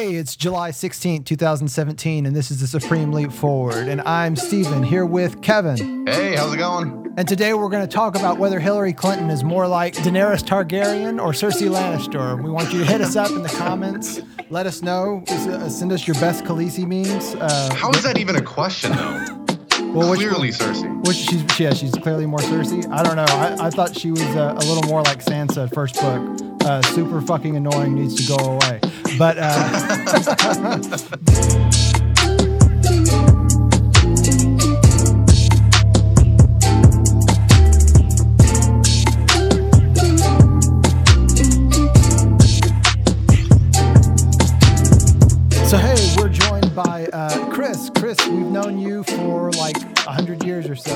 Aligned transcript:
Hey, 0.00 0.14
it's 0.14 0.34
July 0.34 0.70
16th, 0.70 1.26
2017, 1.26 2.24
and 2.24 2.34
this 2.34 2.50
is 2.50 2.62
the 2.62 2.66
Supreme 2.66 3.12
Leap 3.12 3.30
Forward. 3.30 3.86
And 3.86 4.00
I'm 4.00 4.34
Steven 4.34 4.82
here 4.82 5.04
with 5.04 5.42
Kevin. 5.42 6.06
Hey, 6.06 6.36
how's 6.36 6.54
it 6.54 6.56
going? 6.56 7.12
And 7.18 7.28
today 7.28 7.52
we're 7.52 7.68
going 7.68 7.86
to 7.86 7.94
talk 7.94 8.16
about 8.16 8.38
whether 8.38 8.58
Hillary 8.58 8.94
Clinton 8.94 9.28
is 9.28 9.44
more 9.44 9.68
like 9.68 9.92
Daenerys 9.96 10.42
Targaryen 10.42 11.22
or 11.22 11.32
Cersei 11.32 11.68
Lannister. 11.68 12.42
We 12.42 12.48
want 12.50 12.72
you 12.72 12.78
to 12.78 12.86
hit 12.86 13.02
us 13.02 13.14
up 13.14 13.30
in 13.32 13.42
the 13.42 13.50
comments. 13.50 14.22
Let 14.48 14.64
us 14.64 14.80
know. 14.80 15.22
Uh, 15.28 15.68
send 15.68 15.92
us 15.92 16.06
your 16.06 16.14
best 16.14 16.44
Khaleesi 16.44 16.86
memes. 16.86 17.34
Uh, 17.34 17.74
How 17.74 17.90
is 17.90 18.02
that 18.02 18.16
even 18.16 18.36
a 18.36 18.42
question, 18.42 18.92
though? 18.92 19.44
Well, 19.92 20.14
clearly 20.14 20.48
Cersei. 20.48 21.06
Which 21.06 21.16
she's 21.16 21.60
yeah, 21.60 21.74
she's 21.74 21.92
clearly 21.92 22.24
more 22.24 22.38
Cersei. 22.38 22.90
I 22.90 23.02
don't 23.02 23.16
know. 23.16 23.26
I, 23.28 23.66
I 23.66 23.70
thought 23.70 23.94
she 23.94 24.12
was 24.12 24.22
uh, 24.22 24.54
a 24.56 24.64
little 24.64 24.84
more 24.84 25.02
like 25.02 25.22
Sansa 25.22 25.70
first 25.74 25.96
book. 25.96 26.62
Uh, 26.62 26.80
super 26.94 27.20
fucking 27.20 27.54
annoying, 27.56 27.96
needs 27.96 28.14
to 28.26 28.36
go 28.36 28.52
away. 28.54 28.80
But. 29.20 29.36
Uh, 29.38 29.50
So 45.66 45.76
hey, 45.76 46.16
we're 46.16 46.30
joined 46.30 46.74
by 46.74 47.06
uh, 47.12 47.52
Chris. 47.52 47.90
Chris, 47.96 48.16
we've 48.26 48.46
known 48.46 48.78
you 48.78 49.04
for 49.04 49.52
like 49.52 49.76
hundred 49.98 50.42
years 50.44 50.68
or 50.68 50.74
so. 50.74 50.92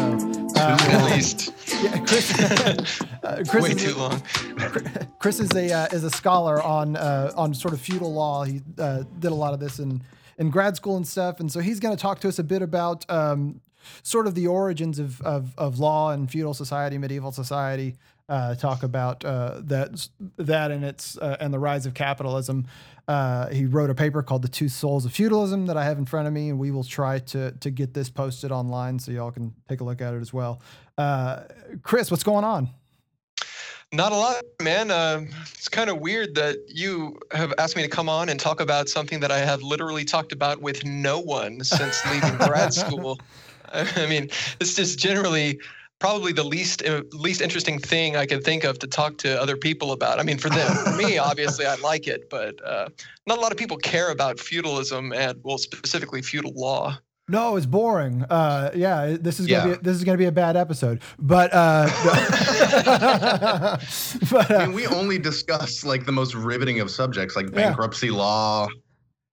Uh, 0.56 0.76
At 0.80 1.12
least. 1.12 1.43
Yeah, 1.84 1.98
Chris. 1.98 3.00
uh, 3.22 3.44
Chris 3.48 3.62
Way 3.62 3.74
too 3.74 3.94
a, 3.94 3.98
long. 3.98 4.22
Chris 5.18 5.38
is 5.38 5.50
a 5.54 5.72
uh, 5.72 5.86
is 5.92 6.04
a 6.04 6.10
scholar 6.10 6.62
on 6.62 6.96
uh, 6.96 7.32
on 7.36 7.52
sort 7.52 7.74
of 7.74 7.80
feudal 7.80 8.12
law. 8.12 8.44
He 8.44 8.62
uh, 8.78 9.04
did 9.18 9.32
a 9.32 9.34
lot 9.34 9.52
of 9.54 9.60
this 9.60 9.78
in 9.78 10.02
in 10.38 10.50
grad 10.50 10.76
school 10.76 10.96
and 10.96 11.06
stuff, 11.06 11.40
and 11.40 11.52
so 11.52 11.60
he's 11.60 11.80
going 11.80 11.94
to 11.94 12.00
talk 12.00 12.20
to 12.20 12.28
us 12.28 12.38
a 12.38 12.44
bit 12.44 12.62
about. 12.62 13.08
Um, 13.10 13.60
sort 14.02 14.26
of 14.26 14.34
the 14.34 14.46
origins 14.46 14.98
of, 14.98 15.20
of, 15.20 15.52
of 15.58 15.78
law 15.78 16.10
and 16.10 16.30
feudal 16.30 16.54
society, 16.54 16.96
medieval 16.96 17.32
society, 17.32 17.94
uh, 18.28 18.54
talk 18.54 18.82
about 18.82 19.24
uh, 19.24 19.60
that 19.64 20.08
that 20.38 20.70
and 20.70 20.84
its 20.84 21.18
uh, 21.18 21.36
and 21.40 21.52
the 21.52 21.58
rise 21.58 21.84
of 21.84 21.92
capitalism. 21.92 22.66
Uh, 23.06 23.48
he 23.48 23.66
wrote 23.66 23.90
a 23.90 23.94
paper 23.94 24.22
called 24.22 24.42
"The 24.42 24.48
Two 24.48 24.68
Souls 24.68 25.04
of 25.04 25.12
Feudalism" 25.12 25.66
that 25.66 25.76
I 25.76 25.84
have 25.84 25.98
in 25.98 26.06
front 26.06 26.26
of 26.26 26.32
me, 26.32 26.48
and 26.48 26.58
we 26.58 26.70
will 26.70 26.84
try 26.84 27.18
to 27.18 27.52
to 27.52 27.70
get 27.70 27.92
this 27.94 28.08
posted 28.08 28.50
online 28.50 28.98
so 28.98 29.12
y'all 29.12 29.30
can 29.30 29.54
take 29.68 29.80
a 29.80 29.84
look 29.84 30.00
at 30.00 30.14
it 30.14 30.20
as 30.20 30.32
well. 30.32 30.60
Uh, 30.96 31.42
Chris, 31.82 32.10
what's 32.10 32.24
going 32.24 32.44
on? 32.44 32.70
Not 33.92 34.10
a 34.10 34.16
lot, 34.16 34.42
man. 34.60 34.90
Uh, 34.90 35.24
it's 35.52 35.68
kind 35.68 35.88
of 35.88 36.00
weird 36.00 36.34
that 36.34 36.56
you 36.66 37.18
have 37.30 37.52
asked 37.58 37.76
me 37.76 37.82
to 37.82 37.88
come 37.88 38.08
on 38.08 38.28
and 38.28 38.40
talk 38.40 38.60
about 38.60 38.88
something 38.88 39.20
that 39.20 39.30
I 39.30 39.38
have 39.38 39.62
literally 39.62 40.04
talked 40.04 40.32
about 40.32 40.60
with 40.60 40.84
no 40.84 41.20
one 41.20 41.62
since 41.62 42.04
leaving 42.10 42.36
grad 42.38 42.74
school. 42.74 43.20
I 43.72 44.06
mean, 44.06 44.30
it's 44.60 44.74
just 44.74 44.98
generally 44.98 45.60
probably 45.98 46.32
the 46.32 46.44
least 46.44 46.84
uh, 46.84 47.02
least 47.12 47.40
interesting 47.40 47.78
thing 47.78 48.16
I 48.16 48.26
could 48.26 48.44
think 48.44 48.64
of 48.64 48.78
to 48.80 48.86
talk 48.86 49.18
to 49.18 49.40
other 49.40 49.56
people 49.56 49.92
about. 49.92 50.20
I 50.20 50.22
mean, 50.22 50.38
for 50.38 50.48
them, 50.48 50.72
for 50.84 50.92
me, 50.92 51.18
obviously, 51.30 51.66
I 51.66 51.74
like 51.76 52.06
it, 52.06 52.30
but 52.30 52.64
uh, 52.64 52.88
not 53.26 53.38
a 53.38 53.40
lot 53.40 53.52
of 53.52 53.58
people 53.58 53.76
care 53.76 54.10
about 54.10 54.38
feudalism 54.38 55.12
and 55.12 55.38
well, 55.42 55.58
specifically 55.58 56.22
feudal 56.22 56.52
law. 56.54 56.98
No, 57.26 57.56
it's 57.56 57.64
boring. 57.64 58.22
Uh, 58.24 58.70
yeah, 58.74 59.16
this 59.18 59.40
is 59.40 59.46
gonna 59.46 59.70
yeah. 59.70 59.76
be 59.76 59.82
this 59.82 59.96
is 59.96 60.04
gonna 60.04 60.18
be 60.18 60.26
a 60.26 60.32
bad 60.32 60.58
episode. 60.58 61.00
But, 61.18 61.54
uh, 61.54 61.86
but 64.30 64.50
uh, 64.50 64.54
I 64.54 64.66
mean, 64.66 64.74
we 64.74 64.86
only 64.88 65.18
discuss 65.18 65.84
like 65.84 66.04
the 66.04 66.12
most 66.12 66.34
riveting 66.34 66.80
of 66.80 66.90
subjects, 66.90 67.34
like 67.34 67.50
bankruptcy 67.50 68.08
yeah. 68.08 68.12
law, 68.12 68.68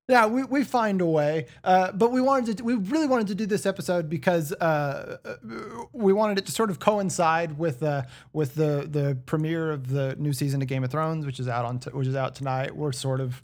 yeah, 0.08 0.26
we, 0.26 0.44
we 0.44 0.64
find 0.64 1.00
a 1.00 1.06
way, 1.06 1.46
uh, 1.64 1.92
but 1.94 2.12
we 2.12 2.22
wanted 2.22 2.58
to 2.58 2.64
we 2.64 2.74
really 2.74 3.08
wanted 3.08 3.28
to 3.28 3.36
do 3.36 3.46
this 3.46 3.66
episode 3.66 4.10
because 4.10 4.52
uh, 4.54 5.18
we 5.94 6.12
wanted 6.12 6.38
it 6.38 6.46
to 6.48 6.52
sort 6.52 6.70
of 6.70 6.80
coincide 6.80 7.58
with 7.58 7.82
uh, 7.82 8.04
with 8.34 8.56
the 8.56 8.88
the 8.90 9.18
premiere 9.26 9.72
of 9.72 9.90
the 9.90 10.16
new 10.18 10.34
season 10.34 10.62
of 10.62 10.68
Game 10.68 10.84
of 10.84 10.92
Thrones, 10.92 11.26
which 11.26 11.40
is 11.40 11.48
out 11.48 11.66
on 11.66 11.80
t- 11.80 11.92
which 11.92 12.08
is 12.08 12.16
out 12.16 12.36
tonight. 12.36 12.76
We're 12.76 12.92
sort 12.92 13.22
of 13.22 13.42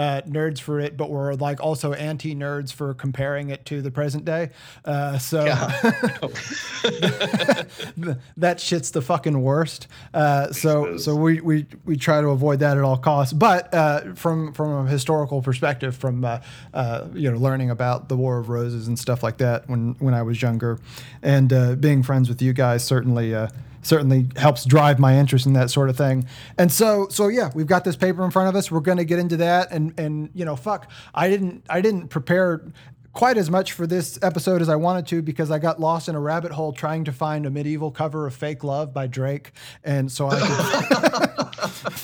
uh, 0.00 0.22
nerds 0.22 0.58
for 0.58 0.80
it, 0.80 0.96
but 0.96 1.10
we're 1.10 1.34
like 1.34 1.62
also 1.62 1.92
anti 1.92 2.34
nerds 2.34 2.72
for 2.72 2.94
comparing 2.94 3.50
it 3.50 3.66
to 3.66 3.82
the 3.82 3.90
present 3.90 4.24
day. 4.24 4.48
Uh, 4.82 5.18
so 5.18 5.44
that 8.38 8.58
shit's 8.58 8.92
the 8.92 9.02
fucking 9.02 9.42
worst. 9.42 9.88
Uh, 10.14 10.50
so 10.52 10.96
so 10.96 11.14
we, 11.14 11.42
we 11.42 11.66
we 11.84 11.98
try 11.98 12.22
to 12.22 12.28
avoid 12.28 12.60
that 12.60 12.78
at 12.78 12.82
all 12.82 12.96
costs. 12.96 13.34
But 13.34 13.74
uh, 13.74 14.14
from 14.14 14.54
from 14.54 14.86
a 14.86 14.90
historical 14.90 15.42
perspective, 15.42 15.94
from 15.94 16.24
uh, 16.24 16.40
uh, 16.72 17.08
you 17.12 17.30
know 17.30 17.36
learning 17.36 17.68
about 17.68 18.08
the 18.08 18.16
War 18.16 18.38
of 18.38 18.48
Roses 18.48 18.88
and 18.88 18.98
stuff 18.98 19.22
like 19.22 19.36
that 19.36 19.68
when 19.68 19.96
when 19.98 20.14
I 20.14 20.22
was 20.22 20.40
younger, 20.40 20.78
and 21.22 21.78
being 21.78 22.02
friends 22.02 22.30
with 22.30 22.40
you 22.40 22.54
guys 22.54 22.82
certainly 22.82 23.34
certainly 23.82 24.28
helps 24.36 24.64
drive 24.64 24.98
my 24.98 25.18
interest 25.18 25.46
in 25.46 25.52
that 25.54 25.70
sort 25.70 25.88
of 25.88 25.96
thing. 25.96 26.26
And 26.58 26.70
so, 26.70 27.08
so 27.08 27.28
yeah, 27.28 27.50
we've 27.54 27.66
got 27.66 27.84
this 27.84 27.96
paper 27.96 28.24
in 28.24 28.30
front 28.30 28.48
of 28.48 28.56
us. 28.56 28.70
We're 28.70 28.80
going 28.80 28.98
to 28.98 29.04
get 29.04 29.18
into 29.18 29.36
that. 29.38 29.70
And 29.70 29.98
and 29.98 30.30
you 30.34 30.44
know, 30.44 30.56
fuck, 30.56 30.90
I 31.14 31.28
didn't 31.28 31.64
I 31.68 31.80
didn't 31.80 32.08
prepare 32.08 32.62
quite 33.12 33.36
as 33.36 33.50
much 33.50 33.72
for 33.72 33.86
this 33.86 34.18
episode 34.22 34.62
as 34.62 34.68
I 34.68 34.76
wanted 34.76 35.06
to 35.08 35.22
because 35.22 35.50
I 35.50 35.58
got 35.58 35.80
lost 35.80 36.08
in 36.08 36.14
a 36.14 36.20
rabbit 36.20 36.52
hole 36.52 36.72
trying 36.72 37.04
to 37.04 37.12
find 37.12 37.46
a 37.46 37.50
medieval 37.50 37.90
cover 37.90 38.26
of 38.26 38.34
Fake 38.34 38.62
Love 38.64 38.92
by 38.92 39.06
Drake, 39.06 39.52
and 39.84 40.10
so 40.10 40.28
I 40.30 40.38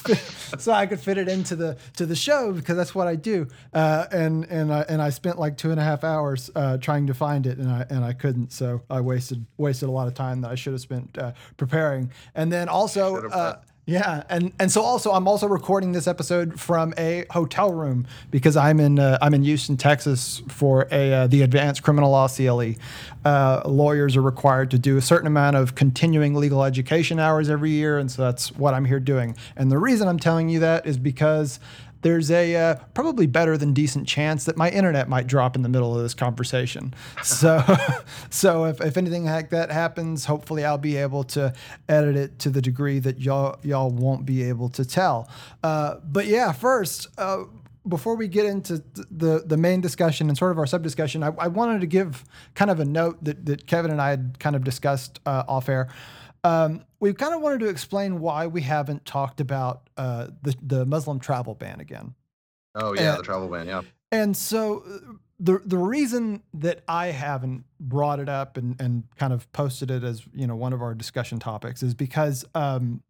could 0.05 0.19
so 0.59 0.73
I 0.73 0.87
could 0.87 1.01
fit 1.01 1.19
it 1.19 1.29
into 1.29 1.57
the 1.57 1.77
to 1.97 2.07
the 2.07 2.17
show 2.17 2.53
because 2.53 2.77
that's 2.77 2.95
what 2.95 3.07
I 3.07 3.17
do. 3.17 3.47
Uh, 3.73 4.07
and 4.11 4.45
and 4.47 4.73
I 4.73 4.83
and 4.89 5.01
I 5.01 5.11
spent 5.11 5.39
like 5.39 5.57
two 5.57 5.71
and 5.71 5.81
a 5.81 5.85
half 5.85 6.05
hours 6.05 6.51
uh, 6.55 6.79
trying 6.79 7.07
to 7.07 7.15
find 7.15 7.47
it, 7.47 7.59
and 7.59 7.71
I 7.71 7.87
and 7.89 8.05
I 8.05 8.13
couldn't. 8.13 8.53
So 8.53 8.83
I 8.91 9.01
wasted 9.01 9.47
wasted 9.57 9.89
a 9.89 9.93
lot 9.93 10.09
of 10.09 10.15
time 10.15 10.41
that 10.43 10.51
I 10.51 10.55
should 10.55 10.73
have 10.73 10.83
spent 10.83 11.17
uh, 11.19 11.33
preparing. 11.57 12.11
And 12.35 12.53
then 12.53 12.69
also 12.69 13.29
yeah, 13.89 14.25
and 14.29 14.53
and 14.59 14.73
so 14.73 14.83
also 14.83 15.13
I'm 15.13 15.29
also 15.29 15.47
recording 15.47 15.93
this 15.93 16.09
episode 16.09 16.59
from 16.59 16.93
a 16.99 17.25
hotel 17.31 17.73
room 17.73 18.09
because 18.33 18.57
I'm 18.57 18.81
in 18.81 18.99
uh, 18.99 19.17
I'm 19.23 19.33
in 19.33 19.45
Houston, 19.45 19.77
Texas 19.77 20.43
for 20.49 20.89
a 20.91 21.13
uh, 21.13 21.27
the 21.29 21.43
Advanced 21.43 21.85
Criminal 21.85 22.11
Law 22.11 22.27
CLE. 22.27 22.73
Uh, 23.25 23.63
lawyers 23.65 24.17
are 24.17 24.23
required 24.23 24.73
to 24.73 24.79
do 24.79 24.97
a 24.97 25.01
certain 25.01 25.29
amount 25.29 25.55
of 25.55 25.77
continuing 25.77 26.35
legal 26.35 26.65
education 26.65 27.21
hours 27.21 27.49
every 27.49 27.71
year, 27.71 27.97
and 27.97 28.11
so 28.11 28.23
that's 28.23 28.51
what 28.57 28.75
I'm 28.75 28.87
here 28.87 28.99
doing. 28.99 29.37
And 29.55 29.71
the 29.71 29.79
reason 29.79 30.09
I'm 30.09 30.19
telling 30.19 30.49
you 30.49 30.59
that 30.61 30.85
is 30.85 30.99
because 30.99 31.61
there's 32.03 32.31
a 32.31 32.55
uh, 32.55 32.75
probably 32.95 33.27
better 33.27 33.57
than 33.57 33.73
decent 33.73 34.07
chance 34.07 34.45
that 34.45 34.57
my 34.57 34.71
internet 34.71 35.09
might 35.09 35.27
drop 35.27 35.57
in 35.57 35.63
the 35.63 35.69
middle 35.69 35.97
of 35.97 36.03
this 36.03 36.15
conversation. 36.15 36.95
So, 37.23 37.63
so 38.31 38.65
if, 38.65 38.81
if 38.81 38.97
anything 38.97 39.25
like 39.25 39.51
that 39.51 39.71
happens, 39.71 40.25
hopefully 40.25 40.65
I'll 40.65 40.79
be 40.79 40.97
able 40.97 41.25
to 41.25 41.53
edit 41.89 42.17
it 42.17 42.39
to 42.41 42.51
the 42.51 42.63
degree 42.63 42.99
that 43.01 43.21
y'all 43.21 43.59
y'all 43.63 43.91
won't 43.91 44.27
be 44.27 44.43
able 44.45 44.69
to 44.71 44.85
tell. 44.85 45.31
Uh, 45.63 45.97
but 46.05 46.27
yeah, 46.27 46.53
first. 46.53 47.09
Uh, 47.19 47.45
before 47.89 48.17
we 48.17 48.27
get 48.27 48.47
into 48.47 48.83
the 49.13 49.45
the 49.47 49.57
main 49.57 49.81
discussion 49.81 50.29
and 50.29 50.37
sort 50.37 50.51
of 50.51 50.59
our 50.59 50.67
sub 50.67 50.83
discussion, 50.83 51.23
I, 51.23 51.29
I, 51.39 51.47
wanted 51.47 51.83
to 51.83 51.87
give 51.87 52.25
kind 52.57 52.69
of 52.69 52.81
a 52.81 52.85
note 52.85 53.23
that, 53.23 53.47
that 53.47 53.69
Kevin 53.69 53.93
and 53.93 54.03
I 54.03 54.11
had 54.11 54.41
kind 54.41 54.57
of 54.57 54.65
discussed 54.65 55.21
uh, 55.25 55.45
off 55.47 55.69
air. 55.69 55.89
Um, 56.47 56.85
we 57.01 57.13
kind 57.13 57.35
of 57.35 57.41
wanted 57.41 57.61
to 57.61 57.67
explain 57.67 58.21
why 58.21 58.47
we 58.47 58.61
haven't 58.63 59.05
talked 59.05 59.41
about 59.41 59.89
uh, 59.97 60.29
the 60.43 60.55
the 60.63 60.87
Muslim 60.87 61.19
travel 61.19 61.55
ban 61.55 61.81
again. 61.81 62.15
Oh 62.75 62.95
yeah, 62.95 63.11
and, 63.11 63.19
the 63.19 63.23
travel 63.23 63.49
ban, 63.49 63.67
yeah. 63.67 63.83
And 64.13 64.37
so 64.37 64.85
uh, 64.87 65.13
the 65.41 65.61
the 65.65 65.77
reason 65.77 66.43
that 66.55 66.85
I 66.87 67.07
haven't 67.07 67.65
brought 67.81 68.21
it 68.21 68.29
up 68.29 68.57
and 68.57 68.81
and 68.81 69.05
kind 69.17 69.33
of 69.33 69.51
posted 69.53 69.91
it 69.91 70.05
as 70.05 70.23
you 70.33 70.47
know 70.47 70.55
one 70.55 70.73
of 70.73 70.83
our 70.83 70.95
discussion 70.95 71.41
topics 71.41 71.83
is 71.83 71.95
because 71.95 72.45
um, 72.55 73.03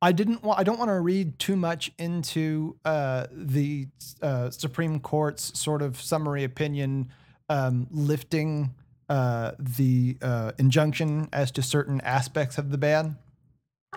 I 0.00 0.12
didn't 0.12 0.44
want 0.44 0.60
I 0.60 0.62
don't 0.62 0.78
want 0.78 0.90
to 0.90 1.00
read 1.00 1.40
too 1.40 1.56
much 1.56 1.90
into 1.98 2.76
uh, 2.84 3.26
the 3.32 3.88
uh, 4.22 4.50
Supreme 4.50 5.00
Court's 5.00 5.58
sort 5.58 5.82
of 5.82 6.00
summary 6.00 6.44
opinion 6.44 7.10
um, 7.48 7.88
lifting 7.90 8.74
uh, 9.10 9.52
the 9.58 10.16
uh, 10.22 10.52
injunction 10.56 11.28
as 11.32 11.50
to 11.50 11.62
certain 11.62 12.00
aspects 12.02 12.56
of 12.56 12.70
the 12.70 12.78
ban. 12.78 13.18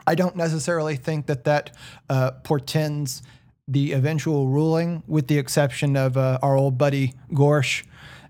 I 0.07 0.15
don't 0.15 0.35
necessarily 0.35 0.95
think 0.95 1.27
that 1.27 1.43
that 1.43 1.77
uh, 2.09 2.31
portends 2.43 3.21
the 3.67 3.93
eventual 3.93 4.47
ruling, 4.47 5.03
with 5.07 5.27
the 5.27 5.37
exception 5.37 5.95
of 5.95 6.17
uh, 6.17 6.39
our 6.41 6.57
old 6.57 6.77
buddy 6.77 7.13
Gorsuch 7.33 7.85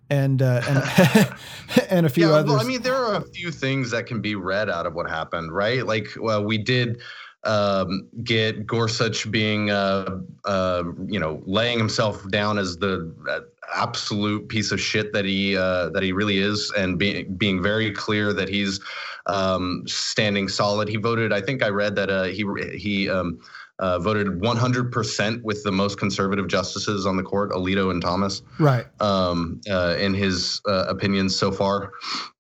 and 0.09 0.41
uh, 0.41 0.62
and, 0.68 1.30
and 1.89 2.06
a 2.06 2.09
few 2.09 2.27
yeah, 2.27 2.35
others. 2.35 2.51
Well, 2.51 2.59
I 2.59 2.65
mean, 2.65 2.81
there 2.81 2.95
are 2.95 3.15
a 3.15 3.21
few 3.21 3.50
things 3.50 3.89
that 3.91 4.06
can 4.06 4.21
be 4.21 4.36
read 4.36 4.69
out 4.69 4.86
of 4.86 4.94
what 4.94 5.09
happened, 5.09 5.53
right? 5.53 5.86
Like, 5.88 6.09
well, 6.19 6.44
we 6.44 6.57
did 6.57 7.01
um, 7.45 8.07
get 8.24 8.66
Gorsuch 8.66 9.30
being, 9.30 9.69
uh, 9.69 10.19
uh, 10.45 10.84
you 11.07 11.19
know, 11.19 11.42
laying 11.45 11.78
himself 11.78 12.30
down 12.30 12.57
as 12.57 12.78
the 12.78 13.13
uh, 13.30 13.42
absolute 13.75 14.48
piece 14.48 14.72
of 14.72 14.80
shit 14.80 15.13
that 15.13 15.25
he 15.25 15.57
uh, 15.57 15.90
that 15.90 16.04
he 16.04 16.12
really 16.12 16.38
is, 16.38 16.72
and 16.78 16.98
being 16.98 17.34
being 17.36 17.62
very 17.62 17.92
clear 17.92 18.34
that 18.34 18.48
he's 18.48 18.80
um, 19.25 19.84
standing 19.88 20.48
solid. 20.48 20.88
He 20.88 20.98
voted. 20.98 21.34
I 21.34 21.42
think 21.42 21.63
I 21.63 21.69
read 21.69 21.95
that 21.95 22.10
uh, 22.10 22.24
he 22.24 22.45
he. 22.78 23.10
Um, 23.10 23.40
uh, 23.83 24.00
voted 24.00 24.27
100% 24.39 25.44
with 25.44 25.62
the 25.65 25.71
most 25.71 26.00
conservative 26.00 26.47
justices 26.47 27.06
on 27.06 27.18
the 27.18 27.24
court, 27.24 27.51
Alito 27.51 27.91
and 27.91 28.01
Thomas. 28.01 28.41
Right. 28.57 28.85
Um, 29.01 29.59
uh, 29.69 29.97
in 30.00 30.13
his 30.13 30.62
uh, 30.65 30.85
opinions 30.88 31.35
so 31.35 31.51
far. 31.51 31.91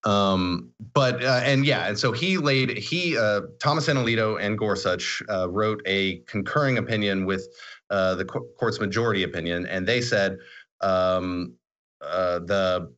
Um, 0.05 0.71
but 0.93 1.21
uh, 1.21 1.41
and 1.43 1.65
yeah, 1.65 1.87
and 1.87 1.99
so 1.99 2.13
he 2.13 2.37
laid 2.37 2.77
he 2.77 3.17
uh, 3.17 3.41
Thomas 3.61 3.89
and 3.89 3.99
Alito 3.99 4.41
and 4.41 4.57
Gorsuch 4.57 5.21
uh, 5.29 5.49
wrote 5.49 5.81
a 5.85 6.19
concurring 6.27 6.77
opinion 6.77 7.25
with 7.25 7.45
the 7.89 8.25
court's 8.57 8.79
majority 8.79 9.23
opinion, 9.23 9.65
and 9.67 9.85
they 9.85 9.99
said 9.99 10.37
um, 10.79 11.53
the 11.99 12.89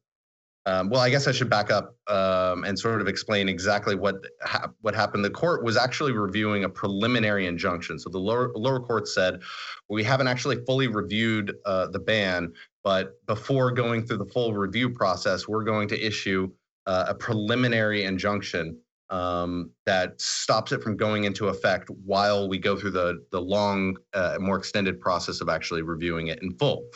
um, 0.67 0.89
well, 0.89 1.01
I 1.01 1.09
guess 1.11 1.27
I 1.27 1.31
should 1.31 1.49
back 1.49 1.69
up 1.69 1.95
um, 2.07 2.63
and 2.63 2.77
sort 2.77 2.99
of 2.99 3.07
explain 3.07 3.47
exactly 3.47 3.93
what 3.93 4.15
ha- 4.41 4.71
what 4.81 4.95
happened. 4.95 5.23
The 5.23 5.29
court 5.29 5.63
was 5.63 5.77
actually 5.77 6.11
reviewing 6.11 6.63
a 6.63 6.69
preliminary 6.69 7.45
injunction. 7.45 7.99
So 7.99 8.09
the 8.09 8.17
lower 8.17 8.51
lower 8.55 8.79
court 8.79 9.07
said 9.07 9.41
we 9.89 10.03
haven't 10.03 10.27
actually 10.27 10.63
fully 10.65 10.87
reviewed 10.87 11.53
uh, 11.65 11.87
the 11.87 11.99
ban, 11.99 12.51
but 12.83 13.23
before 13.27 13.71
going 13.71 14.07
through 14.07 14.17
the 14.17 14.25
full 14.25 14.53
review 14.53 14.89
process, 14.89 15.47
we're 15.47 15.63
going 15.63 15.87
to 15.89 16.03
issue 16.03 16.49
uh, 16.87 17.05
a 17.09 17.13
preliminary 17.13 18.03
injunction 18.03 18.77
um, 19.11 19.69
that 19.85 20.19
stops 20.19 20.71
it 20.71 20.81
from 20.81 20.97
going 20.97 21.25
into 21.25 21.47
effect 21.47 21.89
while 22.03 22.49
we 22.49 22.57
go 22.57 22.75
through 22.75 22.91
the 22.91 23.23
the 23.31 23.41
long, 23.41 23.97
uh, 24.15 24.37
more 24.39 24.57
extended 24.57 24.99
process 24.99 25.41
of 25.41 25.49
actually 25.49 25.83
reviewing 25.83 26.27
it 26.27 26.41
in 26.41 26.51
full. 26.57 26.87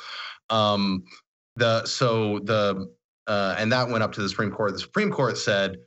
Um, 0.49 1.03
the 1.55 1.85
so 1.85 2.39
the 2.39 2.89
uh, 3.29 3.55
and 3.59 3.71
that 3.71 3.87
went 3.87 4.03
up 4.03 4.11
to 4.13 4.21
the 4.21 4.27
Supreme 4.27 4.51
Court. 4.51 4.73
The 4.73 4.79
Supreme 4.79 5.11
Court 5.11 5.37
said, 5.37 5.77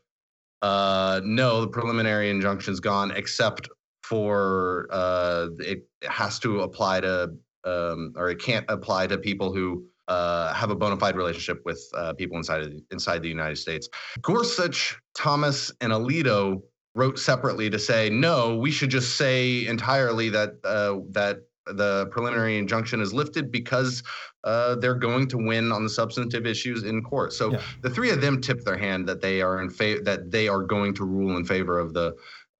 uh, 0.62 1.20
no, 1.24 1.60
the 1.60 1.66
preliminary 1.66 2.30
injunction's 2.30 2.78
gone, 2.78 3.10
except 3.10 3.68
for 4.04 4.86
uh, 4.90 5.48
it 5.58 5.84
has 6.08 6.38
to 6.38 6.60
apply 6.60 7.00
to, 7.00 7.34
um, 7.64 8.12
or 8.16 8.30
it 8.30 8.38
can't 8.40 8.64
apply 8.68 9.08
to 9.08 9.18
people 9.18 9.52
who 9.52 9.84
uh, 10.06 10.54
have 10.54 10.70
a 10.70 10.76
bona 10.76 10.96
fide 10.96 11.16
relationship 11.16 11.62
with 11.64 11.82
uh, 11.94 12.12
people 12.12 12.36
inside 12.36 12.62
of 12.62 12.72
inside 12.92 13.22
the 13.22 13.28
United 13.28 13.56
States. 13.56 13.88
Gorsuch, 14.20 14.96
Thomas, 15.16 15.72
and 15.80 15.92
Alito 15.92 16.62
wrote 16.94 17.18
separately 17.18 17.70
to 17.70 17.78
say, 17.78 18.08
no, 18.08 18.56
we 18.56 18.70
should 18.70 18.90
just 18.90 19.16
say 19.16 19.66
entirely 19.66 20.28
that 20.28 20.50
uh, 20.64 20.98
that 21.10 21.38
the 21.66 22.06
preliminary 22.10 22.58
injunction 22.58 23.00
is 23.00 23.12
lifted 23.12 23.52
because 23.52 24.02
uh, 24.44 24.74
they're 24.76 24.94
going 24.94 25.28
to 25.28 25.38
win 25.38 25.70
on 25.72 25.84
the 25.84 25.90
substantive 25.90 26.46
issues 26.46 26.82
in 26.82 27.02
court. 27.02 27.32
So 27.32 27.52
yeah. 27.52 27.60
the 27.82 27.90
three 27.90 28.10
of 28.10 28.20
them 28.20 28.40
tipped 28.40 28.64
their 28.64 28.76
hand 28.76 29.08
that 29.08 29.20
they 29.20 29.40
are 29.40 29.60
in 29.62 29.70
favor 29.70 30.02
that 30.02 30.30
they 30.30 30.48
are 30.48 30.62
going 30.62 30.94
to 30.94 31.04
rule 31.04 31.36
in 31.36 31.44
favor 31.44 31.78
of 31.78 31.94
the 31.94 32.16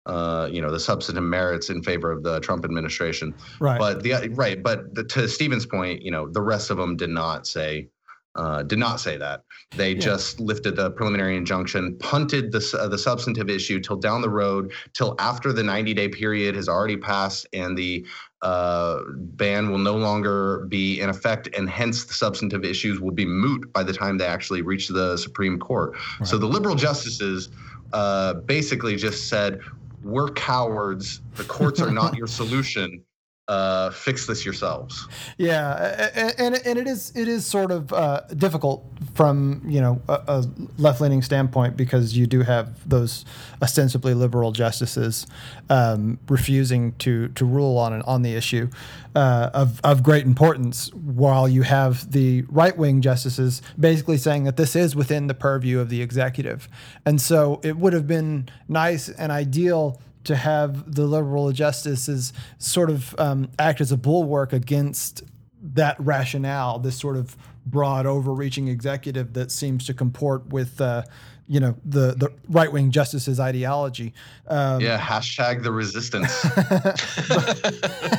uh, 0.07 0.49
you 0.51 0.61
know 0.61 0.71
the 0.71 0.81
substantive 0.81 1.25
merits 1.25 1.71
in 1.71 1.83
favor 1.83 2.11
of 2.11 2.23
the 2.23 2.41
Trump 2.41 2.65
administration. 2.65 3.35
Right. 3.61 3.79
But 3.79 4.03
the 4.03 4.29
right, 4.35 4.63
but 4.63 4.95
the, 4.95 5.05
to 5.05 5.29
Stephen's 5.29 5.67
point, 5.67 6.03
you 6.03 6.11
know, 6.11 6.29
the 6.29 6.43
rest 6.43 6.71
of 6.71 6.77
them 6.77 6.97
did 6.97 7.11
not 7.11 7.47
say 7.47 7.89
uh, 8.35 8.63
did 8.63 8.79
not 8.79 9.01
say 9.01 9.17
that. 9.19 9.43
They 9.77 9.93
yeah. 9.93 10.01
just 10.01 10.41
lifted 10.41 10.77
the 10.77 10.91
preliminary 10.93 11.37
injunction, 11.37 11.97
punted 11.99 12.53
the, 12.53 12.79
uh, 12.81 12.89
the 12.89 12.99
substantive 12.99 13.51
issue 13.51 13.81
till 13.81 13.97
down 13.97 14.23
the 14.23 14.31
road, 14.31 14.73
till 14.95 15.15
after 15.19 15.53
the 15.53 15.63
90 15.63 15.95
day 15.95 16.09
period 16.09 16.57
has 16.57 16.69
already 16.69 16.97
passed 16.97 17.47
and 17.53 17.77
the 17.77 18.07
uh, 18.43 19.03
ban 19.09 19.71
will 19.71 19.79
no 19.79 19.97
longer 19.97 20.67
be 20.67 21.01
in 21.01 21.09
effect, 21.09 21.49
and 21.57 21.71
hence 21.71 22.05
the 22.05 22.15
substantive 22.15 22.65
issues 22.65 23.01
will 23.01 23.13
be 23.13 23.25
moot 23.25 23.73
by 23.73 23.83
the 23.83 23.93
time 23.93 24.19
they 24.19 24.27
actually 24.27 24.63
reach 24.63 24.89
the 24.89 25.17
Supreme 25.17 25.59
Court. 25.59 25.95
Right. 26.19 26.29
So 26.29 26.39
the 26.39 26.47
liberal 26.47 26.75
justices 26.75 27.51
uh, 27.93 28.35
basically 28.35 28.97
just 28.97 29.29
said, 29.29 29.61
We're 30.03 30.31
cowards. 30.31 31.21
The 31.37 31.45
courts 31.45 31.81
are 31.81 31.93
not 31.93 32.17
your 32.17 32.27
solution 32.27 33.05
uh, 33.49 33.91
fix 33.91 34.27
this 34.27 34.45
yourselves. 34.45 35.09
Yeah, 35.37 36.09
and, 36.39 36.55
and 36.65 36.79
it 36.79 36.87
is 36.87 37.13
it 37.17 37.27
is 37.27 37.45
sort 37.45 37.73
of 37.73 37.93
uh, 37.93 38.21
difficult 38.37 38.85
from 39.15 39.63
you 39.67 39.81
know 39.81 40.01
a, 40.09 40.21
a 40.29 40.45
left 40.79 41.01
leaning 41.01 41.23
standpoint 41.23 41.77
because 41.77 42.17
you 42.17 42.27
do 42.27 42.43
have 42.43 42.89
those 42.89 43.25
ostensibly 43.61 44.15
liberal 44.15 44.53
justices 44.53 45.27
um, 45.71 46.21
refusing 46.29 46.93
to 46.99 47.29
to 47.29 47.45
rule 47.45 47.79
on 47.79 47.93
an, 47.93 48.03
on 48.03 48.23
the 48.23 48.35
issue 48.35 48.71
uh, 49.17 49.51
of 49.53 49.81
of 49.83 50.05
great 50.05 50.25
importance, 50.25 50.93
while 50.95 51.49
you 51.49 51.63
have 51.63 52.13
the 52.13 52.43
right 52.43 52.77
wing 52.79 53.03
justices 53.03 53.61
basically 53.79 54.19
saying 54.19 54.45
that 54.45 54.57
this 54.57 54.77
is 54.77 54.95
within 54.95 55.27
the 55.27 55.35
purview 55.35 55.81
of 55.81 55.89
the 55.89 56.01
executive, 56.01 56.69
and 57.05 57.21
so 57.21 57.61
it 57.65 57.77
would 57.77 57.93
have 57.93 58.07
been 58.07 58.49
nice 58.69 59.09
and 59.09 59.33
ideal 59.33 60.01
to 60.25 60.37
have 60.37 60.95
the 60.95 61.05
liberal 61.05 61.51
justices 61.53 62.33
sort 62.59 62.91
of 62.91 63.15
um, 63.19 63.49
act 63.59 63.81
as 63.81 63.93
a 63.93 63.97
bulwark 63.97 64.53
against 64.53 65.23
that 65.63 65.97
rationale, 65.99 66.79
this 66.79 66.99
sort 66.99 67.17
of 67.17 67.37
broad, 67.67 68.07
overreaching 68.07 68.69
executive 68.69 69.33
that 69.35 69.51
seems 69.51 69.87
to 69.87 69.95
comport 69.95 70.47
with, 70.49 70.81
uh, 70.81 71.03
you 71.47 71.61
know, 71.61 71.77
the 71.85 72.15
the 72.15 72.31
right 72.49 72.73
wing 72.73 72.91
justices' 72.91 73.39
ideology. 73.39 74.15
Um, 74.49 74.81
yeah, 74.81 74.99
hashtag 74.99 75.63
the 75.63 75.73
resistance. 75.73 76.43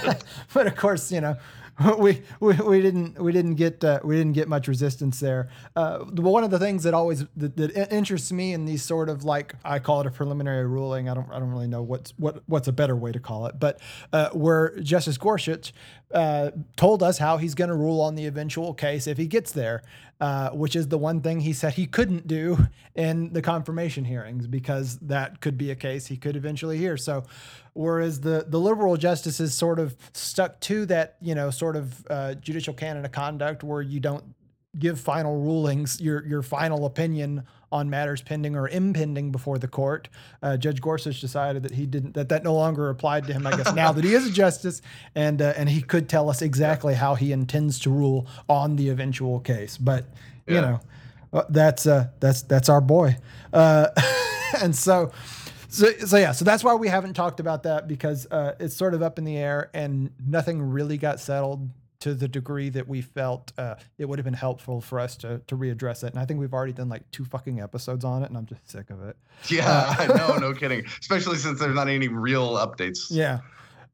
but, 0.09 0.23
but 0.53 0.67
of 0.67 0.75
course, 0.75 1.11
you 1.11 1.21
know, 1.21 1.37
we, 1.97 2.21
we 2.39 2.53
we 2.53 2.81
didn't 2.81 3.19
we 3.19 3.31
didn't 3.31 3.55
get 3.55 3.83
uh, 3.83 3.99
we 4.03 4.15
didn't 4.15 4.33
get 4.33 4.47
much 4.47 4.67
resistance 4.67 5.19
there. 5.19 5.49
Uh, 5.75 5.99
one 5.99 6.43
of 6.43 6.51
the 6.51 6.59
things 6.59 6.83
that 6.83 6.93
always 6.93 7.25
that, 7.35 7.57
that, 7.57 7.91
interests 7.91 8.31
me 8.31 8.53
in 8.53 8.65
these 8.65 8.83
sort 8.83 9.09
of 9.09 9.23
like 9.23 9.55
I 9.65 9.79
call 9.79 10.01
it 10.01 10.07
a 10.07 10.11
preliminary 10.11 10.67
ruling. 10.67 11.09
I 11.09 11.15
don't 11.15 11.31
I 11.31 11.39
don't 11.39 11.49
really 11.49 11.67
know 11.67 11.81
what's 11.81 12.11
what 12.17 12.43
what's 12.45 12.67
a 12.67 12.71
better 12.71 12.95
way 12.95 13.11
to 13.11 13.19
call 13.19 13.47
it, 13.47 13.59
but 13.59 13.79
uh, 14.11 14.29
where 14.29 14.79
Justice 14.81 15.17
Gorsuch 15.17 15.73
uh, 16.13 16.51
told 16.75 17.01
us 17.01 17.17
how 17.17 17.37
he's 17.37 17.55
going 17.55 17.69
to 17.69 17.75
rule 17.75 18.01
on 18.01 18.13
the 18.13 18.27
eventual 18.27 18.75
case 18.75 19.07
if 19.07 19.17
he 19.17 19.25
gets 19.25 19.51
there, 19.51 19.81
uh, 20.23 20.51
which 20.51 20.73
is 20.73 20.87
the 20.87 20.97
one 20.97 21.19
thing 21.19 21.41
he 21.41 21.51
said 21.51 21.73
he 21.73 21.85
couldn't 21.85 22.25
do 22.27 22.57
in 22.95 23.33
the 23.33 23.41
confirmation 23.41 24.05
hearings 24.05 24.47
because 24.47 24.97
that 24.99 25.41
could 25.41 25.57
be 25.57 25.69
a 25.69 25.75
case 25.75 26.05
he 26.05 26.15
could 26.15 26.37
eventually 26.37 26.77
hear. 26.77 26.95
So 26.95 27.25
whereas 27.73 28.21
the 28.21 28.45
the 28.47 28.57
liberal 28.57 28.95
justices 28.95 29.53
sort 29.53 29.79
of 29.79 29.97
stuck 30.13 30.61
to 30.61 30.85
that 30.85 31.17
you 31.19 31.35
know 31.35 31.49
sort 31.49 31.75
of 31.75 32.07
uh, 32.09 32.35
judicial 32.35 32.73
canon 32.73 33.03
of 33.03 33.11
conduct 33.11 33.65
where 33.65 33.81
you 33.81 33.99
don't 33.99 34.23
give 34.77 34.99
final 34.99 35.39
rulings 35.39 36.01
your 36.01 36.25
your 36.25 36.41
final 36.41 36.85
opinion 36.85 37.43
on 37.71 37.89
matters 37.89 38.21
pending 38.21 38.55
or 38.55 38.67
impending 38.67 39.31
before 39.31 39.57
the 39.57 39.67
court. 39.67 40.07
Uh, 40.41 40.57
Judge 40.57 40.79
Gorsuch 40.79 41.19
decided 41.19 41.63
that 41.63 41.71
he 41.71 41.85
didn't 41.85 42.13
that 42.13 42.29
that 42.29 42.43
no 42.43 42.53
longer 42.53 42.89
applied 42.89 43.27
to 43.27 43.33
him. 43.33 43.45
I 43.47 43.55
guess 43.55 43.73
now 43.73 43.91
that 43.91 44.03
he 44.03 44.13
is 44.13 44.27
a 44.27 44.31
justice, 44.31 44.81
and 45.15 45.41
uh, 45.41 45.53
and 45.57 45.69
he 45.69 45.81
could 45.81 46.07
tell 46.09 46.29
us 46.29 46.41
exactly 46.41 46.93
how 46.93 47.15
he 47.15 47.31
intends 47.31 47.79
to 47.79 47.89
rule 47.89 48.27
on 48.47 48.75
the 48.75 48.89
eventual 48.89 49.39
case. 49.39 49.77
But 49.77 50.05
you 50.47 50.61
know, 50.61 50.79
uh, 51.31 51.43
that's 51.49 51.87
uh, 51.87 52.09
that's 52.19 52.43
that's 52.43 52.69
our 52.69 52.81
boy, 52.81 53.17
uh, 53.51 53.87
and 54.61 54.75
so 54.75 55.11
so, 55.73 55.91
so 56.05 56.17
yeah, 56.17 56.33
so 56.33 56.45
that's 56.45 56.63
why 56.63 56.75
we 56.75 56.87
haven't 56.87 57.15
talked 57.15 57.39
about 57.39 57.63
that 57.63 57.87
because 57.87 58.27
uh, 58.29 58.53
it's 58.59 58.75
sort 58.75 58.93
of 58.93 59.01
up 59.01 59.17
in 59.17 59.23
the 59.23 59.37
air 59.37 59.71
and 59.73 60.11
nothing 60.23 60.61
really 60.61 60.99
got 60.99 61.19
settled 61.19 61.67
to 62.03 62.13
the 62.13 62.27
degree 62.27 62.67
that 62.67 62.85
we 62.85 62.99
felt 62.99 63.53
uh, 63.57 63.75
it 63.97 64.03
would 64.03 64.19
have 64.19 64.25
been 64.25 64.33
helpful 64.33 64.81
for 64.81 64.99
us 64.99 65.15
to 65.15 65.39
to 65.47 65.55
readdress 65.55 66.03
it. 66.03 66.11
And 66.11 66.19
I 66.19 66.25
think 66.25 66.37
we've 66.37 66.53
already 66.53 66.73
done 66.73 66.89
like 66.89 67.09
two 67.11 67.23
fucking 67.23 67.61
episodes 67.61 68.03
on 68.03 68.23
it, 68.23 68.29
and 68.29 68.37
I'm 68.37 68.45
just 68.45 68.69
sick 68.69 68.89
of 68.89 69.01
it. 69.03 69.15
Yeah, 69.47 69.69
uh, 69.69 69.95
I 69.97 70.07
know, 70.07 70.35
no 70.35 70.53
kidding. 70.61 70.83
Especially 70.99 71.37
since 71.37 71.61
there's 71.61 71.73
not 71.73 71.87
any 71.87 72.09
real 72.09 72.55
updates. 72.55 73.07
Yeah. 73.09 73.39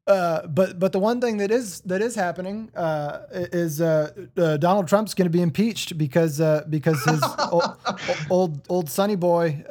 Uh, 0.08 0.48
but 0.48 0.80
but 0.80 0.92
the 0.92 0.98
one 0.98 1.22
thing 1.22 1.38
that 1.38 1.52
is 1.52 1.82
that 1.82 2.02
is 2.02 2.16
happening 2.16 2.72
uh, 2.76 3.20
is 3.32 3.80
uh, 3.80 4.10
uh 4.38 4.58
Donald 4.58 4.88
Trump's 4.88 5.14
going 5.14 5.28
to 5.28 5.38
be 5.38 5.44
impeached 5.44 6.00
because 6.00 6.42
uh, 6.42 6.64
because 6.68 7.04
his 7.04 7.24
old, 7.52 7.78
old, 8.32 8.62
old 8.70 8.90
sonny 8.90 9.16
boy 9.16 9.64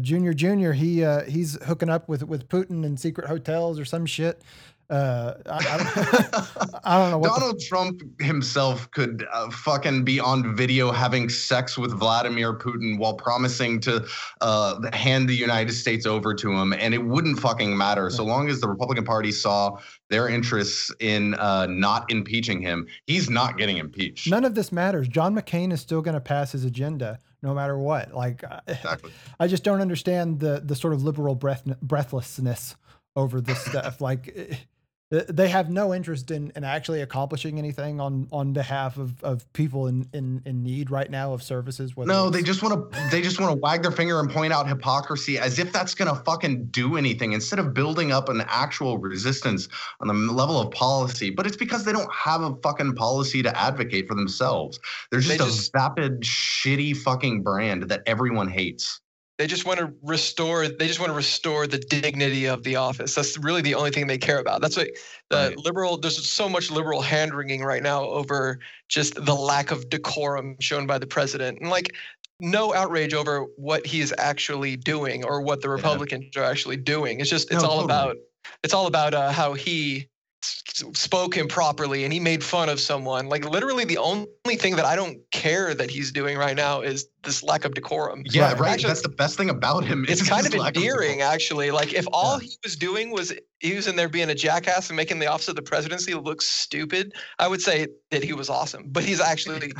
Junior 0.00 0.32
Junior 0.32 0.72
he 0.74 1.04
he's 1.26 1.60
hooking 1.64 1.90
up 1.90 2.08
with 2.08 2.22
with 2.22 2.48
Putin 2.48 2.84
in 2.84 2.96
secret 2.96 3.26
hotels 3.26 3.80
or 3.80 3.84
some 3.84 4.06
shit. 4.06 4.42
Uh, 4.90 5.34
I, 5.46 5.52
I, 5.52 6.80
I, 6.84 6.98
don't 6.98 7.10
know. 7.12 7.28
Donald 7.28 7.60
the... 7.60 7.64
Trump 7.64 8.02
himself 8.20 8.90
could 8.90 9.24
uh, 9.32 9.48
fucking 9.50 10.04
be 10.04 10.18
on 10.18 10.56
video 10.56 10.90
having 10.90 11.28
sex 11.28 11.78
with 11.78 11.92
Vladimir 11.92 12.52
Putin 12.52 12.98
while 12.98 13.14
promising 13.14 13.78
to 13.80 14.04
uh, 14.40 14.90
hand 14.92 15.28
the 15.28 15.34
United 15.34 15.72
States 15.72 16.06
over 16.06 16.34
to 16.34 16.52
him, 16.52 16.72
and 16.72 16.92
it 16.92 17.04
wouldn't 17.04 17.38
fucking 17.38 17.76
matter 17.76 18.08
yeah. 18.10 18.16
so 18.16 18.24
long 18.24 18.48
as 18.48 18.60
the 18.60 18.68
Republican 18.68 19.04
Party 19.04 19.30
saw 19.30 19.78
their 20.08 20.28
interests 20.28 20.92
in 20.98 21.34
uh, 21.34 21.66
not 21.66 22.10
impeaching 22.10 22.60
him. 22.60 22.86
He's 23.06 23.30
not 23.30 23.58
getting 23.58 23.76
impeached. 23.76 24.28
None 24.28 24.44
of 24.44 24.56
this 24.56 24.72
matters. 24.72 25.06
John 25.06 25.36
McCain 25.36 25.72
is 25.72 25.80
still 25.80 26.02
going 26.02 26.14
to 26.14 26.20
pass 26.20 26.50
his 26.50 26.64
agenda 26.64 27.20
no 27.42 27.54
matter 27.54 27.78
what. 27.78 28.12
Like, 28.12 28.42
exactly. 28.66 29.12
I 29.38 29.46
just 29.46 29.62
don't 29.62 29.80
understand 29.80 30.40
the 30.40 30.60
the 30.64 30.74
sort 30.74 30.92
of 30.92 31.04
liberal 31.04 31.36
breath 31.36 31.64
breathlessness 31.80 32.74
over 33.16 33.40
this 33.40 33.64
stuff. 33.66 34.00
Like 34.00 34.66
they 35.10 35.48
have 35.48 35.68
no 35.68 35.92
interest 35.92 36.30
in, 36.30 36.52
in 36.54 36.62
actually 36.62 37.00
accomplishing 37.00 37.58
anything 37.58 38.00
on 38.00 38.28
on 38.30 38.52
behalf 38.52 38.96
of, 38.96 39.22
of 39.24 39.52
people 39.52 39.88
in, 39.88 40.08
in, 40.12 40.40
in 40.46 40.62
need 40.62 40.88
right 40.88 41.10
now 41.10 41.32
of 41.32 41.42
services. 41.42 41.94
No, 41.96 42.30
they 42.30 42.44
just 42.44 42.62
want 42.62 42.92
to 42.92 43.08
they 43.10 43.20
just 43.20 43.40
want 43.40 43.52
to 43.52 43.58
wag 43.58 43.82
their 43.82 43.90
finger 43.90 44.20
and 44.20 44.30
point 44.30 44.52
out 44.52 44.68
hypocrisy 44.68 45.36
as 45.36 45.58
if 45.58 45.72
that's 45.72 45.94
gonna 45.94 46.14
fucking 46.14 46.66
do 46.66 46.96
anything 46.96 47.32
instead 47.32 47.58
of 47.58 47.74
building 47.74 48.12
up 48.12 48.28
an 48.28 48.44
actual 48.46 48.98
resistance 48.98 49.68
on 50.00 50.06
the 50.06 50.32
level 50.32 50.60
of 50.60 50.70
policy. 50.70 51.30
But 51.30 51.44
it's 51.44 51.56
because 51.56 51.84
they 51.84 51.92
don't 51.92 52.12
have 52.14 52.42
a 52.42 52.54
fucking 52.62 52.94
policy 52.94 53.42
to 53.42 53.58
advocate 53.58 54.06
for 54.06 54.14
themselves. 54.14 54.78
They're 55.10 55.20
just 55.20 55.38
they 55.38 55.44
a 55.44 55.48
just, 55.48 55.72
vapid, 55.72 56.20
shitty 56.20 56.96
fucking 56.98 57.42
brand 57.42 57.84
that 57.84 58.02
everyone 58.06 58.48
hates. 58.48 59.00
They 59.40 59.46
just 59.46 59.64
want 59.64 59.78
to 59.78 59.90
restore. 60.02 60.68
They 60.68 60.86
just 60.86 61.00
want 61.00 61.08
to 61.08 61.16
restore 61.16 61.66
the 61.66 61.78
dignity 61.78 62.44
of 62.44 62.62
the 62.62 62.76
office. 62.76 63.14
That's 63.14 63.38
really 63.38 63.62
the 63.62 63.74
only 63.74 63.90
thing 63.90 64.06
they 64.06 64.18
care 64.18 64.38
about. 64.38 64.60
That's 64.60 64.76
what 64.76 64.88
the 65.30 65.36
right. 65.36 65.56
liberal. 65.56 65.96
There's 65.96 66.28
so 66.28 66.46
much 66.46 66.70
liberal 66.70 67.00
hand 67.00 67.32
wringing 67.32 67.64
right 67.64 67.82
now 67.82 68.04
over 68.04 68.58
just 68.88 69.14
the 69.14 69.34
lack 69.34 69.70
of 69.70 69.88
decorum 69.88 70.56
shown 70.60 70.86
by 70.86 70.98
the 70.98 71.06
president, 71.06 71.58
and 71.58 71.70
like 71.70 71.94
no 72.38 72.74
outrage 72.74 73.14
over 73.14 73.46
what 73.56 73.86
he's 73.86 74.12
actually 74.18 74.76
doing 74.76 75.24
or 75.24 75.40
what 75.40 75.62
the 75.62 75.70
Republicans 75.70 76.26
yeah. 76.36 76.42
are 76.42 76.44
actually 76.44 76.76
doing. 76.76 77.20
It's 77.20 77.30
just 77.30 77.50
it's 77.50 77.62
no, 77.62 77.68
all 77.70 77.80
totally. 77.80 77.84
about 77.84 78.16
it's 78.62 78.74
all 78.74 78.88
about 78.88 79.14
uh, 79.14 79.32
how 79.32 79.54
he 79.54 80.06
spoke 80.42 81.36
improperly 81.36 82.04
and 82.04 82.12
he 82.12 82.20
made 82.20 82.42
fun 82.42 82.68
of 82.68 82.80
someone. 82.80 83.28
Like 83.28 83.44
literally, 83.44 83.84
the 83.84 83.98
only 83.98 84.56
thing 84.56 84.76
that 84.76 84.84
I 84.84 84.96
don't 84.96 85.18
care 85.30 85.74
that 85.74 85.90
he's 85.90 86.12
doing 86.12 86.38
right 86.38 86.56
now 86.56 86.80
is 86.80 87.06
this 87.22 87.42
lack 87.42 87.64
of 87.64 87.74
decorum. 87.74 88.22
Yeah, 88.26 88.52
right. 88.54 88.72
Actually, 88.72 88.88
That's 88.88 89.02
the 89.02 89.08
best 89.10 89.36
thing 89.36 89.50
about 89.50 89.84
him. 89.84 90.06
It's 90.08 90.26
kind 90.26 90.46
of 90.46 90.54
endearing, 90.54 91.22
of 91.22 91.28
actually. 91.28 91.70
Like 91.70 91.92
if 91.92 92.06
all 92.12 92.40
yeah. 92.40 92.48
he 92.48 92.56
was 92.64 92.76
doing 92.76 93.10
was 93.10 93.32
he 93.60 93.74
was 93.74 93.86
in 93.86 93.96
there 93.96 94.08
being 94.08 94.30
a 94.30 94.34
jackass 94.34 94.88
and 94.88 94.96
making 94.96 95.18
the 95.18 95.26
office 95.26 95.48
of 95.48 95.56
the 95.56 95.62
presidency 95.62 96.14
look 96.14 96.40
stupid, 96.42 97.14
I 97.38 97.48
would 97.48 97.60
say 97.60 97.88
that 98.10 98.24
he 98.24 98.32
was 98.32 98.48
awesome. 98.48 98.84
But 98.86 99.04
he's 99.04 99.20
actually 99.20 99.72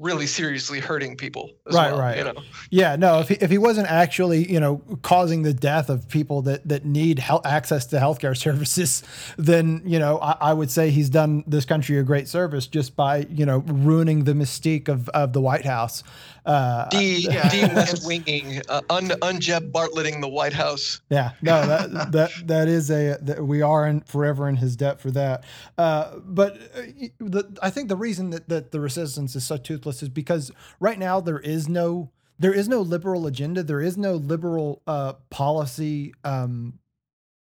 really 0.00 0.26
seriously 0.26 0.78
hurting 0.78 1.16
people. 1.16 1.50
right, 1.66 1.90
well, 1.90 1.98
right. 1.98 2.18
You 2.18 2.24
know? 2.24 2.34
Yeah, 2.70 2.96
no. 2.96 3.18
If 3.18 3.28
he, 3.28 3.34
if 3.40 3.50
he 3.50 3.58
wasn't 3.58 3.88
actually, 3.88 4.50
you 4.50 4.60
know, 4.60 4.80
causing 5.02 5.42
the 5.42 5.52
death 5.52 5.90
of 5.90 6.08
people 6.08 6.42
that 6.42 6.68
that 6.68 6.84
need 6.84 7.18
health, 7.18 7.44
access 7.44 7.86
to 7.86 7.96
healthcare 7.96 8.36
services, 8.36 9.02
then 9.36 9.82
you 9.84 9.98
know, 9.98 10.18
I, 10.18 10.36
I, 10.40 10.52
would 10.52 10.70
say 10.70 10.90
he's 10.90 11.10
done 11.10 11.42
this 11.46 11.64
country 11.64 11.98
a 11.98 12.04
great 12.04 12.28
service 12.28 12.66
just 12.66 12.94
by 12.94 13.26
you 13.30 13.44
know 13.44 13.58
ruining 13.58 14.24
the 14.24 14.34
mystique 14.34 14.88
of 14.88 15.08
of 15.10 15.32
the 15.32 15.40
White 15.40 15.64
House. 15.64 16.04
Uh, 16.48 16.88
de, 16.88 17.20
de 17.50 17.70
West 17.74 18.06
winging, 18.06 18.62
uh, 18.70 18.80
un, 18.88 19.08
unjed 19.20 19.70
Bartletting 19.70 20.22
the 20.22 20.28
White 20.28 20.54
House. 20.54 21.02
Yeah, 21.10 21.32
no, 21.42 21.66
that 21.92 22.12
that 22.12 22.30
that 22.46 22.68
is 22.68 22.90
a 22.90 23.18
that 23.20 23.46
we 23.46 23.60
are 23.60 23.86
in 23.86 24.00
forever 24.00 24.48
in 24.48 24.56
his 24.56 24.74
debt 24.74 24.98
for 24.98 25.10
that. 25.10 25.44
Uh, 25.76 26.16
but 26.24 26.56
uh, 26.74 26.82
the, 27.20 27.58
I 27.62 27.68
think 27.68 27.90
the 27.90 27.96
reason 27.96 28.30
that, 28.30 28.48
that 28.48 28.72
the 28.72 28.80
resistance 28.80 29.36
is 29.36 29.44
so 29.44 29.58
toothless 29.58 30.02
is 30.02 30.08
because 30.08 30.50
right 30.80 30.98
now 30.98 31.20
there 31.20 31.38
is 31.38 31.68
no 31.68 32.10
there 32.38 32.54
is 32.54 32.66
no 32.66 32.80
liberal 32.80 33.26
agenda. 33.26 33.62
There 33.62 33.82
is 33.82 33.98
no 33.98 34.14
liberal 34.14 34.80
uh, 34.86 35.14
policy 35.28 36.14
um, 36.24 36.78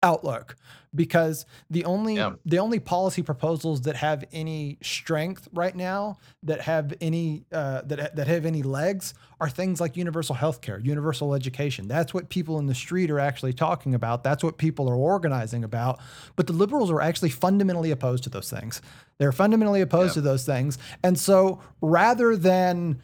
outlook 0.05 0.57
because 0.95 1.45
the 1.71 1.85
only 1.85 2.17
yeah. 2.17 2.35
the 2.45 2.59
only 2.59 2.79
policy 2.79 3.23
proposals 3.23 3.83
that 3.83 3.97
have 3.97 4.25
any 4.33 4.79
strength 4.83 5.49
right 5.53 5.75
now 5.75 6.19
that 6.43 6.61
have 6.61 6.95
any 7.01 7.45
uh, 7.53 7.83
that 7.87 8.15
that 8.15 8.29
have 8.29 8.47
any 8.47 8.63
legs 8.63 9.15
are 9.41 9.49
things 9.49 9.81
like 9.81 9.97
universal 9.97 10.35
health 10.35 10.61
care, 10.61 10.79
universal 10.79 11.35
education. 11.35 11.89
That's 11.89 12.15
what 12.15 12.29
people 12.29 12.59
in 12.59 12.67
the 12.67 12.75
street 12.75 13.11
are 13.11 13.19
actually 13.19 13.53
talking 13.53 13.95
about. 13.95 14.23
That's 14.23 14.45
what 14.45 14.59
people 14.59 14.89
are 14.89 14.95
organizing 14.95 15.65
about. 15.65 15.99
But 16.37 16.47
the 16.47 16.53
liberals 16.53 16.91
are 16.91 17.01
actually 17.01 17.31
fundamentally 17.31 17.91
opposed 17.91 18.23
to 18.25 18.31
those 18.31 18.51
things. 18.51 18.81
They're 19.19 19.33
fundamentally 19.33 19.81
opposed 19.81 20.13
yeah. 20.13 20.23
to 20.23 20.29
those 20.29 20.47
things. 20.47 20.79
And 21.03 21.19
so 21.19 21.61
rather 21.81 22.37
than 22.37 23.01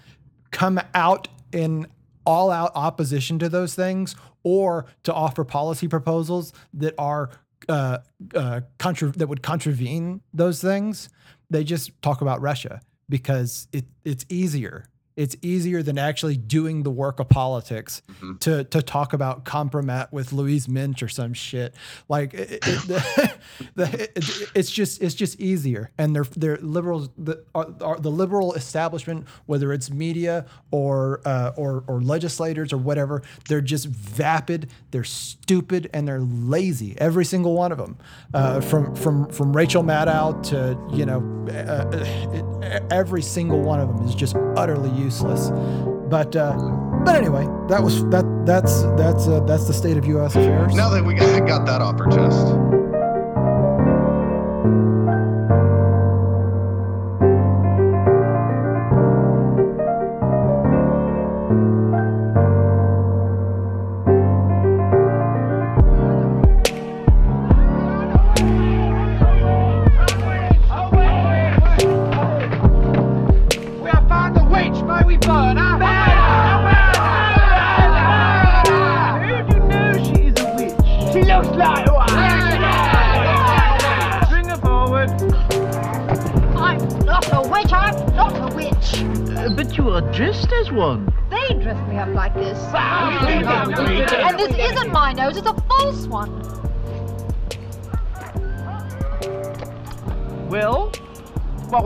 come 0.50 0.80
out 0.94 1.28
in 1.52 1.86
all 2.26 2.50
out 2.50 2.72
opposition 2.74 3.38
to 3.38 3.48
those 3.48 3.74
things 3.74 4.14
or 4.42 4.86
to 5.04 5.12
offer 5.12 5.44
policy 5.44 5.88
proposals 5.88 6.52
that 6.74 6.94
are 6.98 7.30
uh, 7.68 7.98
uh, 8.34 8.60
contra- 8.78 9.12
that 9.12 9.26
would 9.28 9.42
contravene 9.42 10.20
those 10.32 10.60
things. 10.60 11.08
They 11.50 11.64
just 11.64 12.00
talk 12.02 12.20
about 12.20 12.40
Russia 12.40 12.80
because 13.08 13.68
it, 13.72 13.84
it's 14.04 14.24
easier 14.28 14.84
it's 15.20 15.36
easier 15.42 15.82
than 15.82 15.98
actually 15.98 16.38
doing 16.38 16.82
the 16.82 16.90
work 16.90 17.20
of 17.20 17.28
politics 17.28 18.00
mm-hmm. 18.10 18.38
to 18.38 18.64
to 18.64 18.80
talk 18.80 19.12
about 19.12 19.44
compromat 19.44 20.10
with 20.12 20.32
Louise 20.32 20.66
Mensch 20.66 21.02
or 21.02 21.08
some 21.08 21.34
shit. 21.34 21.74
Like 22.08 22.32
it, 22.32 22.52
it, 22.52 22.62
the, 22.62 23.34
the, 23.74 24.02
it, 24.04 24.50
it's 24.54 24.70
just 24.70 25.02
it's 25.02 25.14
just 25.14 25.38
easier, 25.38 25.90
and 25.98 26.16
they're 26.16 26.24
they're 26.24 26.56
liberals. 26.62 27.10
The 27.18 27.44
are, 27.54 27.68
are 27.82 27.98
the 27.98 28.10
liberal 28.10 28.54
establishment, 28.54 29.28
whether 29.44 29.74
it's 29.74 29.90
media 29.90 30.46
or 30.70 31.20
uh, 31.26 31.52
or 31.54 31.84
or 31.86 32.00
legislators 32.00 32.72
or 32.72 32.78
whatever, 32.78 33.22
they're 33.46 33.60
just 33.60 33.88
vapid, 33.88 34.70
they're 34.90 35.04
stupid, 35.04 35.90
and 35.92 36.08
they're 36.08 36.20
lazy. 36.20 36.98
Every 36.98 37.26
single 37.26 37.52
one 37.52 37.72
of 37.72 37.78
them, 37.78 37.98
uh, 38.32 38.62
from 38.62 38.96
from 38.96 39.28
from 39.28 39.54
Rachel 39.54 39.82
Maddow 39.82 40.42
to 40.44 40.96
you 40.96 41.04
know 41.04 41.20
uh, 41.50 42.74
uh 42.74 42.80
every 42.90 43.20
single 43.20 43.60
one 43.60 43.80
of 43.80 43.88
them 43.88 44.08
is 44.08 44.14
just 44.14 44.34
utterly 44.56 44.88
useless 44.88 45.09
useless. 45.10 45.50
But 46.08 46.36
uh, 46.36 46.56
but 47.04 47.16
anyway, 47.16 47.44
that 47.68 47.82
was 47.82 48.04
that 48.10 48.24
that's 48.46 48.82
that's 48.96 49.26
uh, 49.26 49.40
that's 49.40 49.66
the 49.66 49.74
state 49.74 49.96
of 49.96 50.06
U.S. 50.06 50.34
affairs. 50.36 50.74
Now 50.74 50.88
that 50.90 51.04
we 51.04 51.14
got, 51.14 51.46
got 51.46 51.66
that 51.66 51.82
off 51.82 52.00
our 52.00 52.06
chest. 52.06 52.89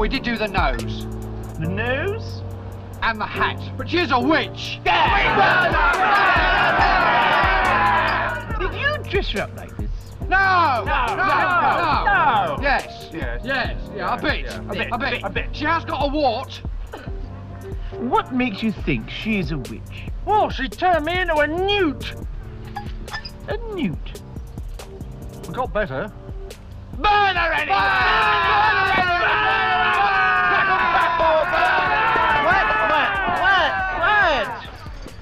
We 0.05 0.09
did 0.11 0.23
do 0.23 0.37
the 0.37 0.49
nose. 0.49 1.07
The 1.59 1.67
nose? 1.67 2.43
And 3.01 3.19
the 3.19 3.25
hat. 3.25 3.59
But 3.79 3.89
she's 3.89 4.11
a 4.11 4.21
witch. 4.21 4.79
Yeah! 4.85 5.25
Did 8.59 8.75
you 8.75 8.99
dress 9.11 9.31
her 9.31 9.45
up 9.45 9.57
like 9.57 9.75
this? 9.79 9.89
No! 10.29 10.85
No! 10.85 11.07
No! 11.07 11.17
No! 11.17 12.05
no. 12.05 12.59
Yes. 12.61 13.09
Yes. 13.15 13.41
Yes. 13.43 13.81
Yeah, 13.97 14.15
a 14.15 14.21
bit. 14.21 14.45
Yeah. 14.45 14.59
A 14.59 14.75
bit. 14.75 14.89
A 14.93 14.99
bit. 14.99 15.23
A 15.25 15.31
bit. 15.31 15.57
She 15.57 15.65
has 15.65 15.87
got 15.87 16.05
a 16.05 16.09
wart. 16.09 16.61
What 17.93 18.35
makes 18.35 18.63
you 18.63 18.73
think 18.73 19.09
she's 19.09 19.53
a 19.53 19.57
witch? 19.57 20.11
Well, 20.27 20.51
she 20.51 20.69
turned 20.69 21.07
me 21.07 21.19
into 21.19 21.37
a 21.37 21.47
newt. 21.47 22.15
A 23.49 23.57
newt? 23.75 24.21
We 25.49 25.55
got 25.55 25.73
better. 25.73 26.13
Burn 26.99 27.37
her 27.37 27.53
anyway! 27.55 27.69
Burn 27.69 29.07
her 29.09 29.14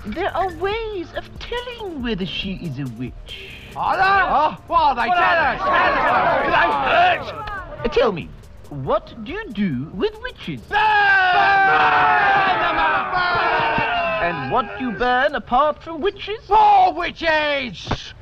There 0.04 0.36
are 0.36 0.52
ways 0.56 1.12
of 1.14 1.24
telling 1.38 2.02
whether 2.02 2.26
she 2.26 2.54
is 2.54 2.78
a 2.80 2.86
witch. 2.94 3.50
Are 3.76 3.96
there? 3.96 4.04
Oh, 4.04 4.56
what 4.66 4.80
are 4.80 4.94
they? 4.96 5.08
What 5.08 5.16
tell 5.16 5.44
us! 5.44 5.58
Tell 5.58 5.70
us! 5.92 6.44
They 6.44 6.68
hurt! 6.90 7.84
Uh, 7.84 7.88
tell 7.88 8.10
me, 8.10 8.28
what 8.68 9.14
do 9.24 9.32
you 9.32 9.48
do 9.50 9.90
with 9.94 10.20
witches? 10.20 10.60
Burn! 10.62 10.80
burn 10.80 12.58
them 12.58 12.78
up! 12.78 13.12
Burn! 13.14 14.24
And 14.24 14.52
what 14.52 14.76
do 14.76 14.86
you 14.86 14.92
burn 14.92 15.36
apart 15.36 15.82
from 15.84 16.00
witches? 16.00 16.48
More 16.48 16.92
witches! 16.94 18.12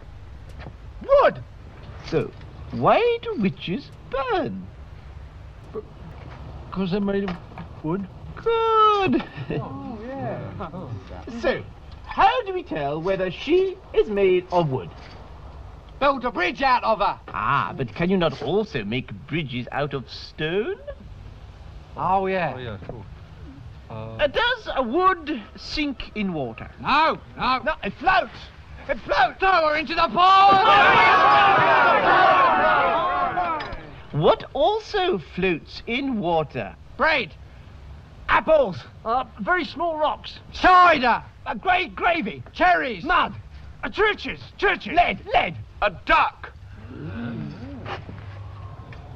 Wood! 1.22 1.42
So, 2.08 2.30
why 2.72 3.18
do 3.22 3.40
witches 3.40 3.90
burn? 4.10 4.66
Because 6.66 6.90
they're 6.90 7.00
made 7.00 7.25
of 7.30 7.37
wood. 7.82 8.06
Good! 8.37 9.25
Oh, 9.52 9.89
yeah. 10.30 11.40
so, 11.40 11.62
how 12.06 12.42
do 12.44 12.52
we 12.52 12.62
tell 12.62 13.00
whether 13.00 13.30
she 13.30 13.76
is 13.92 14.08
made 14.08 14.46
of 14.52 14.70
wood? 14.70 14.90
build 16.00 16.25
a 16.25 16.30
bridge 16.30 16.62
out 16.62 16.82
of 16.82 16.99
her. 16.99 17.20
Ah, 17.28 17.72
but 17.76 17.94
can 17.94 18.10
you 18.10 18.16
not 18.16 18.42
also 18.42 18.82
make 18.82 19.12
bridges 19.28 19.68
out 19.70 19.94
of 19.94 20.10
stone? 20.10 20.80
Oh, 21.96 22.26
yeah. 22.26 22.58
yeah, 22.58 22.78
cool. 22.88 23.04
Uh, 23.90 24.26
does 24.26 24.68
a 24.76 24.82
wood 24.82 25.42
sink 25.56 26.12
in 26.14 26.32
water? 26.32 26.70
No, 26.80 27.18
no. 27.37 27.58
No, 27.64 27.75
it 27.84 27.92
floats. 27.94 28.30
It 28.88 28.99
floats. 29.00 29.38
Throw 29.38 29.68
her 29.68 29.76
into 29.76 29.94
the 29.94 30.08
pond. 30.08 30.66
What 34.12 34.44
also 34.54 35.18
floats 35.18 35.82
in 35.87 36.18
water? 36.18 36.75
Bread. 36.96 37.34
Apples. 38.30 38.76
Uh, 39.04 39.25
very 39.40 39.64
small 39.64 39.99
rocks. 39.99 40.38
Cider. 40.52 41.22
A 41.46 41.56
great 41.56 41.94
gravy. 41.96 42.42
Cherries. 42.52 43.02
Mud. 43.04 43.34
Uh, 43.82 43.88
churches. 43.88 44.38
Churches. 44.56 44.92
Lead. 44.94 45.18
Lead. 45.34 45.56
A 45.82 45.90
duck. 46.06 46.52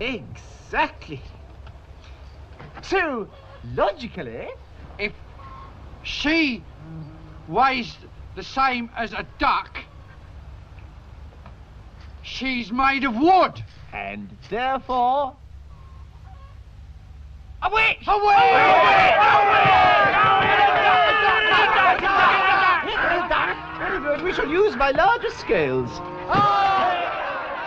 Exactly. 0.01 1.23
So, 2.83 3.29
logically, 3.75 4.49
If 4.99 5.13
she 6.03 6.63
weighs 7.49 7.97
the 8.37 8.43
same 8.43 8.91
as 8.97 9.13
a 9.13 9.25
duck, 9.39 9.79
she's 12.23 12.71
made 12.73 13.05
of 13.05 13.17
wood. 13.17 13.63
and 13.93 14.37
therefore, 14.51 15.35
A 17.65 17.71
witch! 17.71 18.07
A 18.07 18.19
witch! 18.19 19.25
very 23.79 24.01
good. 24.01 24.23
We 24.23 24.33
shall 24.33 24.49
use 24.49 24.77
my 24.77 24.91
larger 24.91 25.31
scales. 25.31 25.91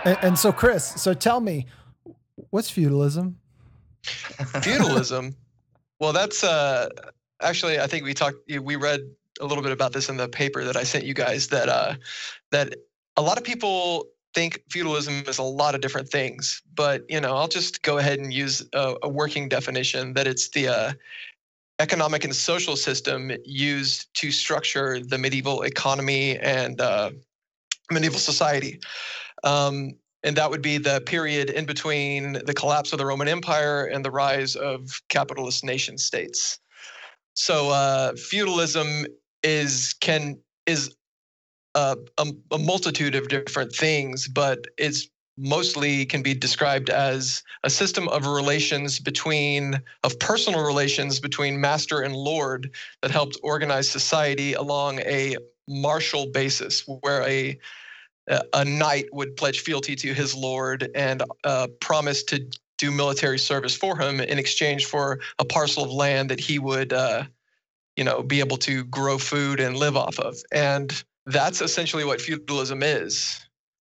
And, 0.04 0.18
and 0.22 0.38
so, 0.38 0.52
Chris, 0.52 0.84
so 0.84 1.12
tell 1.12 1.40
me, 1.40 1.66
what's 2.50 2.70
feudalism? 2.70 3.36
feudalism 4.62 5.34
well 5.98 6.12
that's 6.12 6.44
uh 6.44 6.88
actually 7.42 7.78
i 7.78 7.86
think 7.86 8.04
we 8.04 8.14
talked 8.14 8.36
we 8.62 8.76
read 8.76 9.00
a 9.40 9.46
little 9.46 9.62
bit 9.62 9.72
about 9.72 9.92
this 9.92 10.08
in 10.08 10.16
the 10.16 10.28
paper 10.28 10.64
that 10.64 10.76
i 10.76 10.84
sent 10.84 11.04
you 11.04 11.14
guys 11.14 11.48
that 11.48 11.68
uh 11.68 11.94
that 12.50 12.74
a 13.16 13.22
lot 13.22 13.36
of 13.36 13.44
people 13.44 14.06
think 14.38 14.62
feudalism 14.70 15.24
is 15.26 15.38
a 15.38 15.42
lot 15.42 15.74
of 15.74 15.80
different 15.80 16.08
things 16.08 16.62
but 16.76 17.02
you 17.08 17.20
know 17.20 17.34
i'll 17.34 17.48
just 17.48 17.82
go 17.82 17.98
ahead 17.98 18.20
and 18.20 18.32
use 18.32 18.64
a, 18.72 18.94
a 19.02 19.08
working 19.08 19.48
definition 19.48 20.14
that 20.14 20.28
it's 20.28 20.50
the 20.50 20.68
uh 20.68 20.92
economic 21.80 22.22
and 22.22 22.34
social 22.34 22.76
system 22.76 23.32
used 23.44 24.12
to 24.14 24.30
structure 24.30 25.00
the 25.00 25.18
medieval 25.18 25.62
economy 25.62 26.38
and 26.38 26.80
uh, 26.80 27.10
medieval 27.90 28.18
society 28.18 28.80
um, 29.42 29.92
and 30.22 30.36
that 30.36 30.50
would 30.50 30.62
be 30.62 30.78
the 30.78 31.00
period 31.00 31.50
in 31.50 31.64
between 31.64 32.34
the 32.44 32.54
collapse 32.54 32.92
of 32.92 32.98
the 32.98 33.06
Roman 33.06 33.28
Empire 33.28 33.86
and 33.86 34.04
the 34.04 34.10
rise 34.10 34.56
of 34.56 35.00
capitalist 35.08 35.64
nation 35.64 35.96
states. 35.96 36.58
So 37.34 37.70
uh, 37.70 38.14
feudalism 38.16 39.06
is 39.44 39.94
can 40.00 40.38
is 40.66 40.92
a, 41.74 41.96
a, 42.50 42.58
multitude 42.58 43.14
of 43.14 43.28
different 43.28 43.72
things, 43.72 44.28
but 44.28 44.66
it's 44.78 45.08
mostly 45.36 46.04
can 46.04 46.22
be 46.22 46.34
described 46.34 46.90
as 46.90 47.42
a 47.62 47.70
system 47.70 48.08
of 48.08 48.26
relations 48.26 48.98
between 48.98 49.80
of 50.02 50.18
personal 50.18 50.66
relations 50.66 51.20
between 51.20 51.60
master 51.60 52.00
and 52.00 52.16
lord 52.16 52.74
that 53.02 53.12
helped 53.12 53.38
organize 53.44 53.88
society 53.88 54.54
along 54.54 54.98
a 55.00 55.36
martial 55.68 56.26
basis 56.32 56.84
where 57.02 57.22
a 57.22 57.56
a- 58.28 58.42
a 58.52 58.64
knight 58.64 59.04
would 59.12 59.36
pledge 59.36 59.60
fealty 59.60 59.94
to 59.94 60.12
his 60.12 60.34
lord 60.34 60.90
and 60.96 61.22
uh, 61.44 61.68
promise 61.80 62.24
to 62.24 62.44
do 62.78 62.90
military 62.90 63.38
service 63.38 63.76
for 63.76 63.98
him 64.00 64.20
in 64.20 64.38
exchange 64.38 64.86
for 64.86 65.20
a 65.38 65.44
parcel 65.44 65.84
of 65.84 65.90
land 65.90 66.30
that 66.30 66.40
he 66.40 66.58
would, 66.58 66.92
uh, 66.92 67.24
you 67.96 68.04
know, 68.04 68.22
be 68.22 68.40
able 68.40 68.56
to 68.56 68.84
grow 68.84 69.18
food 69.18 69.60
and 69.60 69.76
live 69.76 69.96
off 69.96 70.18
of. 70.20 70.36
And 70.52 71.04
that's 71.28 71.60
essentially 71.60 72.04
what 72.04 72.20
feudalism 72.20 72.82
is. 72.82 73.40